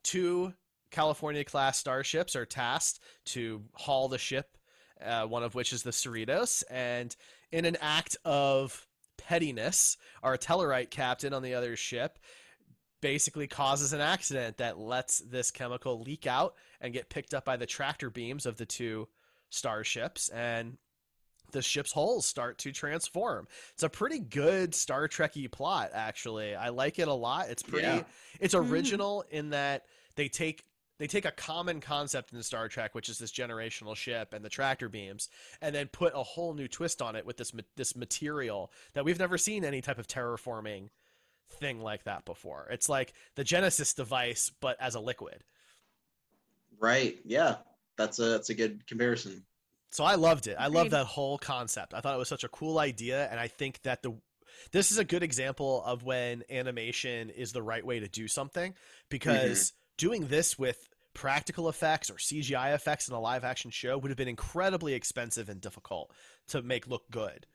two 0.03 0.53
California 0.91 1.43
class 1.43 1.77
starships 1.77 2.35
are 2.35 2.45
tasked 2.45 2.99
to 3.25 3.63
haul 3.73 4.07
the 4.07 4.17
ship, 4.17 4.57
uh, 5.03 5.25
one 5.25 5.43
of 5.43 5.55
which 5.55 5.73
is 5.73 5.83
the 5.83 5.91
Cerritos. 5.91 6.63
And 6.69 7.15
in 7.51 7.65
an 7.65 7.77
act 7.81 8.17
of 8.25 8.87
pettiness, 9.17 9.97
our 10.23 10.37
Tellarite 10.37 10.89
captain 10.89 11.33
on 11.33 11.43
the 11.43 11.53
other 11.53 11.75
ship 11.75 12.19
basically 13.01 13.47
causes 13.47 13.93
an 13.93 14.01
accident 14.01 14.57
that 14.57 14.77
lets 14.77 15.19
this 15.19 15.51
chemical 15.51 16.01
leak 16.01 16.27
out 16.27 16.55
and 16.81 16.93
get 16.93 17.09
picked 17.09 17.33
up 17.33 17.45
by 17.45 17.55
the 17.55 17.65
tractor 17.65 18.09
beams 18.09 18.45
of 18.45 18.57
the 18.57 18.65
two 18.65 19.07
starships 19.49 20.29
and 20.29 20.77
the 21.51 21.61
ship's 21.61 21.91
hulls 21.91 22.25
start 22.25 22.57
to 22.59 22.71
transform. 22.71 23.47
It's 23.73 23.83
a 23.83 23.89
pretty 23.89 24.19
good 24.19 24.73
Star 24.75 25.07
Trekky 25.07 25.51
plot, 25.51 25.91
actually. 25.93 26.55
I 26.55 26.69
like 26.69 26.99
it 26.99 27.07
a 27.07 27.13
lot. 27.13 27.49
It's 27.49 27.63
pretty. 27.63 27.87
Yeah. 27.87 28.03
It's 28.39 28.53
Mhm. 28.53 28.69
original 28.71 29.23
in 29.29 29.49
that 29.51 29.85
they 30.15 30.27
take 30.29 30.65
they 30.97 31.07
take 31.07 31.23
a 31.23 31.31
common 31.31 31.79
concept 31.79 32.33
in 32.33 32.43
Star 32.43 32.67
Trek, 32.67 32.93
which 32.93 33.07
is 33.07 33.17
this 33.19 33.31
generational 33.31 33.95
ship 33.95 34.33
and 34.33 34.43
the 34.43 34.49
tractor 34.49 34.89
beams, 34.89 35.29
and 35.61 35.73
then 35.73 35.87
put 35.87 36.11
a 36.13 36.21
whole 36.23 36.53
new 36.53 36.67
twist 36.67 37.01
on 37.01 37.15
it 37.15 37.25
with 37.25 37.37
this 37.37 37.53
this 37.77 37.95
material 37.95 38.69
that 38.93 39.05
we've 39.05 39.17
never 39.19 39.37
seen 39.37 39.63
any 39.63 39.79
type 39.81 39.97
of 39.97 40.07
terraforming 40.07 40.89
thing 41.49 41.79
like 41.81 42.03
that 42.03 42.25
before. 42.25 42.67
It's 42.69 42.89
like 42.89 43.13
the 43.35 43.45
Genesis 43.45 43.93
device, 43.93 44.51
but 44.59 44.75
as 44.81 44.93
a 44.93 44.99
liquid. 44.99 45.43
right, 46.79 47.17
yeah, 47.25 47.57
that's 47.97 48.19
a 48.19 48.23
that's 48.29 48.49
a 48.49 48.53
good 48.53 48.85
comparison. 48.85 49.45
So 49.91 50.03
I 50.03 50.15
loved 50.15 50.47
it. 50.47 50.55
I 50.59 50.67
love 50.67 50.91
that 50.91 51.07
whole 51.07 51.37
concept. 51.37 51.93
I 51.93 52.01
thought 52.01 52.13
it 52.13 52.19
was 52.19 52.29
such 52.29 52.43
a 52.43 52.49
cool 52.49 52.77
idea, 52.77 53.27
and 53.31 53.39
I 53.39 53.47
think 53.47 53.81
that 53.83 54.03
the 54.03 54.13
this 54.71 54.91
is 54.91 54.97
a 54.97 55.03
good 55.03 55.23
example 55.23 55.83
of 55.85 56.03
when 56.03 56.43
animation 56.49 57.29
is 57.29 57.51
the 57.51 57.61
right 57.61 57.85
way 57.85 57.99
to 57.99 58.07
do 58.07 58.27
something 58.27 58.73
because 59.09 59.59
mm-hmm. 59.59 59.75
doing 59.97 60.27
this 60.27 60.59
with 60.59 60.89
practical 61.13 61.69
effects 61.69 62.09
or 62.09 62.15
CGI 62.15 62.73
effects 62.73 63.07
in 63.07 63.13
a 63.13 63.19
live 63.19 63.43
action 63.43 63.71
show 63.71 63.97
would 63.97 64.09
have 64.09 64.17
been 64.17 64.27
incredibly 64.27 64.93
expensive 64.93 65.49
and 65.49 65.61
difficult 65.61 66.11
to 66.47 66.61
make 66.61 66.87
look 66.87 67.09
good. 67.09 67.45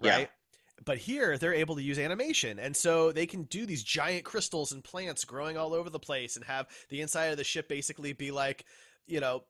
Yeah. 0.00 0.16
Right? 0.16 0.30
But 0.84 0.98
here 0.98 1.36
they're 1.36 1.54
able 1.54 1.76
to 1.76 1.82
use 1.82 1.98
animation 1.98 2.58
and 2.58 2.74
so 2.74 3.12
they 3.12 3.26
can 3.26 3.44
do 3.44 3.66
these 3.66 3.82
giant 3.82 4.24
crystals 4.24 4.72
and 4.72 4.82
plants 4.82 5.24
growing 5.24 5.56
all 5.56 5.74
over 5.74 5.90
the 5.90 5.98
place 5.98 6.36
and 6.36 6.44
have 6.46 6.66
the 6.88 7.02
inside 7.02 7.26
of 7.26 7.36
the 7.36 7.44
ship 7.44 7.68
basically 7.68 8.12
be 8.12 8.30
like 8.30 8.64
you 9.06 9.20
know 9.20 9.44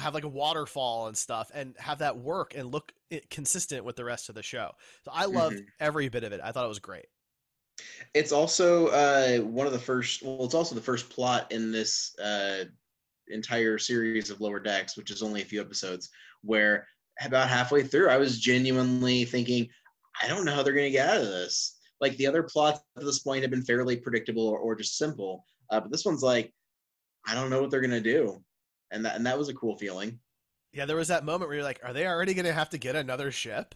have 0.00 0.14
like 0.14 0.24
a 0.24 0.28
waterfall 0.28 1.06
and 1.06 1.16
stuff 1.16 1.50
and 1.54 1.74
have 1.78 1.98
that 1.98 2.16
work 2.16 2.54
and 2.56 2.72
look 2.72 2.92
consistent 3.30 3.84
with 3.84 3.96
the 3.96 4.04
rest 4.04 4.28
of 4.28 4.34
the 4.34 4.42
show. 4.42 4.72
So 5.04 5.10
I 5.12 5.26
loved 5.26 5.58
Mhm. 5.58 5.66
every 5.80 6.08
bit 6.08 6.24
of 6.24 6.32
it. 6.32 6.40
I 6.42 6.50
thought 6.52 6.64
it 6.64 6.68
was 6.68 6.78
great. 6.78 7.06
It's 8.14 8.32
also 8.32 8.88
uh, 8.88 9.38
one 9.38 9.66
of 9.66 9.72
the 9.72 9.78
first. 9.78 10.22
Well, 10.22 10.44
it's 10.44 10.54
also 10.54 10.74
the 10.74 10.80
first 10.80 11.10
plot 11.10 11.50
in 11.52 11.72
this 11.72 12.16
uh, 12.18 12.64
entire 13.28 13.78
series 13.78 14.30
of 14.30 14.40
Lower 14.40 14.60
Decks, 14.60 14.96
which 14.96 15.10
is 15.10 15.22
only 15.22 15.42
a 15.42 15.44
few 15.44 15.60
episodes. 15.60 16.10
Where 16.42 16.86
about 17.24 17.48
halfway 17.48 17.82
through, 17.82 18.08
I 18.10 18.16
was 18.16 18.40
genuinely 18.40 19.24
thinking, 19.24 19.68
I 20.22 20.28
don't 20.28 20.44
know 20.44 20.54
how 20.54 20.62
they're 20.62 20.72
going 20.74 20.86
to 20.86 20.90
get 20.90 21.08
out 21.08 21.20
of 21.22 21.28
this. 21.28 21.78
Like 22.00 22.16
the 22.16 22.26
other 22.26 22.42
plots 22.42 22.80
at 22.96 23.04
this 23.04 23.20
point 23.20 23.42
have 23.42 23.50
been 23.50 23.64
fairly 23.64 23.96
predictable 23.96 24.46
or, 24.46 24.58
or 24.58 24.74
just 24.74 24.98
simple, 24.98 25.44
uh, 25.70 25.80
but 25.80 25.90
this 25.90 26.04
one's 26.04 26.22
like, 26.22 26.52
I 27.26 27.34
don't 27.34 27.50
know 27.50 27.60
what 27.62 27.70
they're 27.70 27.80
going 27.80 27.90
to 27.90 28.00
do, 28.00 28.44
and 28.94 29.04
that 29.04 29.16
and 29.16 29.26
that 29.26 29.38
was 29.38 29.48
a 29.48 29.54
cool 29.54 29.76
feeling. 29.76 30.18
Yeah, 30.72 30.86
there 30.86 30.96
was 30.96 31.08
that 31.08 31.24
moment 31.24 31.48
where 31.48 31.56
you're 31.56 31.64
like, 31.64 31.80
are 31.84 31.92
they 31.92 32.06
already 32.06 32.34
going 32.34 32.46
to 32.46 32.52
have 32.52 32.70
to 32.70 32.78
get 32.78 32.96
another 32.96 33.30
ship? 33.30 33.74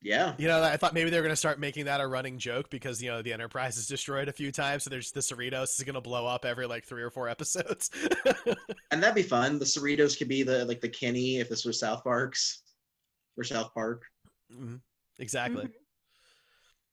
Yeah, 0.00 0.34
You 0.38 0.46
know, 0.46 0.62
I 0.62 0.76
thought 0.76 0.94
maybe 0.94 1.10
they 1.10 1.16
were 1.16 1.24
going 1.24 1.32
to 1.32 1.36
start 1.36 1.58
making 1.58 1.86
that 1.86 2.00
a 2.00 2.06
running 2.06 2.38
joke 2.38 2.70
because, 2.70 3.02
you 3.02 3.10
know, 3.10 3.20
the 3.20 3.32
Enterprise 3.32 3.76
is 3.76 3.88
destroyed 3.88 4.28
a 4.28 4.32
few 4.32 4.52
times. 4.52 4.84
So 4.84 4.90
there's 4.90 5.10
the 5.10 5.18
Cerritos 5.18 5.76
is 5.76 5.82
going 5.84 5.96
to 5.96 6.00
blow 6.00 6.24
up 6.24 6.44
every 6.44 6.66
like 6.68 6.84
three 6.84 7.02
or 7.02 7.10
four 7.10 7.28
episodes. 7.28 7.90
and 8.92 9.02
that'd 9.02 9.16
be 9.16 9.24
fun. 9.24 9.58
The 9.58 9.64
Cerritos 9.64 10.16
could 10.16 10.28
be 10.28 10.44
the 10.44 10.64
like 10.66 10.80
the 10.80 10.88
Kenny 10.88 11.38
if 11.38 11.48
this 11.48 11.64
was 11.64 11.80
South 11.80 12.04
Park's 12.04 12.62
or 13.36 13.42
South 13.42 13.74
Park. 13.74 14.04
Mhm. 14.52 14.80
Exactly. 15.18 15.64
Mhm. 15.64 15.72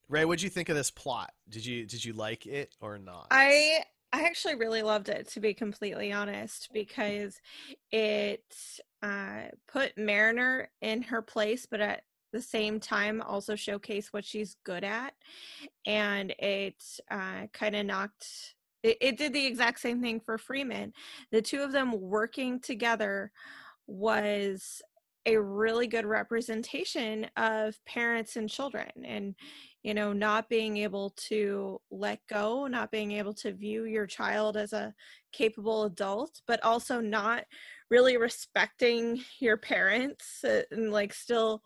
Ray, 0.09 0.25
what'd 0.25 0.41
you 0.41 0.49
think 0.49 0.69
of 0.69 0.75
this 0.75 0.89
plot? 0.89 1.31
Did 1.49 1.63
you 1.63 1.85
did 1.85 2.03
you 2.03 2.13
like 2.13 2.47
it 2.47 2.73
or 2.79 2.97
not? 2.97 3.27
I 3.29 3.83
I 4.15 4.23
actually 4.23 4.55
really 4.55 4.81
loved 4.81 5.09
it 5.09 5.27
to 5.31 5.41
be 5.41 5.53
completely 5.53 6.13
honest 6.13 6.69
because 6.71 7.41
it 7.91 8.45
uh, 9.03 9.49
put 9.67 9.97
Mariner 9.97 10.69
in 10.81 11.01
her 11.01 11.21
place, 11.21 11.67
but 11.69 11.81
at 11.81 12.03
the 12.31 12.41
same 12.41 12.79
time 12.79 13.21
also 13.21 13.55
showcased 13.55 14.13
what 14.13 14.23
she's 14.23 14.55
good 14.63 14.85
at, 14.85 15.15
and 15.85 16.33
it 16.39 16.81
uh, 17.11 17.47
kind 17.51 17.75
of 17.75 17.85
knocked. 17.85 18.55
It, 18.83 18.97
it 19.01 19.17
did 19.17 19.33
the 19.33 19.45
exact 19.45 19.81
same 19.81 20.01
thing 20.01 20.21
for 20.21 20.37
Freeman. 20.37 20.93
The 21.33 21.41
two 21.41 21.61
of 21.61 21.73
them 21.73 21.99
working 21.99 22.61
together 22.61 23.33
was 23.85 24.81
a 25.25 25.37
really 25.37 25.87
good 25.87 26.05
representation 26.05 27.27
of 27.37 27.75
parents 27.85 28.35
and 28.35 28.49
children 28.49 28.89
and 29.03 29.35
you 29.83 29.93
know 29.93 30.13
not 30.13 30.49
being 30.49 30.77
able 30.77 31.11
to 31.15 31.79
let 31.91 32.19
go 32.29 32.67
not 32.67 32.91
being 32.91 33.11
able 33.11 33.33
to 33.33 33.51
view 33.51 33.85
your 33.85 34.05
child 34.05 34.55
as 34.55 34.73
a 34.73 34.93
capable 35.31 35.85
adult 35.85 36.41
but 36.47 36.63
also 36.63 36.99
not 37.01 37.43
really 37.89 38.17
respecting 38.17 39.21
your 39.39 39.57
parents 39.57 40.43
uh, 40.43 40.61
and 40.71 40.91
like 40.91 41.13
still 41.13 41.61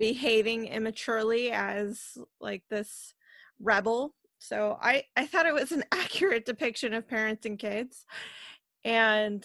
behaving 0.00 0.66
immaturely 0.66 1.52
as 1.52 2.16
like 2.40 2.64
this 2.70 3.14
rebel. 3.60 4.14
So 4.38 4.78
i 4.80 5.04
i 5.16 5.26
thought 5.26 5.46
it 5.46 5.54
was 5.54 5.70
an 5.70 5.84
accurate 5.92 6.46
depiction 6.46 6.94
of 6.94 7.06
parents 7.06 7.46
and 7.46 7.58
kids. 7.58 8.04
And 8.82 9.44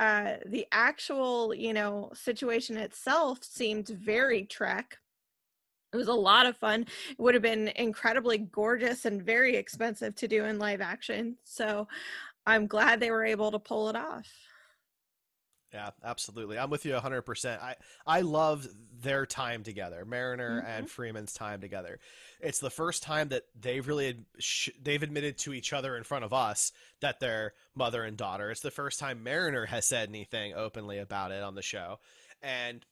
uh, 0.00 0.34
the 0.46 0.66
actual, 0.72 1.54
you 1.54 1.72
know, 1.72 2.10
situation 2.14 2.76
itself 2.76 3.38
seemed 3.42 3.88
very 3.88 4.44
Trek. 4.44 4.98
It 5.92 5.96
was 5.96 6.08
a 6.08 6.12
lot 6.12 6.46
of 6.46 6.56
fun. 6.56 6.86
It 7.10 7.18
would 7.18 7.34
have 7.34 7.42
been 7.42 7.68
incredibly 7.76 8.38
gorgeous 8.38 9.04
and 9.04 9.22
very 9.22 9.56
expensive 9.56 10.16
to 10.16 10.28
do 10.28 10.44
in 10.44 10.58
live 10.58 10.80
action. 10.80 11.36
So 11.44 11.86
I'm 12.46 12.66
glad 12.66 12.98
they 12.98 13.12
were 13.12 13.24
able 13.24 13.52
to 13.52 13.60
pull 13.60 13.88
it 13.88 13.96
off. 13.96 14.28
Yeah, 15.74 15.90
absolutely. 16.04 16.56
I'm 16.56 16.70
with 16.70 16.84
you 16.86 16.92
100%. 16.94 17.60
I 17.60 17.74
I 18.06 18.20
love 18.20 18.68
their 19.02 19.26
time 19.26 19.64
together, 19.64 20.04
Mariner 20.04 20.62
Mhm. 20.62 20.66
and 20.68 20.88
Freeman's 20.90 21.32
time 21.34 21.60
together. 21.60 21.98
It's 22.38 22.60
the 22.60 22.70
first 22.70 23.02
time 23.02 23.28
that 23.30 23.42
they've 23.60 23.84
really 23.86 24.10
ad- 24.10 24.24
sh- 24.38 24.68
they've 24.80 25.02
admitted 25.02 25.36
to 25.38 25.52
each 25.52 25.72
other 25.72 25.96
in 25.96 26.04
front 26.04 26.24
of 26.24 26.32
us 26.32 26.70
that 27.00 27.18
they're 27.18 27.54
mother 27.74 28.04
and 28.04 28.16
daughter. 28.16 28.52
It's 28.52 28.60
the 28.60 28.70
first 28.70 29.00
time 29.00 29.24
Mariner 29.24 29.66
has 29.66 29.84
said 29.84 30.08
anything 30.08 30.54
openly 30.54 30.98
about 30.98 31.32
it 31.32 31.42
on 31.42 31.56
the 31.56 31.62
show. 31.62 31.98
And 32.40 32.86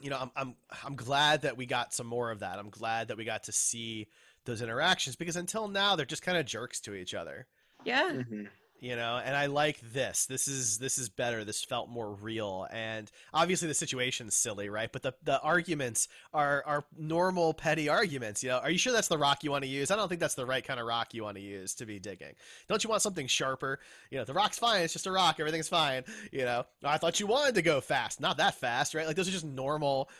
you 0.00 0.10
know, 0.10 0.18
I'm 0.18 0.30
I'm 0.36 0.56
I'm 0.84 0.96
glad 0.96 1.42
that 1.42 1.56
we 1.56 1.64
got 1.64 1.94
some 1.94 2.06
more 2.06 2.30
of 2.30 2.40
that. 2.40 2.58
I'm 2.58 2.70
glad 2.70 3.08
that 3.08 3.16
we 3.16 3.24
got 3.24 3.44
to 3.44 3.52
see 3.52 4.08
those 4.44 4.60
interactions 4.60 5.16
because 5.16 5.36
until 5.36 5.66
now 5.66 5.96
they're 5.96 6.04
just 6.04 6.22
kind 6.22 6.36
of 6.36 6.44
jerks 6.44 6.78
to 6.80 6.94
each 6.94 7.14
other 7.14 7.46
Yeah. 7.84 8.10
Mhm. 8.10 8.50
You 8.82 8.96
know 8.96 9.20
and 9.24 9.36
i 9.36 9.46
like 9.46 9.80
this. 9.92 10.26
This 10.26 10.48
is 10.48 10.76
this 10.78 10.98
is 10.98 11.08
better. 11.08 11.44
This 11.44 11.62
felt 11.62 11.88
more 11.88 12.12
real. 12.12 12.66
And 12.72 13.10
obviously 13.32 13.68
the 13.68 13.74
situation's 13.74 14.34
silly 14.34 14.68
right? 14.68 14.90
But 14.92 15.02
the 15.02 15.14
the 15.22 15.40
arguments 15.40 16.08
are 16.34 16.64
are 16.66 16.84
normal 16.98 17.54
petty 17.54 17.88
arguments 17.88 18.42
you 18.42 18.50
know? 18.50 18.58
Are 18.58 18.70
you 18.70 18.78
sure 18.78 18.92
that's 18.92 19.08
the 19.08 19.16
rock 19.16 19.44
you 19.44 19.52
want 19.52 19.62
to 19.62 19.70
use? 19.70 19.90
I 19.90 19.96
don't 19.96 20.08
think 20.08 20.20
that's 20.20 20.34
the 20.34 20.44
right 20.44 20.64
kind 20.64 20.80
of 20.80 20.86
rock 20.86 21.14
you 21.14 21.22
want 21.22 21.36
to 21.36 21.42
use 21.42 21.74
to 21.76 21.86
be 21.86 22.00
digging. 22.00 22.34
Don't 22.68 22.82
you 22.82 22.90
want 22.90 23.02
something 23.02 23.28
sharper? 23.28 23.78
You 24.10 24.18
know 24.18 24.24
the 24.24 24.34
rock's 24.34 24.58
fine 24.58 24.82
it's 24.82 24.92
just 24.92 25.06
a 25.06 25.12
rock 25.12 25.36
everything's 25.38 25.68
fine 25.68 26.02
you 26.32 26.44
know? 26.44 26.64
I 26.82 26.98
thought 26.98 27.20
you 27.20 27.28
wanted 27.28 27.54
to 27.54 27.62
go 27.62 27.80
fast 27.80 28.20
not 28.20 28.38
that 28.38 28.56
fast 28.56 28.94
right? 28.94 29.06
Like 29.06 29.14
those 29.14 29.28
are 29.28 29.32
just 29.32 29.44
normal 29.44 30.10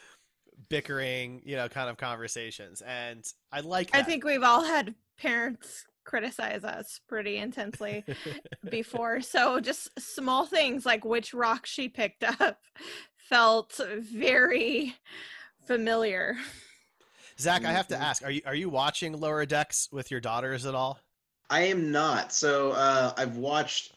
bickering 0.69 1.43
you 1.45 1.57
know 1.57 1.69
kind 1.69 1.91
of 1.91 1.97
conversations. 1.97 2.81
And 2.81 3.25
i 3.51 3.59
like 3.59 3.91
that. 3.91 3.99
I 3.99 4.03
think 4.05 4.25
we've 4.25 4.45
all 4.45 4.63
had 4.63 4.95
parents 5.19 5.85
criticize 6.05 6.65
us 6.65 7.01
pretty 7.09 7.37
intensely 7.39 8.05
before. 8.71 9.21
So 9.21 9.61
just 9.61 9.89
small 9.99 10.47
things 10.47 10.85
like 10.87 11.05
which 11.05 11.33
rock 11.35 11.67
she 11.67 11.89
picked 11.89 12.25
up 12.41 12.61
felt 13.17 13.81
very 14.01 14.95
familiar. 15.67 16.37
Zach, 17.39 17.65
I 17.65 17.73
have 17.73 17.89
to 17.89 17.95
Mhm. 17.95 18.01
ask: 18.01 18.23
Are 18.23 18.31
you 18.31 18.43
are 18.45 18.55
you 18.55 18.69
watching 18.69 19.19
Lower 19.19 19.47
Decks 19.47 19.89
with 19.91 20.11
your 20.11 20.21
daughters 20.21 20.67
at 20.67 20.75
all? 20.75 20.99
I 21.51 21.63
am 21.63 21.91
not. 21.91 22.33
So 22.33 22.73
uh, 22.73 23.13
I've 23.17 23.37
watched. 23.37 23.95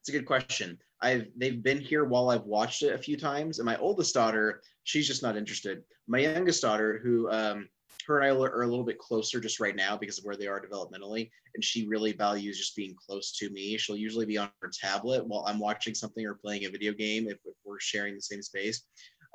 It's 0.00 0.08
a 0.08 0.12
good 0.12 0.26
question. 0.26 0.78
I've 1.02 1.28
they've 1.36 1.62
been 1.62 1.80
here 1.80 2.04
while 2.04 2.30
I've 2.30 2.44
watched 2.44 2.82
it 2.82 2.94
a 2.94 2.98
few 2.98 3.16
times, 3.16 3.58
and 3.58 3.66
my 3.66 3.76
oldest 3.76 4.14
daughter, 4.14 4.62
she's 4.84 5.06
just 5.06 5.22
not 5.22 5.36
interested. 5.36 5.82
My 6.06 6.18
youngest 6.18 6.62
daughter, 6.62 6.98
who 7.02 7.30
um, 7.30 7.68
her 8.10 8.20
and 8.20 8.26
I 8.26 8.36
are 8.36 8.62
a 8.62 8.66
little 8.66 8.84
bit 8.84 8.98
closer 8.98 9.40
just 9.40 9.60
right 9.60 9.76
now 9.76 9.96
because 9.96 10.18
of 10.18 10.24
where 10.24 10.36
they 10.36 10.46
are 10.46 10.60
developmentally, 10.60 11.30
and 11.54 11.64
she 11.64 11.86
really 11.86 12.12
values 12.12 12.58
just 12.58 12.76
being 12.76 12.94
close 12.94 13.32
to 13.38 13.50
me. 13.50 13.76
She'll 13.78 13.96
usually 13.96 14.26
be 14.26 14.38
on 14.38 14.50
her 14.60 14.70
tablet 14.72 15.26
while 15.26 15.44
I'm 15.46 15.58
watching 15.58 15.94
something 15.94 16.26
or 16.26 16.34
playing 16.34 16.64
a 16.64 16.70
video 16.70 16.92
game 16.92 17.28
if, 17.28 17.38
if 17.44 17.54
we're 17.64 17.80
sharing 17.80 18.14
the 18.14 18.22
same 18.22 18.42
space. 18.42 18.82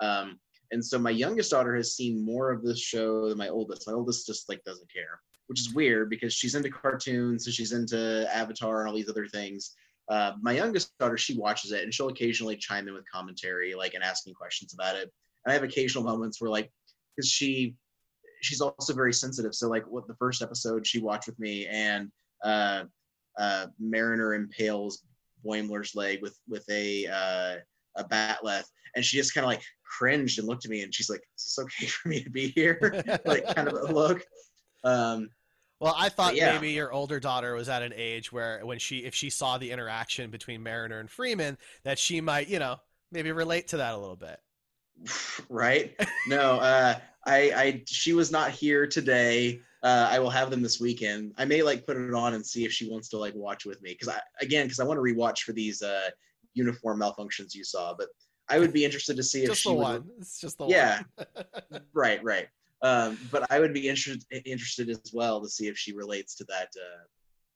Um, 0.01 0.39
and 0.71 0.83
so 0.83 0.99
my 0.99 1.11
youngest 1.11 1.51
daughter 1.51 1.75
has 1.75 1.95
seen 1.95 2.25
more 2.25 2.51
of 2.51 2.63
this 2.63 2.79
show 2.79 3.29
than 3.29 3.37
my 3.37 3.49
oldest. 3.49 3.87
My 3.87 3.93
oldest 3.93 4.27
just 4.27 4.49
like 4.49 4.63
doesn't 4.63 4.91
care, 4.91 5.19
which 5.47 5.59
is 5.59 5.73
weird 5.73 6.09
because 6.09 6.33
she's 6.33 6.55
into 6.55 6.69
cartoons 6.69 7.45
and 7.45 7.55
she's 7.55 7.71
into 7.71 8.27
Avatar 8.33 8.81
and 8.81 8.89
all 8.89 8.95
these 8.95 9.09
other 9.09 9.27
things. 9.27 9.75
Uh, 10.09 10.33
my 10.41 10.51
youngest 10.51 10.91
daughter, 10.99 11.17
she 11.17 11.37
watches 11.37 11.71
it 11.71 11.83
and 11.83 11.93
she'll 11.93 12.09
occasionally 12.09 12.57
chime 12.57 12.87
in 12.87 12.93
with 12.93 13.09
commentary, 13.11 13.73
like 13.73 13.93
and 13.93 14.03
asking 14.03 14.33
questions 14.33 14.73
about 14.73 14.95
it. 14.95 15.11
And 15.45 15.51
I 15.51 15.53
have 15.53 15.63
occasional 15.63 16.03
moments 16.03 16.41
where 16.41 16.51
like, 16.51 16.71
because 17.15 17.29
she, 17.31 17.75
she's 18.45 18.61
also 18.61 18.93
very 18.93 19.13
sensitive. 19.13 19.55
So 19.55 19.67
like, 19.67 19.85
what 19.87 20.07
the 20.07 20.15
first 20.15 20.41
episode 20.41 20.85
she 20.85 20.99
watched 20.99 21.27
with 21.27 21.39
me 21.39 21.67
and 21.67 22.11
uh, 22.43 22.83
uh, 23.37 23.67
Mariner 23.79 24.33
impales 24.35 25.03
Boimler's 25.45 25.95
leg 25.95 26.21
with 26.21 26.37
with 26.47 26.65
a 26.69 27.07
uh, 27.07 27.55
a 27.97 28.03
bat'leth, 28.03 28.65
and 28.95 29.03
she 29.03 29.17
just 29.17 29.33
kind 29.33 29.45
of 29.45 29.49
like 29.49 29.63
cringed 29.83 30.39
and 30.39 30.47
looked 30.47 30.65
at 30.65 30.71
me, 30.71 30.81
and 30.81 30.93
she's 30.93 31.09
like, 31.09 31.21
"Is 31.37 31.55
this 31.55 31.65
okay 31.65 31.85
for 31.87 32.09
me 32.09 32.23
to 32.23 32.29
be 32.29 32.49
here?" 32.49 33.03
like 33.25 33.45
kind 33.55 33.67
of 33.67 33.73
a 33.73 33.93
look. 33.93 34.23
Um, 34.83 35.29
Well, 35.79 35.95
I 35.97 36.09
thought 36.09 36.35
yeah. 36.35 36.53
maybe 36.53 36.71
your 36.71 36.93
older 36.93 37.19
daughter 37.19 37.53
was 37.53 37.67
at 37.67 37.81
an 37.81 37.93
age 37.95 38.31
where 38.31 38.65
when 38.65 38.79
she 38.79 38.99
if 38.99 39.13
she 39.13 39.29
saw 39.29 39.57
the 39.57 39.71
interaction 39.71 40.29
between 40.29 40.63
Mariner 40.63 40.99
and 40.99 41.09
Freeman, 41.09 41.57
that 41.83 41.99
she 41.99 42.21
might, 42.21 42.47
you 42.47 42.59
know, 42.59 42.77
maybe 43.11 43.31
relate 43.31 43.67
to 43.69 43.77
that 43.77 43.93
a 43.93 43.97
little 43.97 44.15
bit. 44.15 44.39
right? 45.49 45.93
No, 46.27 46.57
uh, 46.59 46.95
I, 47.25 47.37
I, 47.55 47.83
she 47.87 48.13
was 48.13 48.31
not 48.31 48.51
here 48.51 48.85
today. 48.85 49.59
Uh, 49.81 50.07
I 50.09 50.19
will 50.19 50.29
have 50.29 50.49
them 50.49 50.61
this 50.61 50.79
weekend. 50.79 51.33
I 51.37 51.45
may 51.45 51.61
like 51.63 51.85
put 51.85 51.97
it 51.97 52.13
on 52.13 52.33
and 52.33 52.45
see 52.45 52.65
if 52.65 52.71
she 52.71 52.89
wants 52.89 53.09
to 53.09 53.17
like 53.17 53.33
watch 53.35 53.65
with 53.65 53.81
me 53.81 53.91
because 53.91 54.09
I, 54.09 54.19
again, 54.41 54.65
because 54.65 54.79
I 54.79 54.85
want 54.85 54.97
to 54.97 55.01
rewatch 55.01 55.39
for 55.39 55.53
these 55.53 55.81
uh, 55.81 56.09
uniform 56.53 56.99
malfunctions 56.99 57.53
you 57.53 57.63
saw. 57.63 57.93
But 57.97 58.09
I 58.47 58.59
would 58.59 58.73
be 58.73 58.85
interested 58.85 59.15
to 59.17 59.23
see 59.23 59.41
if 59.41 59.49
Just 59.49 59.63
she 59.63 59.69
the 59.69 59.75
would. 59.75 59.83
one. 59.83 60.09
It's 60.19 60.39
just 60.39 60.57
the 60.57 60.65
Yeah. 60.65 61.01
one. 61.17 61.27
Right, 61.93 62.21
right. 62.23 62.47
Um, 62.81 63.17
but 63.31 63.49
I 63.49 63.59
would 63.59 63.73
be 63.73 63.87
interested 63.87 64.23
interested 64.45 64.89
as 64.89 65.11
well 65.13 65.41
to 65.41 65.49
see 65.49 65.67
if 65.67 65.77
she 65.77 65.93
relates 65.93 66.35
to 66.35 66.45
that 66.45 66.67
uh, 66.75 67.03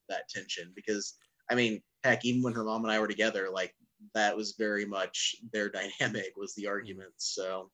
that 0.08 0.28
tension 0.28 0.72
because 0.74 1.14
I 1.50 1.54
mean, 1.54 1.82
heck, 2.04 2.24
even 2.24 2.42
when 2.42 2.54
her 2.54 2.64
mom 2.64 2.84
and 2.84 2.92
I 2.92 2.98
were 2.98 3.06
together, 3.06 3.48
like 3.52 3.74
that 4.14 4.34
was 4.36 4.54
very 4.58 4.84
much 4.86 5.36
their 5.52 5.68
dynamic 6.00 6.32
was 6.36 6.54
the 6.54 6.66
arguments. 6.66 7.34
So 7.34 7.70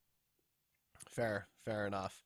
Fair, 1.09 1.47
fair 1.67 1.85
enough. 1.85 2.23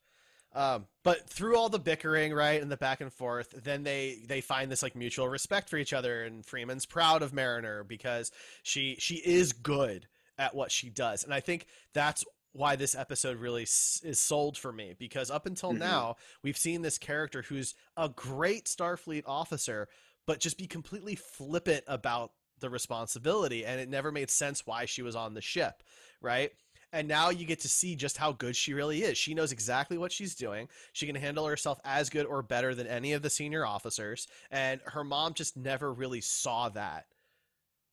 Um, 0.54 0.86
but 1.02 1.28
through 1.28 1.56
all 1.56 1.70
the 1.70 1.78
bickering, 1.78 2.34
right, 2.34 2.60
and 2.60 2.70
the 2.70 2.76
back 2.76 3.00
and 3.00 3.12
forth, 3.12 3.54
then 3.64 3.82
they 3.84 4.18
they 4.26 4.40
find 4.42 4.70
this 4.70 4.82
like 4.82 4.94
mutual 4.94 5.28
respect 5.28 5.70
for 5.70 5.78
each 5.78 5.92
other, 5.94 6.24
and 6.24 6.44
Freeman's 6.44 6.84
proud 6.86 7.22
of 7.22 7.32
Mariner 7.32 7.84
because 7.84 8.30
she 8.62 8.96
she 8.98 9.16
is 9.16 9.52
good 9.52 10.06
at 10.38 10.54
what 10.54 10.70
she 10.70 10.90
does, 10.90 11.24
and 11.24 11.32
I 11.32 11.40
think 11.40 11.66
that's 11.94 12.24
why 12.52 12.76
this 12.76 12.94
episode 12.94 13.38
really 13.38 13.62
s- 13.62 14.02
is 14.04 14.20
sold 14.20 14.58
for 14.58 14.72
me 14.72 14.94
because 14.98 15.30
up 15.30 15.46
until 15.46 15.72
Mhm. 15.72 15.78
now 15.78 16.16
we've 16.42 16.58
seen 16.58 16.82
this 16.82 16.98
character 16.98 17.40
who's 17.42 17.74
a 17.96 18.10
great 18.10 18.66
Starfleet 18.66 19.22
officer, 19.26 19.88
but 20.26 20.38
just 20.38 20.58
be 20.58 20.66
completely 20.66 21.14
flippant 21.14 21.82
about 21.86 22.32
the 22.58 22.68
responsibility, 22.68 23.64
and 23.64 23.80
it 23.80 23.88
never 23.88 24.12
made 24.12 24.30
sense 24.30 24.66
why 24.66 24.84
she 24.84 25.00
was 25.00 25.16
on 25.16 25.32
the 25.32 25.40
ship, 25.40 25.82
right? 26.20 26.52
And 26.92 27.08
now 27.08 27.30
you 27.30 27.46
get 27.46 27.60
to 27.60 27.68
see 27.68 27.96
just 27.96 28.18
how 28.18 28.32
good 28.32 28.54
she 28.54 28.74
really 28.74 29.02
is. 29.02 29.16
She 29.16 29.34
knows 29.34 29.50
exactly 29.50 29.96
what 29.96 30.12
she's 30.12 30.34
doing. 30.34 30.68
She 30.92 31.06
can 31.06 31.14
handle 31.16 31.46
herself 31.46 31.80
as 31.84 32.10
good 32.10 32.26
or 32.26 32.42
better 32.42 32.74
than 32.74 32.86
any 32.86 33.14
of 33.14 33.22
the 33.22 33.30
senior 33.30 33.64
officers. 33.64 34.28
And 34.50 34.80
her 34.84 35.02
mom 35.02 35.32
just 35.32 35.56
never 35.56 35.92
really 35.92 36.20
saw 36.20 36.68
that. 36.70 37.06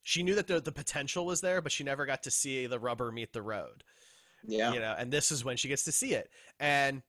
She 0.04 0.24
knew 0.24 0.36
that 0.36 0.48
the, 0.48 0.60
the 0.60 0.72
potential 0.72 1.26
was 1.26 1.40
there, 1.42 1.62
but 1.62 1.72
she 1.72 1.84
never 1.84 2.06
got 2.06 2.24
to 2.24 2.32
see 2.32 2.68
the 2.68 2.80
rubber 2.80 3.12
meet 3.12 3.32
the 3.32 3.42
road. 3.42 3.84
yeah, 4.46 4.74
You 4.74 4.80
know, 4.80 4.96
and 4.98 5.12
this 5.12 5.32
is 5.32 5.46
when 5.46 5.56
she 5.56 5.68
gets 5.70 5.84
to 5.84 5.92
see 5.92 6.14
it. 6.14 6.30
And 6.60 7.02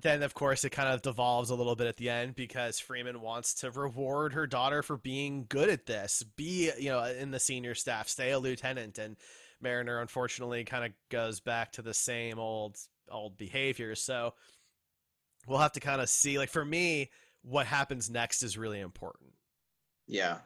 then 0.00 0.22
of 0.22 0.34
course 0.34 0.64
it 0.64 0.70
kind 0.70 0.92
of 0.92 1.02
devolves 1.02 1.50
a 1.50 1.54
little 1.54 1.74
bit 1.74 1.86
at 1.88 1.96
the 1.96 2.08
end 2.08 2.36
because 2.36 2.78
Freeman 2.78 3.20
wants 3.20 3.54
to 3.54 3.70
reward 3.70 4.32
her 4.32 4.46
daughter 4.46 4.82
for 4.82 4.96
being 4.96 5.46
good 5.48 5.68
at 5.68 5.86
this. 5.86 6.22
Be, 6.36 6.70
you 6.78 6.90
know, 6.90 7.02
in 7.04 7.32
the 7.32 7.40
senior 7.40 7.74
staff, 7.74 8.08
stay 8.08 8.30
a 8.30 8.38
lieutenant 8.38 8.98
and 8.98 9.16
Mariner 9.60 10.00
unfortunately 10.00 10.64
kind 10.64 10.84
of 10.84 10.92
goes 11.10 11.40
back 11.40 11.72
to 11.72 11.82
the 11.82 11.94
same 11.94 12.38
old 12.38 12.76
old 13.10 13.36
behavior. 13.36 13.94
So 13.94 14.34
we'll 15.46 15.58
have 15.58 15.72
to 15.72 15.80
kind 15.80 16.00
of 16.00 16.08
see 16.08 16.38
like 16.38 16.50
for 16.50 16.64
me 16.64 17.10
what 17.42 17.66
happens 17.66 18.10
next 18.10 18.42
is 18.42 18.58
really 18.58 18.80
important. 18.80 19.30
Yeah. 20.06 20.38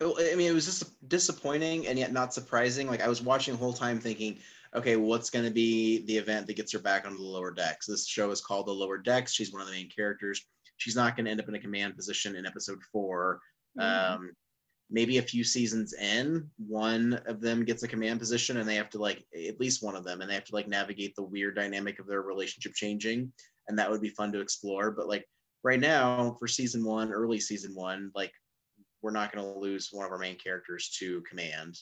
I 0.00 0.34
mean, 0.36 0.50
it 0.50 0.54
was 0.54 0.64
just 0.64 1.08
disappointing 1.08 1.86
and 1.86 1.98
yet 1.98 2.12
not 2.12 2.32
surprising. 2.32 2.86
Like 2.86 3.02
I 3.02 3.08
was 3.08 3.20
watching 3.20 3.54
the 3.54 3.58
whole 3.58 3.74
time 3.74 3.98
thinking, 3.98 4.38
okay, 4.74 4.96
what's 4.96 5.28
going 5.28 5.44
to 5.44 5.50
be 5.50 6.06
the 6.06 6.16
event 6.16 6.46
that 6.46 6.56
gets 6.56 6.72
her 6.72 6.78
back 6.78 7.04
onto 7.04 7.18
the 7.18 7.24
lower 7.24 7.52
decks? 7.52 7.86
This 7.86 8.06
show 8.06 8.30
is 8.30 8.40
called 8.40 8.66
The 8.66 8.72
Lower 8.72 8.96
Decks. 8.96 9.32
She's 9.32 9.52
one 9.52 9.60
of 9.60 9.68
the 9.68 9.74
main 9.74 9.90
characters. 9.90 10.46
She's 10.78 10.96
not 10.96 11.16
going 11.16 11.26
to 11.26 11.30
end 11.30 11.40
up 11.40 11.48
in 11.48 11.54
a 11.54 11.60
command 11.60 11.96
position 11.96 12.36
in 12.36 12.46
episode 12.46 12.78
4 12.92 13.40
Mhm. 13.78 14.14
Um, 14.14 14.36
maybe 14.90 15.18
a 15.18 15.22
few 15.22 15.44
seasons 15.44 15.92
in, 15.94 16.48
one 16.58 17.14
of 17.26 17.40
them 17.40 17.64
gets 17.64 17.82
a 17.82 17.88
command 17.88 18.18
position, 18.18 18.56
and 18.56 18.68
they 18.68 18.74
have 18.74 18.90
to 18.90 18.98
like 18.98 19.24
at 19.48 19.60
least 19.60 19.82
one 19.82 19.94
of 19.96 20.04
them, 20.04 20.20
and 20.20 20.28
they 20.30 20.34
have 20.34 20.44
to 20.44 20.54
like 20.54 20.68
navigate 20.68 21.14
the 21.14 21.22
weird 21.22 21.54
dynamic 21.56 21.98
of 21.98 22.06
their 22.06 22.22
relationship 22.22 22.74
changing, 22.74 23.32
and 23.68 23.78
that 23.78 23.90
would 23.90 24.00
be 24.00 24.08
fun 24.10 24.32
to 24.32 24.40
explore. 24.40 24.90
But 24.90 25.08
like 25.08 25.26
right 25.62 25.80
now, 25.80 26.34
for 26.38 26.48
season 26.48 26.84
one, 26.84 27.12
early 27.12 27.38
season 27.40 27.74
one, 27.74 28.10
like 28.14 28.32
we're 29.02 29.12
not 29.12 29.32
going 29.32 29.44
to 29.44 29.58
lose 29.58 29.88
one 29.92 30.04
of 30.04 30.12
our 30.12 30.18
main 30.18 30.36
characters 30.36 30.90
to 30.98 31.22
command. 31.22 31.78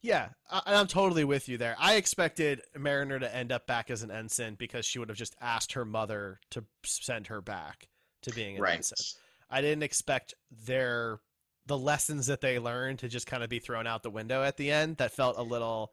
Yeah, 0.00 0.28
I- 0.50 0.62
i'm 0.66 0.86
totally 0.86 1.24
with 1.24 1.48
you 1.48 1.56
there. 1.58 1.76
I 1.78 1.94
expected 1.96 2.60
Mariner 2.76 3.18
to 3.18 3.34
end 3.34 3.50
up 3.52 3.66
back 3.66 3.90
as 3.90 4.02
an 4.02 4.10
ensign 4.10 4.54
because 4.54 4.84
she 4.86 4.98
would 4.98 5.08
have 5.08 5.16
just 5.18 5.34
asked 5.40 5.72
her 5.72 5.84
mother 5.86 6.40
to 6.50 6.64
send 6.84 7.26
her 7.28 7.40
back 7.40 7.88
to 8.22 8.30
being 8.32 8.56
an 8.56 8.62
Right. 8.62 8.76
ensign. 8.76 9.20
I 9.50 9.60
didn't 9.62 9.82
expect 9.82 10.34
their 10.50 11.20
the 11.66 11.78
lessons 11.78 12.26
that 12.26 12.40
they 12.40 12.58
learned 12.58 13.00
to 13.00 13.08
just 13.08 13.26
kind 13.26 13.42
of 13.42 13.50
be 13.50 13.58
thrown 13.58 13.86
out 13.86 14.02
the 14.02 14.10
window 14.10 14.42
at 14.42 14.56
the 14.56 14.70
end. 14.70 14.98
That 14.98 15.12
felt 15.12 15.38
a 15.38 15.42
little 15.42 15.92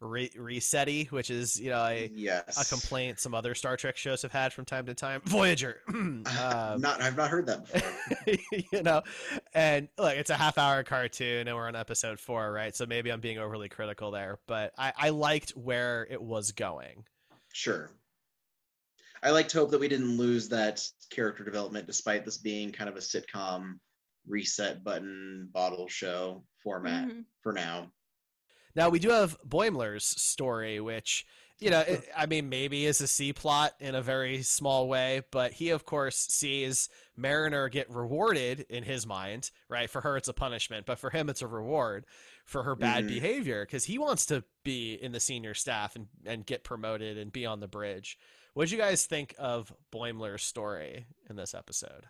re- 0.00 0.30
resetty, 0.30 1.10
which 1.10 1.30
is 1.30 1.60
you 1.60 1.70
know 1.70 1.84
a, 1.84 2.10
yes. 2.14 2.60
a 2.60 2.74
complaint 2.74 3.20
some 3.20 3.34
other 3.34 3.54
Star 3.54 3.76
Trek 3.76 3.96
shows 3.96 4.22
have 4.22 4.32
had 4.32 4.52
from 4.52 4.64
time 4.64 4.86
to 4.86 4.94
time. 4.94 5.20
Voyager, 5.24 5.80
um, 5.88 6.24
not 6.78 7.00
I've 7.00 7.16
not 7.16 7.30
heard 7.30 7.46
that 7.46 7.70
before. 7.70 8.34
you 8.72 8.82
know, 8.82 9.02
and 9.54 9.88
look, 9.98 10.16
it's 10.16 10.30
a 10.30 10.36
half 10.36 10.58
hour 10.58 10.82
cartoon, 10.82 11.48
and 11.48 11.56
we're 11.56 11.68
on 11.68 11.76
episode 11.76 12.18
four, 12.18 12.52
right? 12.52 12.74
So 12.74 12.86
maybe 12.86 13.10
I'm 13.10 13.20
being 13.20 13.38
overly 13.38 13.68
critical 13.68 14.10
there, 14.10 14.38
but 14.46 14.72
I, 14.78 14.92
I 14.96 15.08
liked 15.10 15.50
where 15.50 16.06
it 16.10 16.20
was 16.20 16.52
going. 16.52 17.04
Sure. 17.52 17.90
I 19.22 19.30
like 19.30 19.48
to 19.48 19.58
hope 19.58 19.70
that 19.72 19.80
we 19.80 19.88
didn't 19.88 20.16
lose 20.16 20.48
that 20.48 20.82
character 21.10 21.44
development, 21.44 21.86
despite 21.86 22.24
this 22.24 22.38
being 22.38 22.72
kind 22.72 22.88
of 22.88 22.96
a 22.96 23.00
sitcom 23.00 23.78
reset 24.30 24.82
button 24.84 25.48
bottle 25.52 25.88
show 25.88 26.44
format 26.62 27.08
Mhm. 27.08 27.24
for 27.42 27.52
now. 27.52 27.92
Now 28.74 28.88
we 28.88 28.98
do 29.00 29.10
have 29.10 29.36
Boimler's 29.42 30.04
story, 30.04 30.80
which 30.80 31.26
you 31.62 31.68
know, 31.68 31.80
it, 31.80 32.08
I 32.16 32.24
mean, 32.24 32.48
maybe 32.48 32.86
is 32.86 33.02
a 33.02 33.06
C 33.06 33.34
plot 33.34 33.74
in 33.80 33.94
a 33.94 34.00
very 34.00 34.42
small 34.42 34.88
way, 34.88 35.20
but 35.30 35.52
he 35.52 35.68
of 35.68 35.84
course 35.84 36.16
sees 36.16 36.88
Mariner 37.16 37.68
get 37.68 37.90
rewarded 37.90 38.60
in 38.70 38.82
his 38.82 39.06
mind, 39.06 39.50
right? 39.68 39.90
For 39.90 40.00
her, 40.00 40.16
it's 40.16 40.28
a 40.28 40.32
punishment, 40.32 40.86
but 40.86 40.98
for 40.98 41.10
him, 41.10 41.28
it's 41.28 41.42
a 41.42 41.46
reward 41.46 42.06
for 42.46 42.62
her 42.62 42.74
bad 42.74 43.04
Mhm. 43.04 43.08
behavior 43.08 43.66
because 43.66 43.84
he 43.84 43.98
wants 43.98 44.24
to 44.26 44.42
be 44.64 44.94
in 44.94 45.12
the 45.12 45.20
senior 45.20 45.52
staff 45.52 45.96
and 45.96 46.08
and 46.24 46.46
get 46.46 46.64
promoted 46.64 47.18
and 47.18 47.30
be 47.30 47.44
on 47.44 47.60
the 47.60 47.68
bridge. 47.68 48.16
What 48.54 48.64
did 48.64 48.72
you 48.72 48.78
guys 48.78 49.04
think 49.04 49.34
of 49.38 49.70
Boimler's 49.92 50.42
story 50.42 51.04
in 51.28 51.36
this 51.36 51.52
episode? 51.52 52.06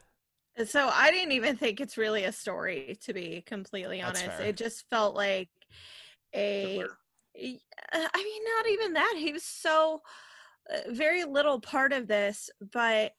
So 0.67 0.91
I 0.93 1.11
didn't 1.11 1.33
even 1.33 1.57
think 1.57 1.81
it's 1.81 1.97
really 1.97 2.25
a 2.25 2.33
story, 2.33 2.99
to 3.03 3.13
be 3.13 3.43
completely 3.47 4.03
honest. 4.03 4.41
It 4.41 4.57
just 4.57 4.89
felt 4.91 5.15
like 5.15 5.49
a. 6.35 6.83
Uh, 6.83 6.87
I 7.93 8.25
mean, 8.25 8.43
not 8.57 8.69
even 8.69 8.93
that. 8.95 9.15
He 9.17 9.33
was 9.33 9.45
so 9.45 10.03
uh, 10.73 10.91
very 10.91 11.25
little 11.25 11.61
part 11.61 11.93
of 11.93 12.09
this, 12.09 12.51
but 12.73 13.13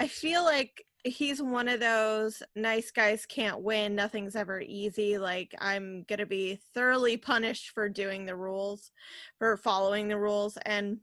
I 0.00 0.06
feel 0.06 0.44
like 0.44 0.84
he's 1.04 1.42
one 1.42 1.68
of 1.68 1.80
those 1.80 2.42
nice 2.54 2.90
guys 2.90 3.26
can't 3.26 3.60
win. 3.60 3.94
Nothing's 3.94 4.36
ever 4.36 4.60
easy. 4.60 5.18
Like 5.18 5.54
I'm 5.58 6.04
gonna 6.08 6.26
be 6.26 6.60
thoroughly 6.74 7.16
punished 7.16 7.70
for 7.70 7.88
doing 7.88 8.24
the 8.24 8.36
rules, 8.36 8.90
for 9.38 9.56
following 9.56 10.08
the 10.08 10.18
rules, 10.18 10.56
and 10.64 10.98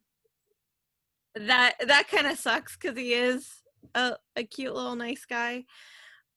that 1.35 1.75
that 1.85 2.07
kind 2.07 2.27
of 2.27 2.39
sucks 2.39 2.75
because 2.75 2.97
he 2.97 3.13
is 3.13 3.61
a, 3.95 4.15
a 4.35 4.43
cute 4.43 4.73
little 4.73 4.95
nice 4.95 5.25
guy, 5.25 5.65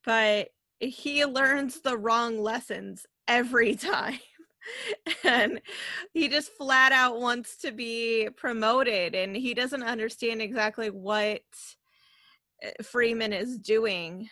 but 0.04 0.48
he 0.78 1.24
learns 1.24 1.80
the 1.80 1.96
wrong 1.96 2.38
lessons 2.38 3.06
every 3.28 3.74
time. 3.76 4.18
and 5.24 5.60
he 6.12 6.28
just 6.28 6.52
flat 6.52 6.92
out 6.92 7.20
wants 7.20 7.56
to 7.56 7.72
be 7.72 8.28
promoted 8.36 9.14
and 9.14 9.34
he 9.34 9.54
doesn't 9.54 9.82
understand 9.82 10.42
exactly 10.42 10.90
what 10.90 11.40
uh, 12.64 12.82
Freeman 12.82 13.32
is 13.32 13.58
doing 13.58 14.28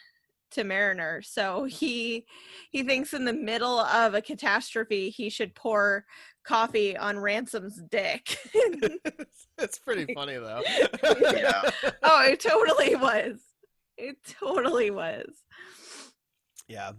to 0.50 0.64
Mariner. 0.64 1.22
So 1.22 1.64
he 1.64 2.24
he 2.70 2.82
thinks 2.82 3.12
in 3.12 3.24
the 3.24 3.32
middle 3.32 3.80
of 3.80 4.14
a 4.14 4.22
catastrophe 4.22 5.10
he 5.10 5.30
should 5.30 5.54
pour 5.54 6.04
coffee 6.48 6.96
on 6.96 7.18
Ransom's 7.18 7.80
dick. 7.90 8.38
it's 9.58 9.78
pretty 9.78 10.12
funny 10.14 10.36
though. 10.36 10.62
Yeah. 11.02 11.62
oh, 12.02 12.24
it 12.26 12.40
totally 12.40 12.96
was. 12.96 13.38
It 13.98 14.16
totally 14.40 14.90
was. 14.90 15.28
Yeah, 16.66 16.92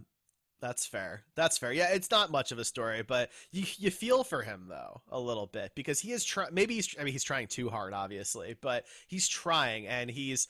that's 0.60 0.86
fair. 0.86 1.24
That's 1.34 1.58
fair. 1.58 1.72
Yeah, 1.72 1.88
it's 1.92 2.10
not 2.10 2.30
much 2.30 2.52
of 2.52 2.58
a 2.58 2.64
story, 2.64 3.02
but 3.02 3.30
you 3.50 3.64
you 3.78 3.90
feel 3.90 4.22
for 4.22 4.42
him 4.42 4.66
though 4.68 5.02
a 5.10 5.18
little 5.18 5.46
bit 5.46 5.72
because 5.74 5.98
he 5.98 6.12
is 6.12 6.24
trying. 6.24 6.54
Maybe 6.54 6.74
he's. 6.74 6.94
I 6.98 7.04
mean, 7.04 7.12
he's 7.12 7.24
trying 7.24 7.48
too 7.48 7.68
hard, 7.68 7.92
obviously, 7.92 8.56
but 8.60 8.84
he's 9.08 9.26
trying, 9.26 9.86
and 9.86 10.10
he's 10.10 10.46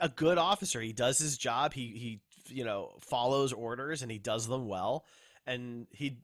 a 0.00 0.08
good 0.08 0.38
officer. 0.38 0.80
He 0.80 0.92
does 0.92 1.18
his 1.18 1.38
job. 1.38 1.74
He 1.74 1.88
he 1.88 2.20
you 2.48 2.64
know 2.64 2.96
follows 3.00 3.52
orders 3.52 4.02
and 4.02 4.10
he 4.10 4.18
does 4.18 4.48
them 4.48 4.66
well. 4.66 5.04
And 5.46 5.86
he, 5.92 6.18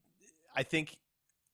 I 0.56 0.64
think. 0.64 0.96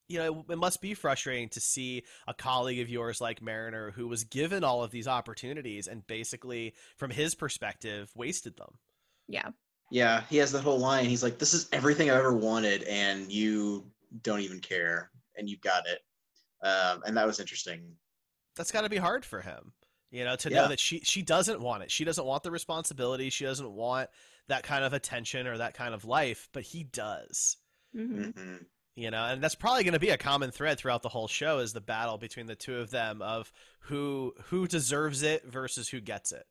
You 0.09 0.19
know, 0.19 0.45
it 0.51 0.59
must 0.59 0.81
be 0.83 0.95
frustrating 0.95 1.49
to 1.51 1.61
see 1.61 2.05
a 2.27 2.35
colleague 2.35 2.81
of 2.81 2.89
yours 2.91 3.21
like 3.21 3.41
Mariner 3.43 3.91
who 3.93 4.07
was 4.09 4.25
given 4.25 4.63
all 4.65 4.83
of 4.83 4.91
these 4.91 5.09
opportunities 5.09 5.87
and 5.89 6.07
basically, 6.07 6.75
from 6.97 7.11
his 7.11 7.35
perspective, 7.35 8.11
wasted 8.15 8.57
them. 8.57 8.79
Yeah. 9.29 9.51
Yeah, 9.91 10.23
he 10.29 10.39
has 10.39 10.53
that 10.53 10.63
whole 10.63 10.79
line. 10.79 11.05
He's 11.05 11.23
like, 11.23 11.39
"This 11.39 11.55
is 11.55 11.69
everything 11.73 12.11
I've 12.11 12.19
ever 12.19 12.33
wanted, 12.35 12.83
and 12.85 13.31
you 13.31 13.91
don't 14.23 14.41
even 14.41 14.61
care, 14.61 15.11
and 15.37 15.49
you've 15.49 15.61
got 15.61 15.87
it." 15.87 16.05
Um, 16.63 17.03
and 17.07 17.17
that 17.17 17.27
was 17.27 17.41
interesting. 17.41 17.97
that's 18.57 18.73
got 18.73 18.83
to 18.83 18.89
be 18.89 18.97
hard 18.97 19.25
for 19.25 19.41
him 19.41 19.73
you 20.11 20.25
know 20.25 20.37
to 20.37 20.51
Yeah. 20.51 20.63
know 20.63 20.69
that 20.69 20.81
she 20.81 21.01
she 21.01 21.23
doesn't 21.23 21.61
want 21.61 21.83
it 21.83 21.91
she 21.91 22.05
doesn't 22.05 22.25
want 22.25 22.43
the 22.43 22.51
responsibility 22.51 23.31
she 23.31 23.45
doesn't 23.45 23.71
want 23.71 24.11
that 24.49 24.63
kind 24.63 24.85
of 24.85 24.93
attention 24.93 25.47
or 25.47 25.59
that 25.59 25.75
kind 25.75 25.95
of 25.95 26.05
life 26.05 26.49
but 26.53 26.63
he 26.63 26.85
does 26.85 27.57
hmm 27.93 28.31
hmm 28.31 28.57
you 28.97 29.11
know 29.11 29.25
and 29.25 29.43
that's 29.43 29.55
probably 29.55 29.85
going 29.85 29.95
to 29.95 30.01
be 30.01 30.11
a 30.11 30.19
common 30.19 30.51
thread 30.51 30.79
throughout 30.79 31.03
the 31.03 31.09
whole 31.09 31.29
show 31.29 31.59
is 31.59 31.73
the 31.73 31.81
battle 31.81 32.19
between 32.19 32.47
the 32.47 32.55
two 32.55 32.77
of 32.77 32.91
them 32.91 33.23
of 33.23 33.53
who 33.81 34.35
who 34.47 34.67
deserves 34.67 35.23
it 35.23 35.45
versus 35.47 35.89
who 35.89 36.01
gets 36.01 36.33
it 36.33 36.47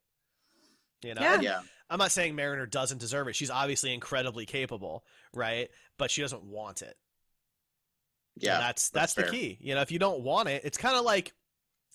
you 1.02 1.14
know 1.14 1.22
Yeah. 1.22 1.40
Yeah, 1.40 1.60
i'm 1.90 1.98
not 1.98 2.12
saying 2.12 2.34
mariner 2.34 2.66
doesn't 2.66 2.98
deserve 2.98 3.28
it 3.28 3.36
she's 3.36 3.50
obviously 3.50 3.92
incredibly 3.94 4.46
capable 4.46 5.04
right 5.32 5.70
but 5.98 6.10
she 6.10 6.20
doesn't 6.20 6.44
want 6.44 6.82
it 6.82 6.96
yeah. 8.36 8.54
and 8.54 8.62
that's 8.62 8.88
that's, 8.90 9.14
that's 9.14 9.30
the 9.30 9.36
key. 9.36 9.58
You 9.60 9.74
know, 9.74 9.80
if 9.80 9.92
you 9.92 9.98
don't 9.98 10.22
want 10.22 10.48
it, 10.48 10.62
it's 10.64 10.78
kind 10.78 10.96
of 10.96 11.04
like 11.04 11.32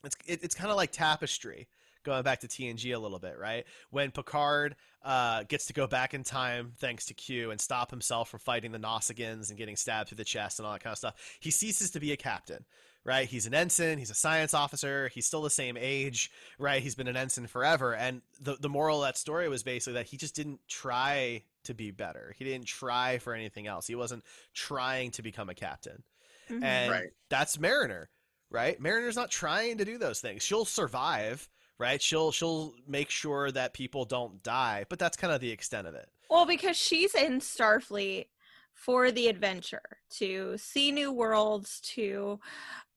it's 0.04 0.16
it, 0.26 0.44
it's 0.44 0.56
kind 0.56 0.72
of 0.72 0.78
like 0.78 0.92
tapestry. 0.92 1.68
Going 2.04 2.24
back 2.24 2.40
to 2.42 2.48
TNG 2.48 2.96
a 2.96 3.00
little 3.00 3.20
bit, 3.20 3.38
right? 3.38 3.66
When 3.90 4.12
Picard 4.12 4.76
uh, 5.04 5.44
gets 5.44 5.66
to 5.68 5.74
go 5.74 5.86
back 5.88 6.14
in 6.14 6.24
time 6.24 6.74
thanks 6.78 7.06
to 7.08 7.14
Q 7.14 7.52
and 7.52 7.60
stop 7.60 7.90
himself 7.92 8.30
from 8.30 8.40
fighting 8.40 8.72
the 8.72 8.80
Nausicaans 8.80 9.50
and 9.50 9.58
getting 9.58 9.76
stabbed 9.76 10.10
through 10.10 10.18
the 10.18 10.24
chest 10.26 10.60
and 10.60 10.66
all 10.66 10.74
that 10.74 10.84
kind 10.84 10.94
of 10.94 10.98
stuff, 10.98 11.16
he 11.40 11.52
ceases 11.52 11.92
to 11.92 12.00
be 12.00 12.12
a 12.14 12.18
captain, 12.18 12.66
right? 13.04 13.28
He's 13.28 13.46
an 13.46 13.54
ensign, 13.54 13.98
he's 13.98 14.10
a 14.10 14.16
science 14.16 14.54
officer, 14.54 15.10
he's 15.14 15.26
still 15.26 15.42
the 15.42 15.50
same 15.50 15.76
age, 15.78 16.32
right? 16.58 16.82
He's 16.82 16.96
been 16.96 17.08
an 17.08 17.18
ensign 17.18 17.48
forever. 17.48 17.94
And 17.94 18.22
the, 18.40 18.56
the 18.60 18.70
moral 18.70 19.04
of 19.04 19.08
that 19.08 19.18
story 19.18 19.50
was 19.50 19.64
basically 19.64 19.94
that 19.94 20.08
he 20.08 20.16
just 20.18 20.36
didn't 20.36 20.62
try 20.70 21.44
to 21.66 21.74
be 21.74 21.92
better. 21.92 22.34
He 22.38 22.46
didn't 22.46 22.68
try 22.68 23.18
for 23.18 23.34
anything 23.34 23.68
else. 23.68 23.88
He 23.88 23.96
wasn't 23.96 24.24
trying 24.54 25.12
to 25.12 25.22
become 25.22 25.50
a 25.50 25.54
captain. 25.56 26.04
Mhm. 26.50 26.64
And 26.64 26.92
Right. 26.92 27.10
that's 27.30 27.60
Mariner, 27.60 28.10
right? 28.50 28.80
Mariner's 28.80 29.16
not 29.18 29.30
trying 29.32 29.78
to 29.80 29.86
do 29.86 29.98
those 29.98 30.22
things. 30.22 30.42
She'll 30.44 30.66
survive, 30.66 31.50
right? 31.80 32.02
She'll 32.02 32.32
she'll 32.32 32.74
make 32.88 33.10
sure 33.10 33.52
that 33.52 33.74
people 33.74 34.06
don't 34.06 34.44
die, 34.44 34.86
but 34.90 35.00
that's 35.00 35.18
kind 35.18 35.34
of 35.34 35.42
the 35.42 35.52
extent 35.52 35.88
of 35.88 35.96
it. 35.96 36.10
Well, 36.30 36.46
because 36.46 36.78
she's 36.78 37.16
in 37.16 37.40
Starfleet 37.40 38.28
for 38.74 39.12
the 39.12 39.28
adventure, 39.28 39.82
to 40.12 40.56
see 40.58 40.92
new 40.92 41.12
worlds, 41.12 41.82
to 41.82 42.40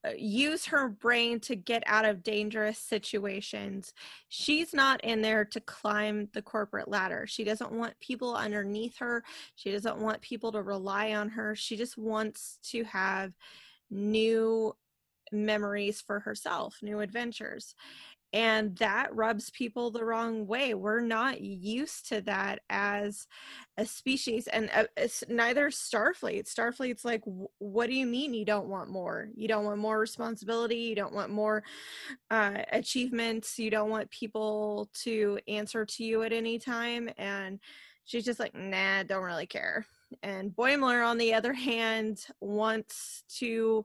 uh, 0.04 0.10
use 0.16 0.66
her 0.66 0.88
brain 0.88 1.40
to 1.40 1.56
get 1.56 1.82
out 1.86 2.04
of 2.04 2.22
dangerous 2.22 2.78
situations. 2.78 3.92
She's 4.28 4.74
not 4.74 5.02
in 5.02 5.22
there 5.22 5.44
to 5.46 5.60
climb 5.60 6.28
the 6.34 6.42
corporate 6.42 6.88
ladder. 6.88 7.24
She 7.26 7.44
doesn't 7.44 7.72
want 7.72 7.98
people 8.00 8.34
underneath 8.34 8.98
her. 8.98 9.24
She 9.54 9.72
doesn't 9.72 9.98
want 9.98 10.20
people 10.20 10.52
to 10.52 10.62
rely 10.62 11.14
on 11.14 11.28
her. 11.30 11.56
She 11.56 11.76
just 11.76 11.96
wants 11.96 12.58
to 12.70 12.84
have 12.84 13.32
new 13.90 14.74
memories 15.32 16.00
for 16.00 16.20
herself, 16.20 16.78
new 16.82 17.00
adventures. 17.00 17.74
And 18.32 18.76
that 18.78 19.14
rubs 19.14 19.50
people 19.50 19.90
the 19.90 20.04
wrong 20.04 20.46
way. 20.46 20.74
We're 20.74 21.00
not 21.00 21.40
used 21.40 22.08
to 22.08 22.22
that 22.22 22.60
as 22.70 23.26
a 23.76 23.84
species, 23.84 24.46
and 24.48 24.70
uh, 24.74 24.84
it's 24.96 25.22
neither 25.28 25.68
Starfleet. 25.70 26.44
Starfleet's 26.44 27.04
like, 27.04 27.22
what 27.58 27.88
do 27.88 27.94
you 27.94 28.06
mean 28.06 28.34
you 28.34 28.44
don't 28.44 28.68
want 28.68 28.90
more? 28.90 29.28
You 29.34 29.48
don't 29.48 29.64
want 29.64 29.78
more 29.78 29.98
responsibility. 29.98 30.76
You 30.76 30.94
don't 30.94 31.14
want 31.14 31.30
more 31.30 31.62
uh, 32.30 32.62
achievements. 32.72 33.58
You 33.58 33.70
don't 33.70 33.90
want 33.90 34.10
people 34.10 34.88
to 35.02 35.38
answer 35.46 35.84
to 35.84 36.04
you 36.04 36.22
at 36.22 36.32
any 36.32 36.58
time. 36.58 37.10
And 37.18 37.60
she's 38.04 38.24
just 38.24 38.40
like, 38.40 38.54
nah, 38.54 39.02
don't 39.02 39.24
really 39.24 39.46
care. 39.46 39.86
And 40.22 40.50
Boimler, 40.50 41.06
on 41.06 41.18
the 41.18 41.34
other 41.34 41.52
hand, 41.52 42.24
wants 42.40 43.24
to 43.38 43.84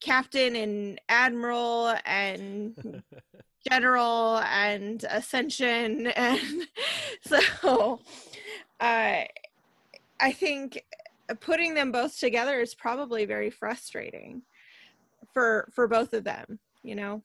captain 0.00 0.56
and 0.56 1.00
admiral 1.08 1.94
and 2.04 2.76
general 3.68 4.38
and 4.38 5.04
ascension 5.10 6.06
and 6.16 6.68
so 7.22 8.00
uh, 8.80 9.22
i 10.20 10.32
think 10.32 10.84
putting 11.40 11.74
them 11.74 11.90
both 11.92 12.18
together 12.18 12.60
is 12.60 12.74
probably 12.74 13.24
very 13.24 13.50
frustrating 13.50 14.42
for 15.32 15.68
for 15.72 15.88
both 15.88 16.12
of 16.12 16.24
them 16.24 16.58
you 16.82 16.94
know 16.94 17.22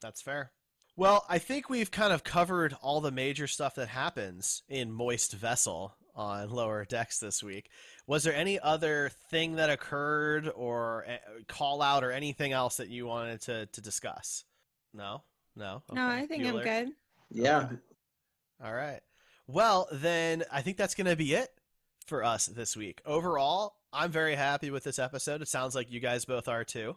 That's 0.00 0.22
fair. 0.22 0.52
Well, 0.96 1.24
I 1.28 1.38
think 1.38 1.68
we've 1.70 1.90
kind 1.90 2.12
of 2.12 2.22
covered 2.22 2.76
all 2.82 3.00
the 3.00 3.10
major 3.10 3.46
stuff 3.46 3.74
that 3.76 3.88
happens 3.88 4.62
in 4.68 4.92
Moist 4.92 5.32
Vessel 5.32 5.96
on 6.14 6.50
Lower 6.50 6.84
Decks 6.84 7.18
this 7.18 7.42
week. 7.42 7.70
Was 8.06 8.22
there 8.22 8.34
any 8.34 8.60
other 8.60 9.10
thing 9.30 9.56
that 9.56 9.70
occurred 9.70 10.48
or 10.54 11.04
uh, 11.08 11.16
call 11.48 11.82
out 11.82 12.04
or 12.04 12.12
anything 12.12 12.52
else 12.52 12.76
that 12.76 12.90
you 12.90 13.06
wanted 13.06 13.40
to, 13.42 13.66
to 13.66 13.80
discuss? 13.80 14.44
No? 14.92 15.22
No? 15.56 15.82
No, 15.92 16.06
I 16.06 16.26
think 16.26 16.42
Bueller? 16.44 16.58
I'm 16.58 16.84
good. 16.84 16.94
Yeah. 17.30 17.68
All 18.64 18.72
right. 18.72 19.00
Well, 19.46 19.88
then 19.92 20.44
I 20.50 20.62
think 20.62 20.76
that's 20.76 20.94
going 20.94 21.06
to 21.06 21.16
be 21.16 21.34
it 21.34 21.50
for 22.06 22.24
us 22.24 22.46
this 22.46 22.76
week. 22.76 23.00
Overall, 23.04 23.76
I'm 23.92 24.10
very 24.10 24.34
happy 24.34 24.70
with 24.70 24.84
this 24.84 24.98
episode. 24.98 25.42
It 25.42 25.48
sounds 25.48 25.74
like 25.74 25.90
you 25.90 26.00
guys 26.00 26.24
both 26.24 26.48
are 26.48 26.64
too. 26.64 26.96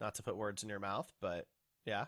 Not 0.00 0.14
to 0.16 0.22
put 0.22 0.36
words 0.36 0.62
in 0.62 0.68
your 0.68 0.80
mouth, 0.80 1.10
but 1.20 1.46
yeah. 1.86 2.06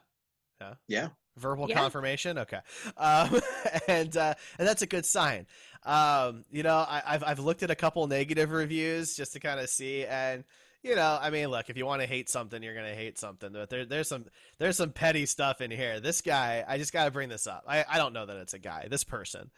Yeah. 0.61 0.75
Yeah. 0.89 1.09
Verbal 1.37 1.69
Yeah. 1.69 1.77
confirmation. 1.77 2.39
Okay. 2.39 2.59
Um, 2.97 3.41
and 3.89 4.17
uh, 4.17 4.35
and 4.59 4.67
that's 4.67 4.83
a 4.83 4.87
good 4.87 5.07
sign. 5.07 5.47
Um, 5.85 6.45
you 6.51 6.63
know, 6.65 6.77
I, 6.77 7.03
I've 7.07 7.25
I've 7.25 7.39
looked 7.39 7.63
at 7.63 7.71
a 7.71 7.77
couple 7.77 8.07
negative 8.09 8.51
reviews 8.51 9.17
just 9.17 9.33
to 9.35 9.41
kind 9.41 9.61
of 9.61 9.69
see, 9.71 10.05
and 10.05 10.43
you 10.83 10.95
know, 10.95 11.19
I 11.21 11.31
mean, 11.31 11.49
look, 11.49 11.71
if 11.71 11.77
you 11.77 11.85
want 11.87 12.03
to 12.03 12.07
hate 12.07 12.29
something, 12.29 12.63
you're 12.63 12.75
gonna 12.75 12.95
hate 12.95 13.19
something. 13.19 13.53
But 13.53 13.69
there, 13.71 13.85
there's 13.85 14.09
some 14.09 14.27
there's 14.59 14.77
some 14.77 14.93
petty 14.93 15.27
stuff 15.27 15.61
in 15.61 15.71
here. 15.71 16.01
This 16.01 16.21
guy, 16.21 16.65
I 16.67 16.79
just 16.79 16.93
gotta 16.93 17.11
bring 17.11 17.29
this 17.29 17.47
up. 17.47 17.65
I 17.67 17.85
I 17.89 17.99
don't 17.99 18.13
know 18.13 18.27
that 18.27 18.37
it's 18.37 18.55
a 18.55 18.59
guy. 18.59 18.87
This 18.89 19.05
person 19.05 19.51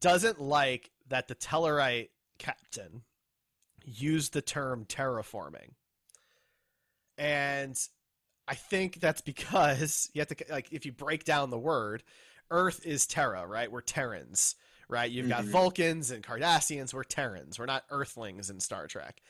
doesn't 0.00 0.40
like 0.40 0.90
that 1.08 1.28
the 1.28 1.34
Tellarite 1.34 2.08
captain 2.38 3.02
used 3.84 4.32
the 4.32 4.42
term 4.42 4.84
terraforming, 4.84 5.70
and 7.18 7.78
I 8.48 8.54
think 8.54 9.00
that's 9.00 9.20
because 9.20 10.10
you 10.12 10.20
have 10.20 10.28
to 10.28 10.36
like 10.50 10.72
if 10.72 10.84
you 10.84 10.92
break 10.92 11.24
down 11.24 11.50
the 11.50 11.58
word, 11.58 12.02
Earth 12.50 12.84
is 12.84 13.06
Terra, 13.06 13.46
right? 13.46 13.70
We're 13.70 13.80
Terrans, 13.80 14.56
right? 14.88 15.10
You've 15.10 15.28
got 15.28 15.44
Mhm. 15.44 15.48
Vulcans 15.50 16.10
and 16.10 16.24
Cardassians. 16.24 16.92
We're 16.92 17.04
Terrans. 17.04 17.58
We're 17.58 17.66
not 17.66 17.84
Earthlings 17.90 18.50
in 18.50 18.60
Star 18.60 18.86
Trek. 18.86 19.22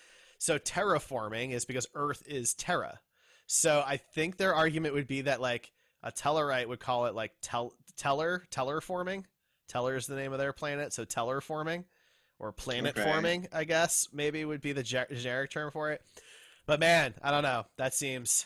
So 0.43 0.59
terraforming 0.59 1.53
is 1.53 1.65
because 1.65 1.87
Earth 1.95 2.25
is 2.27 2.53
Terra. 2.55 2.99
So 3.47 3.81
I 3.87 3.97
think 3.97 4.39
their 4.39 4.57
argument 4.57 4.93
would 4.93 5.07
be 5.07 5.21
that 5.21 5.41
like 5.41 5.71
a 6.03 6.11
Tellarite 6.11 6.67
would 6.67 6.81
call 6.81 7.07
it 7.07 7.15
like 7.15 7.31
tel- 7.43 7.75
Tellar 7.97 8.41
Tellar 8.51 8.83
forming. 8.83 9.25
Tellar 9.73 9.97
is 9.97 10.09
the 10.09 10.17
name 10.17 10.33
of 10.33 10.41
their 10.41 10.53
planet, 10.53 10.93
so 10.93 11.05
Tellar 11.05 11.41
forming 11.41 11.85
or 12.41 12.51
planet 12.51 12.99
Okay. 12.99 13.09
forming, 13.09 13.47
I 13.53 13.63
guess 13.63 14.09
maybe 14.13 14.45
would 14.45 14.61
be 14.61 14.73
the 14.73 14.83
ge- 14.83 15.09
generic 15.15 15.53
term 15.53 15.71
for 15.71 15.93
it. 15.93 16.03
But 16.67 16.81
man, 16.81 17.15
I 17.23 17.31
don't 17.31 17.45
know. 17.45 17.65
That 17.79 17.95
seems 17.95 18.45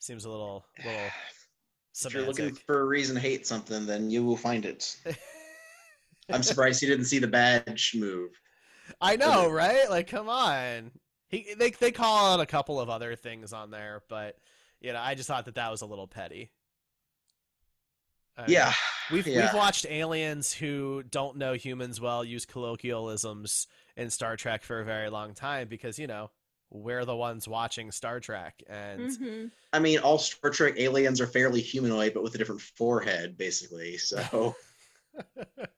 seems 0.00 0.26
a 0.26 0.30
little 0.30 0.66
little 0.84 1.08
If 2.04 2.12
you're 2.12 2.26
looking 2.26 2.54
for 2.54 2.82
a 2.82 2.84
reason 2.84 3.14
to 3.14 3.22
hate 3.22 3.46
something, 3.46 3.86
then 3.86 4.10
you 4.10 4.22
will 4.26 4.36
find 4.36 4.66
it. 4.66 4.94
I'm 6.30 6.42
surprised 6.42 6.82
you 6.82 6.88
didn't 6.88 7.06
see 7.06 7.18
the 7.18 7.26
badge 7.26 7.94
move. 7.96 8.38
I 9.00 9.16
know, 9.16 9.48
right? 9.50 9.88
Like, 9.88 10.08
come 10.08 10.28
on. 10.28 10.90
He 11.28 11.54
they 11.58 11.70
they 11.70 11.92
call 11.92 12.32
out 12.32 12.40
a 12.40 12.46
couple 12.46 12.80
of 12.80 12.88
other 12.88 13.14
things 13.14 13.52
on 13.52 13.70
there, 13.70 14.02
but 14.08 14.36
you 14.80 14.92
know, 14.92 15.00
I 15.00 15.14
just 15.14 15.28
thought 15.28 15.44
that 15.44 15.56
that 15.56 15.70
was 15.70 15.82
a 15.82 15.86
little 15.86 16.06
petty. 16.06 16.50
I 18.36 18.42
don't. 18.42 18.50
Yeah. 18.50 18.72
We've 19.10 19.26
yeah. 19.26 19.42
we've 19.46 19.54
watched 19.54 19.86
aliens 19.88 20.52
who 20.52 21.02
don't 21.10 21.36
know 21.36 21.54
humans 21.54 22.00
well 22.00 22.24
use 22.24 22.46
colloquialisms 22.46 23.66
in 23.96 24.10
Star 24.10 24.36
Trek 24.36 24.62
for 24.62 24.80
a 24.80 24.84
very 24.84 25.10
long 25.10 25.34
time 25.34 25.68
because 25.68 25.98
you 25.98 26.06
know 26.06 26.30
we're 26.70 27.04
the 27.04 27.16
ones 27.16 27.48
watching 27.48 27.90
Star 27.90 28.20
Trek 28.20 28.62
and 28.68 29.00
Mhm. 29.10 29.50
I 29.72 29.78
mean, 29.78 29.98
all 29.98 30.18
Star 30.18 30.50
Trek 30.50 30.74
aliens 30.76 31.20
are 31.20 31.26
fairly 31.26 31.60
humanoid, 31.60 32.14
but 32.14 32.22
with 32.22 32.34
a 32.34 32.38
different 32.38 32.60
forehead, 32.60 33.36
basically. 33.36 33.96
So 33.98 34.54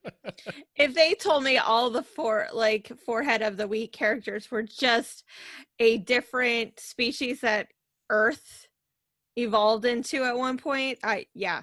If 0.77 0.95
they 0.95 1.13
told 1.15 1.45
me 1.45 1.59
all 1.59 1.91
the 1.91 2.03
four 2.03 2.47
like 2.55 2.91
forehead 3.05 3.43
of 3.43 3.57
the 3.59 3.69
week 3.69 3.93
characters 3.93 4.51
were 4.51 4.63
just 4.63 5.25
a 5.79 5.99
different 5.99 6.81
species 6.81 7.41
that 7.43 7.69
Earth 8.09 8.67
evolved 9.37 9.85
into 9.85 10.25
at 10.25 10.37
one 10.39 10.57
point, 10.57 10.99
I 11.03 11.27
yeah, 11.35 11.63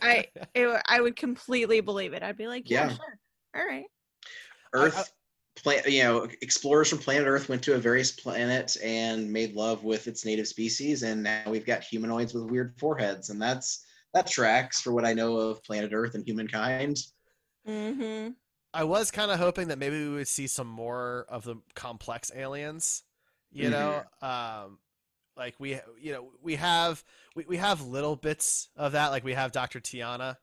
I- 0.00 0.26
it, 0.54 0.62
w- 0.62 0.78
I 0.86 1.00
would 1.00 1.16
completely 1.16 1.80
believe 1.80 2.12
it. 2.12 2.22
I'd 2.22 2.36
be 2.36 2.46
like, 2.46 2.70
yeah, 2.70 2.88
Yeah. 2.88 2.94
sure, 2.94 3.18
all 3.56 3.66
right. 3.66 3.86
Earth, 4.74 5.12
pla- 5.56 5.84
you 5.86 6.04
know, 6.04 6.28
explorers 6.40 6.90
from 6.90 6.98
planet 6.98 7.26
Earth 7.26 7.48
went 7.48 7.62
to 7.64 7.74
a 7.74 7.78
various 7.78 8.12
planet 8.12 8.76
and 8.82 9.30
made 9.32 9.54
love 9.54 9.82
with 9.82 10.06
its 10.06 10.24
native 10.24 10.46
species, 10.46 11.02
and 11.02 11.22
now 11.24 11.42
we've 11.48 11.66
got 11.66 11.82
humanoids 11.82 12.34
with 12.34 12.44
weird 12.44 12.74
foreheads, 12.78 13.30
and 13.30 13.42
that's 13.42 13.84
that 14.14 14.26
tracks 14.26 14.80
for 14.80 14.92
what 14.92 15.04
I 15.04 15.12
know 15.12 15.36
of 15.36 15.62
planet 15.62 15.92
Earth 15.92 16.14
and 16.14 16.24
humankind. 16.24 16.98
Mm-hmm. 17.66 18.30
I 18.72 18.84
was 18.84 19.10
kind 19.10 19.30
of 19.30 19.38
hoping 19.38 19.68
that 19.68 19.78
maybe 19.78 20.08
we 20.08 20.14
would 20.14 20.28
see 20.28 20.46
some 20.46 20.66
more 20.66 21.26
of 21.28 21.44
the 21.44 21.56
complex 21.74 22.30
aliens. 22.34 23.02
You 23.50 23.70
know, 23.70 24.02
um, 24.20 24.78
like 25.36 25.54
we, 25.58 25.80
you 25.98 26.12
know, 26.12 26.28
we 26.42 26.56
have 26.56 27.02
we, 27.34 27.44
we 27.48 27.56
have 27.56 27.80
little 27.80 28.14
bits 28.14 28.68
of 28.76 28.92
that. 28.92 29.08
Like 29.08 29.24
we 29.24 29.32
have 29.32 29.52
Doctor 29.52 29.80
T'Ana 29.80 30.36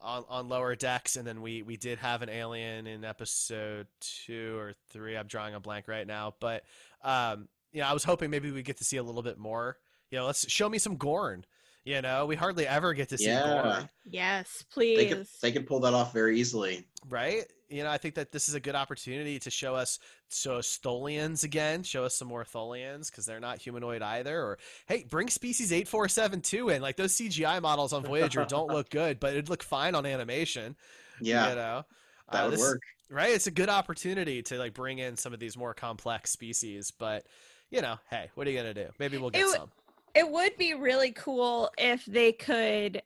on 0.00 0.24
on 0.28 0.48
lower 0.48 0.76
decks, 0.76 1.16
and 1.16 1.26
then 1.26 1.42
we 1.42 1.62
we 1.62 1.76
did 1.76 1.98
have 1.98 2.22
an 2.22 2.28
alien 2.28 2.86
in 2.86 3.04
episode 3.04 3.88
two 4.00 4.56
or 4.58 4.74
three. 4.90 5.16
I'm 5.16 5.26
drawing 5.26 5.54
a 5.54 5.60
blank 5.60 5.88
right 5.88 6.06
now, 6.06 6.34
but 6.38 6.62
um, 7.02 7.48
you 7.72 7.80
know, 7.80 7.88
I 7.88 7.92
was 7.92 8.04
hoping 8.04 8.30
maybe 8.30 8.52
we 8.52 8.62
get 8.62 8.76
to 8.78 8.84
see 8.84 8.98
a 8.98 9.02
little 9.02 9.22
bit 9.22 9.38
more. 9.38 9.78
You 10.10 10.18
know, 10.18 10.26
let's 10.26 10.48
show 10.50 10.68
me 10.68 10.78
some 10.78 10.96
Gorn. 10.96 11.44
You 11.84 12.00
know, 12.00 12.26
we 12.26 12.36
hardly 12.36 12.66
ever 12.66 12.94
get 12.94 13.08
to 13.08 13.18
see 13.18 13.26
Yeah. 13.26 13.62
Gorn. 13.62 13.88
Yes, 14.08 14.58
They 14.58 14.72
please. 14.72 15.08
could 15.12 15.26
they 15.42 15.52
could 15.52 15.66
pull 15.66 15.80
that 15.80 15.94
off 15.94 16.12
very 16.12 16.38
easily. 16.38 16.86
right? 17.08 17.44
You 17.68 17.82
know, 17.82 17.90
I 17.90 17.96
think 17.98 18.14
that 18.16 18.30
this 18.30 18.48
is 18.48 18.54
a 18.54 18.60
good 18.60 18.74
opportunity 18.76 19.38
to 19.40 19.50
show 19.50 19.74
us 19.74 19.98
show 20.30 20.56
us 20.58 20.78
Tholians 20.82 21.42
again, 21.42 21.82
show 21.82 22.04
us 22.04 22.14
some 22.14 22.28
more 22.28 22.44
Tholians 22.44 23.10
because 23.10 23.26
they're 23.26 23.40
not 23.40 23.58
humanoid 23.58 24.00
either. 24.02 24.38
Or 24.40 24.58
hey, 24.86 25.04
bring 25.10 25.28
species 25.28 25.72
eight 25.72 25.88
four 25.88 26.06
seven 26.08 26.40
two 26.40 26.68
in. 26.68 26.82
Like 26.82 26.96
those 26.96 27.16
CGI 27.16 27.60
models 27.60 27.92
on 27.92 28.04
Voyager 28.04 28.44
don't 28.44 28.68
look 28.68 28.88
good, 28.90 29.18
but 29.18 29.32
it'd 29.32 29.48
look 29.48 29.62
fine 29.64 29.94
on 29.96 30.06
animation. 30.06 30.76
Yeah, 31.20 31.48
you 31.50 31.56
know, 31.56 31.84
that 32.30 32.40
Uh, 32.42 32.44
would 32.44 32.52
this- 32.52 32.60
work. 32.60 32.82
right? 33.08 33.30
It's 33.30 33.46
a 33.48 33.50
good 33.50 33.68
opportunity 33.70 34.42
to 34.44 34.58
like 34.58 34.74
bring 34.74 34.98
in 35.00 35.16
some 35.16 35.32
of 35.32 35.40
these 35.40 35.56
more 35.56 35.74
complex 35.74 36.30
species, 36.30 36.92
but 36.92 37.26
you 37.70 37.80
know, 37.80 37.98
hey, 38.10 38.30
what 38.34 38.46
are 38.46 38.50
you 38.50 38.56
gonna 38.58 38.74
do? 38.74 38.90
Maybe 38.98 39.16
we'll 39.18 39.30
get 39.30 39.40
It 39.40 39.44
w- 39.50 39.58
some. 39.58 39.70
It 40.14 40.30
would 40.30 40.56
be 40.56 40.74
really 40.74 41.12
cool 41.12 41.70
if 41.78 42.04
they 42.06 42.32
could 42.32 43.02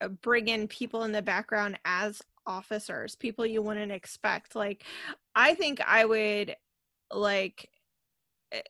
uh, 0.00 0.08
bring 0.08 0.48
in 0.48 0.68
people 0.68 1.04
in 1.04 1.12
the 1.12 1.22
background 1.22 1.78
as 1.84 2.22
officers 2.46 3.14
people 3.14 3.44
you 3.44 3.60
wouldn't 3.60 3.92
expect 3.92 4.56
like 4.56 4.84
i 5.34 5.54
think 5.54 5.80
i 5.86 6.04
would 6.04 6.56
like 7.12 7.68
eh, 8.52 8.60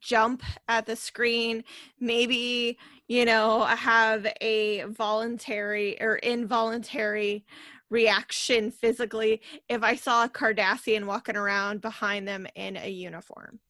jump 0.00 0.42
at 0.68 0.86
the 0.86 0.96
screen 0.96 1.62
maybe 2.00 2.78
you 3.08 3.26
know 3.26 3.64
have 3.64 4.26
a 4.40 4.82
voluntary 4.84 6.00
or 6.00 6.16
involuntary 6.16 7.44
reaction 7.90 8.70
physically 8.70 9.42
if 9.68 9.82
i 9.82 9.94
saw 9.94 10.24
a 10.24 10.28
cardassian 10.28 11.04
walking 11.04 11.36
around 11.36 11.82
behind 11.82 12.26
them 12.26 12.46
in 12.54 12.78
a 12.78 12.88
uniform 12.88 13.60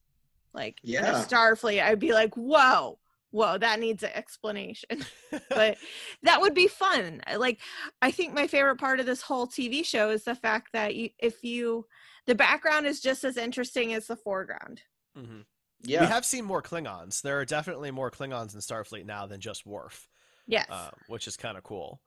like 0.53 0.79
Yeah. 0.83 1.25
starfleet 1.25 1.83
i'd 1.83 1.99
be 1.99 2.13
like 2.13 2.33
whoa 2.37 2.97
whoa 3.33 3.57
that 3.57 3.79
needs 3.79 4.03
an 4.03 4.11
explanation 4.13 5.03
but 5.49 5.77
that 6.23 6.39
would 6.39 6.53
be 6.53 6.67
fun 6.67 7.21
like 7.37 7.59
i 8.01 8.09
think 8.11 8.33
my 8.33 8.47
favorite 8.47 8.77
part 8.77 8.99
of 9.01 9.05
this 9.05 9.21
whole 9.21 9.47
tv 9.47 9.83
show 9.83 10.09
is 10.09 10.23
the 10.23 10.35
fact 10.35 10.71
that 10.71 10.95
you 10.95 11.09
if 11.19 11.43
you 11.43 11.85
the 12.27 12.35
background 12.35 12.85
is 12.85 13.01
just 13.01 13.23
as 13.25 13.35
interesting 13.35 13.93
as 13.93 14.07
the 14.07 14.15
foreground 14.15 14.81
mm-hmm. 15.17 15.41
Yeah, 15.85 15.99
We 15.99 16.07
have 16.07 16.23
seen 16.23 16.45
more 16.45 16.61
Klingons. 16.61 17.21
There 17.21 17.37
are 17.41 17.45
definitely 17.45 17.91
more 17.91 18.09
Klingons 18.09 18.53
in 18.53 18.61
Starfleet 18.61 19.05
now 19.05 19.25
than 19.25 19.41
just 19.41 19.65
Worf. 19.65 20.07
yes 20.47 20.69
um, 20.69 20.91
which 21.07 21.27
is 21.27 21.35
kind 21.35 21.57
of 21.57 21.63
cool. 21.63 21.99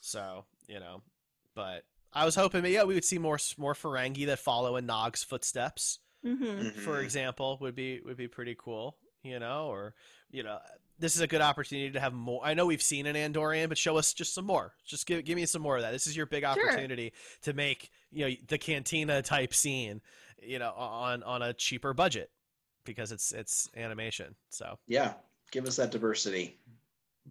So 0.00 0.46
you 0.66 0.80
know, 0.80 1.02
but 1.54 1.84
I 2.14 2.24
was 2.24 2.34
hoping, 2.34 2.64
yeah, 2.64 2.84
we 2.84 2.94
would 2.94 3.04
see 3.04 3.18
more 3.18 3.38
more 3.58 3.74
Ferengi 3.74 4.24
that 4.26 4.38
follow 4.38 4.76
in 4.76 4.86
Nog's 4.86 5.22
footsteps, 5.24 5.98
hmm 6.24 6.68
for 6.84 6.94
Mhm. 6.96 7.04
example, 7.04 7.58
would 7.60 7.74
be 7.74 8.00
would 8.00 8.16
be 8.16 8.28
pretty 8.28 8.56
cool. 8.58 8.96
You 9.22 9.38
know, 9.40 9.66
or 9.68 9.94
you 10.30 10.42
know, 10.42 10.58
this 10.98 11.14
is 11.14 11.20
a 11.20 11.26
good 11.26 11.40
opportunity 11.40 11.90
to 11.92 12.00
have 12.00 12.12
more. 12.12 12.40
I 12.44 12.54
know 12.54 12.66
we've 12.66 12.82
seen 12.82 13.06
an 13.06 13.14
Andorian, 13.16 13.68
but 13.68 13.78
show 13.78 13.96
us 13.96 14.12
just 14.12 14.34
some 14.34 14.44
more. 14.46 14.74
Just 14.84 15.06
give 15.06 15.24
give 15.24 15.36
me 15.36 15.46
some 15.46 15.62
more 15.62 15.76
of 15.76 15.82
that. 15.82 15.92
This 15.92 16.06
is 16.06 16.16
your 16.16 16.26
big 16.26 16.42
Sure. 16.44 16.50
opportunity 16.50 17.12
to 17.42 17.52
make 17.52 17.90
you 18.10 18.28
know 18.28 18.34
the 18.48 18.58
cantina 18.58 19.22
type 19.22 19.54
scene, 19.54 20.00
you 20.42 20.58
know, 20.58 20.72
on 20.72 21.22
on 21.22 21.42
a 21.42 21.52
cheaper 21.52 21.94
budget 21.94 22.30
because 22.84 23.12
it's 23.12 23.32
it's 23.32 23.68
animation. 23.76 24.34
So 24.50 24.78
yeah. 24.86 25.14
Give 25.50 25.64
us 25.66 25.76
that 25.76 25.90
diversity. 25.90 26.58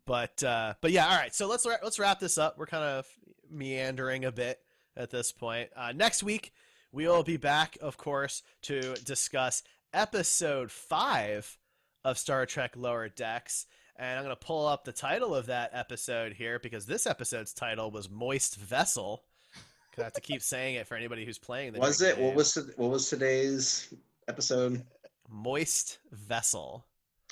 but 0.06 0.42
uh 0.44 0.74
but 0.82 0.92
yeah 0.92 1.08
all 1.08 1.16
right 1.18 1.34
so 1.36 1.48
let's 1.48 1.66
let's 1.66 1.98
wrap 2.00 2.20
this 2.20 2.38
up 2.38 2.58
we're 2.58 2.66
kind 2.68 2.84
of 2.84 3.06
meandering 3.50 4.26
a 4.26 4.32
bit 4.32 4.60
at 4.96 5.10
this 5.10 5.32
point 5.32 5.70
uh 5.76 5.92
next 5.92 6.22
week 6.24 6.52
we 6.92 7.08
will 7.08 7.24
be 7.24 7.38
back 7.38 7.78
of 7.82 7.98
course 7.98 8.44
to 8.62 8.94
discuss 9.06 9.64
episode 9.94 10.72
five 10.72 11.58
of 12.08 12.18
star 12.18 12.46
trek 12.46 12.74
lower 12.76 13.10
decks 13.10 13.66
and 13.98 14.18
i'm 14.18 14.24
going 14.24 14.36
to 14.36 14.46
pull 14.46 14.66
up 14.68 14.84
the 14.86 14.92
title 14.92 15.36
of 15.36 15.48
that 15.48 15.70
episode 15.74 16.34
here 16.34 16.60
because 16.60 16.86
this 16.86 17.06
episode's 17.08 17.54
title 17.54 17.92
was 17.92 18.10
moist 18.10 18.56
vessel 18.58 19.24
'Cause 19.92 20.04
I 20.04 20.06
have 20.06 20.14
to 20.14 20.22
keep 20.22 20.42
saying 20.54 20.76
it 20.76 20.86
for 20.86 20.94
anybody 20.96 21.26
who's 21.26 21.40
playing. 21.40 21.74
The 21.74 21.80
Was 21.80 21.98
drink 21.98 22.20
it? 22.20 22.24
What 22.24 22.36
was 22.36 22.54
to- 22.54 22.72
what 22.78 22.92
was 22.92 23.10
today's 23.10 23.92
episode? 24.28 24.86
moist 25.28 25.98
vessel? 26.12 26.86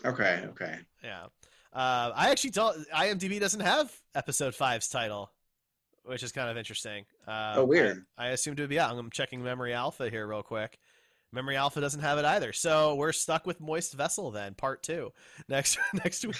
Okay, 0.03 0.43
okay. 0.49 0.79
Yeah. 1.03 1.25
Uh, 1.71 2.11
I 2.15 2.31
actually 2.31 2.49
don't. 2.51 2.87
IMDb 2.89 3.39
doesn't 3.39 3.59
have 3.59 3.93
episode 4.15 4.55
five's 4.55 4.87
title, 4.89 5.31
which 6.05 6.23
is 6.23 6.31
kind 6.31 6.49
of 6.49 6.57
interesting. 6.57 7.05
Uh, 7.27 7.53
Oh, 7.57 7.65
weird. 7.65 8.03
I, 8.17 8.27
I 8.27 8.29
assumed 8.29 8.59
it 8.59 8.63
would 8.63 8.69
be 8.69 8.79
out. 8.79 8.97
I'm 8.97 9.09
checking 9.11 9.43
Memory 9.43 9.73
Alpha 9.73 10.09
here 10.09 10.25
real 10.25 10.41
quick. 10.43 10.79
Memory 11.35 11.57
Alpha 11.57 11.81
doesn't 11.81 11.99
have 11.99 12.17
it 12.17 12.25
either, 12.25 12.53
so 12.53 12.95
we're 12.95 13.11
stuck 13.11 13.45
with 13.45 13.59
Moist 13.59 13.93
Vessel 13.93 14.31
then, 14.31 14.53
part 14.53 14.81
two, 14.81 15.11
next 15.49 15.77
next 15.93 16.25
week. 16.25 16.35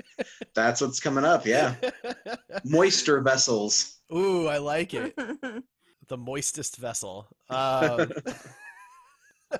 That's 0.54 0.80
what's 0.80 0.98
coming 0.98 1.24
up. 1.24 1.46
Yeah, 1.46 1.74
moisture 2.64 3.20
vessels. 3.20 3.98
Ooh, 4.12 4.46
I 4.46 4.56
like 4.58 4.94
it. 4.94 5.14
The 5.16 6.16
moistest 6.16 6.78
vessel. 6.78 7.28
Um, 7.50 8.10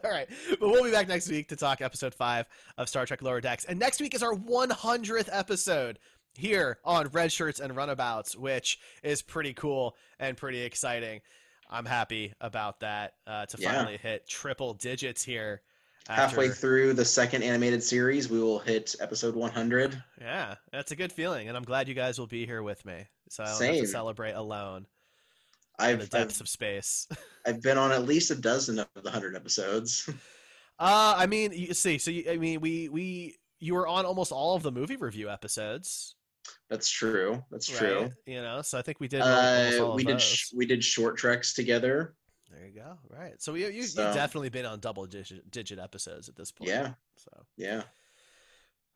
all 0.03 0.11
right, 0.11 0.28
but 0.59 0.61
we'll 0.61 0.84
be 0.84 0.91
back 0.91 1.07
next 1.07 1.28
week 1.28 1.49
to 1.49 1.57
talk 1.57 1.82
episode 1.82 2.14
five 2.14 2.47
of 2.78 2.89
Star 2.89 3.05
Trek 3.05 3.20
Lower 3.20 3.43
Decks, 3.43 3.66
and 3.66 3.78
next 3.78 4.01
week 4.01 4.14
is 4.14 4.22
our 4.22 4.34
100th 4.34 5.28
episode 5.30 5.99
here 6.34 6.78
on 6.84 7.09
Red 7.09 7.30
Shirts 7.30 7.61
and 7.61 7.76
Runabouts, 7.76 8.36
which 8.36 8.78
is 9.03 9.20
pretty 9.20 9.53
cool 9.53 9.97
and 10.18 10.36
pretty 10.36 10.62
exciting. 10.62 11.20
I'm 11.71 11.85
happy 11.87 12.33
about 12.41 12.81
that 12.81 13.14
uh, 13.27 13.47
to 13.47 13.59
Yeah. 13.61 13.73
finally 13.73 13.97
hit 13.99 14.29
triple 14.29 14.75
digits 14.75 15.23
here. 15.23 15.62
Halfway 16.09 16.49
through 16.49 16.95
the 16.95 17.05
second 17.05 17.43
animated 17.43 17.83
series, 17.83 18.31
we 18.31 18.41
will 18.41 18.59
hit 18.59 18.95
episode 18.99 19.35
100. 19.37 20.03
Yeah, 20.21 20.55
that's 20.73 20.91
a 20.91 20.97
good 20.97 21.12
feeling, 21.12 21.49
and 21.49 21.57
I'm 21.57 21.64
glad 21.64 21.87
you 21.87 21.95
guys 21.95 22.19
will 22.19 22.27
be 22.27 22.47
here 22.47 22.62
with 22.62 22.83
me, 22.87 23.05
so 23.29 23.43
I 23.43 23.47
don't 23.47 23.53
have 23.53 23.59
Same. 23.75 23.83
to 23.85 23.89
celebrate 23.89 24.33
alone 24.33 24.87
in 25.79 25.85
the 25.85 25.85
I've, 25.85 26.01
I've 26.01 26.11
depths 26.11 26.41
of 26.41 26.49
space. 26.49 27.07
I've 27.47 27.61
been 27.61 27.77
on 27.77 27.93
at 27.93 28.05
least 28.05 28.31
a 28.31 28.35
dozen 28.37 28.79
of 28.79 28.89
the 28.95 29.03
100 29.03 29.37
episodes. 29.37 30.09
Uh, 30.81 31.12
I 31.16 31.27
mean, 31.27 31.51
you 31.53 31.75
see, 31.75 31.99
so 31.99 32.12
you, 32.12 32.31
I 32.31 32.37
mean, 32.37 32.61
we 32.61 32.89
we 32.89 33.37
you 33.59 33.75
were 33.75 33.89
on 33.89 34.07
almost 34.07 34.31
all 34.31 34.55
of 34.55 34.62
the 34.62 34.71
movie 34.71 34.95
review 34.95 35.29
episodes. 35.29 36.14
That's 36.70 36.89
true. 36.91 37.43
That's 37.51 37.70
right? 37.72 37.78
true. 37.78 38.11
You 38.26 38.43
know, 38.43 38.62
so 38.62 38.78
I 38.78 38.82
think 38.82 39.01
we 39.01 39.09
did. 39.09 39.20
Uh, 39.22 39.70
all 39.82 39.95
we 39.95 40.05
did 40.05 40.20
sh- 40.20 40.53
we 40.55 40.66
did 40.66 40.82
short 40.84 41.16
treks 41.16 41.55
together. 41.55 42.14
there 42.51 42.66
you 42.66 42.74
go. 42.74 42.99
Right. 43.09 43.41
So 43.41 43.55
you 43.55 43.68
you 43.68 43.84
So- 43.84 44.05
you've 44.07 44.14
definitely 44.14 44.49
been 44.51 44.66
on 44.66 44.80
double 44.80 45.07
digit 45.07 45.51
digit 45.51 45.78
episodes 45.78 46.28
at 46.28 46.36
this 46.36 46.51
point. 46.53 46.70
Yeah, 46.70 46.95
So. 47.16 47.30
yeah. 47.57 47.82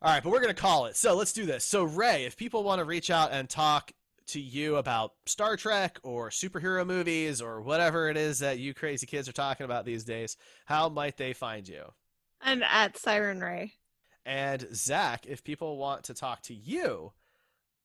All 0.00 0.10
right, 0.10 0.22
but 0.22 0.30
we're 0.30 0.40
gonna 0.40 0.54
call 0.54 0.86
it. 0.86 0.96
So 0.96 1.14
let's 1.14 1.32
do 1.32 1.46
this. 1.46 1.64
So 1.64 1.84
Ray, 1.84 2.24
if 2.24 2.36
people 2.36 2.64
want 2.64 2.80
to 2.80 2.84
reach 2.84 3.10
out 3.10 3.30
and 3.32 3.48
talk 3.48 3.92
to 4.28 4.40
you 4.40 4.76
about 4.76 5.12
Star 5.26 5.56
Trek 5.56 5.98
or 6.02 6.30
superhero 6.30 6.86
movies 6.86 7.40
or 7.40 7.60
whatever 7.60 8.08
it 8.08 8.16
is 8.16 8.38
that 8.40 8.58
you 8.58 8.74
crazy 8.74 9.06
kids 9.06 9.28
are 9.28 9.32
talking 9.32 9.64
about 9.64 9.84
these 9.84 10.04
days, 10.04 10.36
how 10.66 10.88
might 10.88 11.16
they 11.16 11.32
find 11.32 11.68
you? 11.68 11.84
I'm 12.40 12.62
at 12.62 12.96
Siren 12.98 13.40
Ray. 13.40 13.74
And 14.24 14.66
Zach, 14.74 15.26
if 15.26 15.42
people 15.44 15.76
want 15.76 16.04
to 16.04 16.14
talk 16.14 16.42
to 16.42 16.54
you 16.54 17.12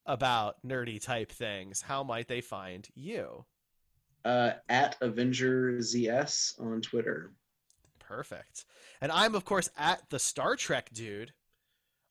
about 0.07 0.55
nerdy 0.65 1.01
type 1.01 1.31
things, 1.31 1.81
how 1.81 2.03
might 2.03 2.27
they 2.27 2.41
find 2.41 2.87
you? 2.95 3.45
Uh, 4.25 4.53
at 4.67 4.95
Avenger 5.01 5.77
ZS 5.77 6.59
on 6.59 6.81
Twitter. 6.81 7.31
Perfect. 7.99 8.65
And 9.01 9.11
I'm, 9.11 9.35
of 9.35 9.45
course, 9.45 9.69
at 9.77 10.01
the 10.09 10.19
Star 10.19 10.55
Trek 10.55 10.89
dude 10.93 11.33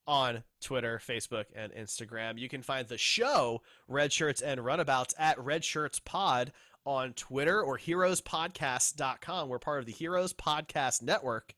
on 0.07 0.45
Twitter, 0.61 1.01
Facebook, 1.05 1.47
and 1.55 1.73
Instagram. 1.73 2.39
You 2.39 2.49
can 2.49 2.63
find 2.63 2.87
the 2.87 2.99
show, 2.99 3.63
Red 3.89 4.13
Shirts 4.13 4.41
and 4.41 4.65
Runabouts, 4.65 5.15
at 5.19 5.43
Red 5.43 5.65
Shirts 5.65 5.99
Pod 5.99 6.53
on 6.85 7.13
Twitter 7.15 7.61
or 7.61 7.79
heroespodcast.com. 7.79 9.49
We're 9.49 9.59
part 9.59 9.81
of 9.81 9.87
the 9.87 9.93
Heroes 9.93 10.33
Podcast 10.33 11.03
Network. 11.03 11.55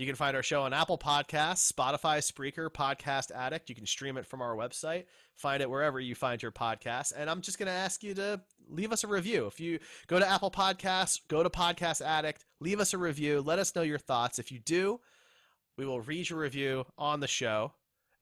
You 0.00 0.06
can 0.06 0.16
find 0.16 0.34
our 0.34 0.42
show 0.42 0.62
on 0.62 0.72
Apple 0.72 0.96
Podcasts, 0.96 1.70
Spotify, 1.70 2.20
Spreaker, 2.22 2.70
Podcast 2.70 3.30
Addict. 3.32 3.68
You 3.68 3.74
can 3.74 3.84
stream 3.84 4.16
it 4.16 4.24
from 4.24 4.40
our 4.40 4.56
website. 4.56 5.04
Find 5.36 5.60
it 5.60 5.68
wherever 5.68 6.00
you 6.00 6.14
find 6.14 6.40
your 6.40 6.52
podcast. 6.52 7.12
And 7.14 7.28
I'm 7.28 7.42
just 7.42 7.58
going 7.58 7.66
to 7.66 7.72
ask 7.72 8.02
you 8.02 8.14
to 8.14 8.40
leave 8.66 8.92
us 8.92 9.04
a 9.04 9.08
review. 9.08 9.44
If 9.44 9.60
you 9.60 9.78
go 10.06 10.18
to 10.18 10.26
Apple 10.26 10.50
Podcasts, 10.50 11.20
go 11.28 11.42
to 11.42 11.50
Podcast 11.50 12.00
Addict, 12.00 12.46
leave 12.60 12.80
us 12.80 12.94
a 12.94 12.98
review. 12.98 13.42
Let 13.42 13.58
us 13.58 13.76
know 13.76 13.82
your 13.82 13.98
thoughts. 13.98 14.38
If 14.38 14.50
you 14.50 14.58
do, 14.58 15.00
we 15.76 15.84
will 15.84 16.00
read 16.00 16.30
your 16.30 16.38
review 16.38 16.86
on 16.96 17.20
the 17.20 17.28
show, 17.28 17.74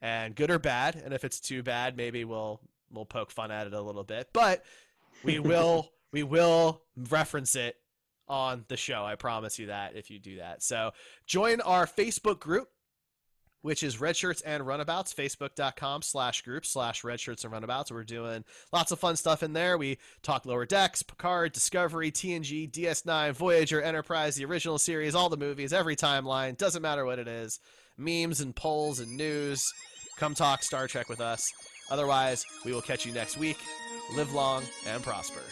and 0.03 0.35
good 0.35 0.51
or 0.51 0.59
bad. 0.59 0.97
And 0.97 1.15
if 1.15 1.25
it's 1.25 1.39
too 1.39 1.63
bad, 1.63 1.97
maybe 1.97 2.25
we'll 2.25 2.61
we'll 2.91 3.07
poke 3.07 3.31
fun 3.31 3.53
at 3.53 3.69
it 3.69 3.73
a 3.73 3.81
little 3.81 4.03
bit. 4.03 4.31
But 4.33 4.65
we 5.23 5.39
will 5.39 5.93
we 6.11 6.25
will 6.25 6.83
reference 7.09 7.55
it 7.55 7.77
on 8.29 8.65
the 8.69 8.77
show. 8.77 9.05
I 9.05 9.15
promise 9.15 9.59
you 9.59 9.67
that 9.67 9.97
if 9.97 10.11
you 10.11 10.19
do 10.19 10.37
that. 10.37 10.63
So 10.63 10.93
join 11.27 11.61
our 11.61 11.87
Facebook 11.87 12.41
group, 12.41 12.69
which 13.63 13.83
is 13.83 13.97
Redshirts 13.97 14.43
and 14.45 14.67
Runabouts, 14.67 15.13
facebook.com 15.15 16.03
slash 16.03 16.43
group 16.43 16.65
slash 16.65 17.03
Red 17.05 17.21
Shirts 17.21 17.45
and 17.45 17.53
Runabouts. 17.53 17.91
We're 17.91 18.05
doing 18.05 18.45
lots 18.73 18.93
of 18.93 18.99
fun 18.99 19.17
stuff 19.17 19.43
in 19.43 19.53
there. 19.53 19.77
We 19.77 19.99
talk 20.23 20.47
Lower 20.47 20.67
Decks, 20.67 21.03
Picard, 21.03 21.53
Discovery, 21.53 22.11
TNG, 22.11 22.71
DS9, 22.71 23.33
Voyager, 23.33 23.83
Enterprise, 23.83 24.37
the 24.37 24.45
original 24.45 24.79
series, 24.79 25.15
all 25.15 25.29
the 25.29 25.37
movies, 25.37 25.73
every 25.73 25.97
timeline. 25.97 26.57
Doesn't 26.57 26.83
matter 26.83 27.05
what 27.05 27.19
it 27.19 27.29
is. 27.29 27.61
Memes 27.97 28.41
and 28.41 28.55
polls 28.55 29.01
and 29.01 29.17
news. 29.17 29.65
Come 30.19 30.35
talk 30.35 30.63
Star 30.63 30.87
Trek 30.87 31.09
with 31.09 31.21
us. 31.21 31.45
Otherwise, 31.91 32.45
we 32.65 32.73
will 32.73 32.83
catch 32.83 33.07
you 33.07 33.13
next 33.13 33.39
week. 33.39 33.59
Live 34.17 34.33
long 34.33 34.63
and 34.87 35.03
prosper. 35.03 35.43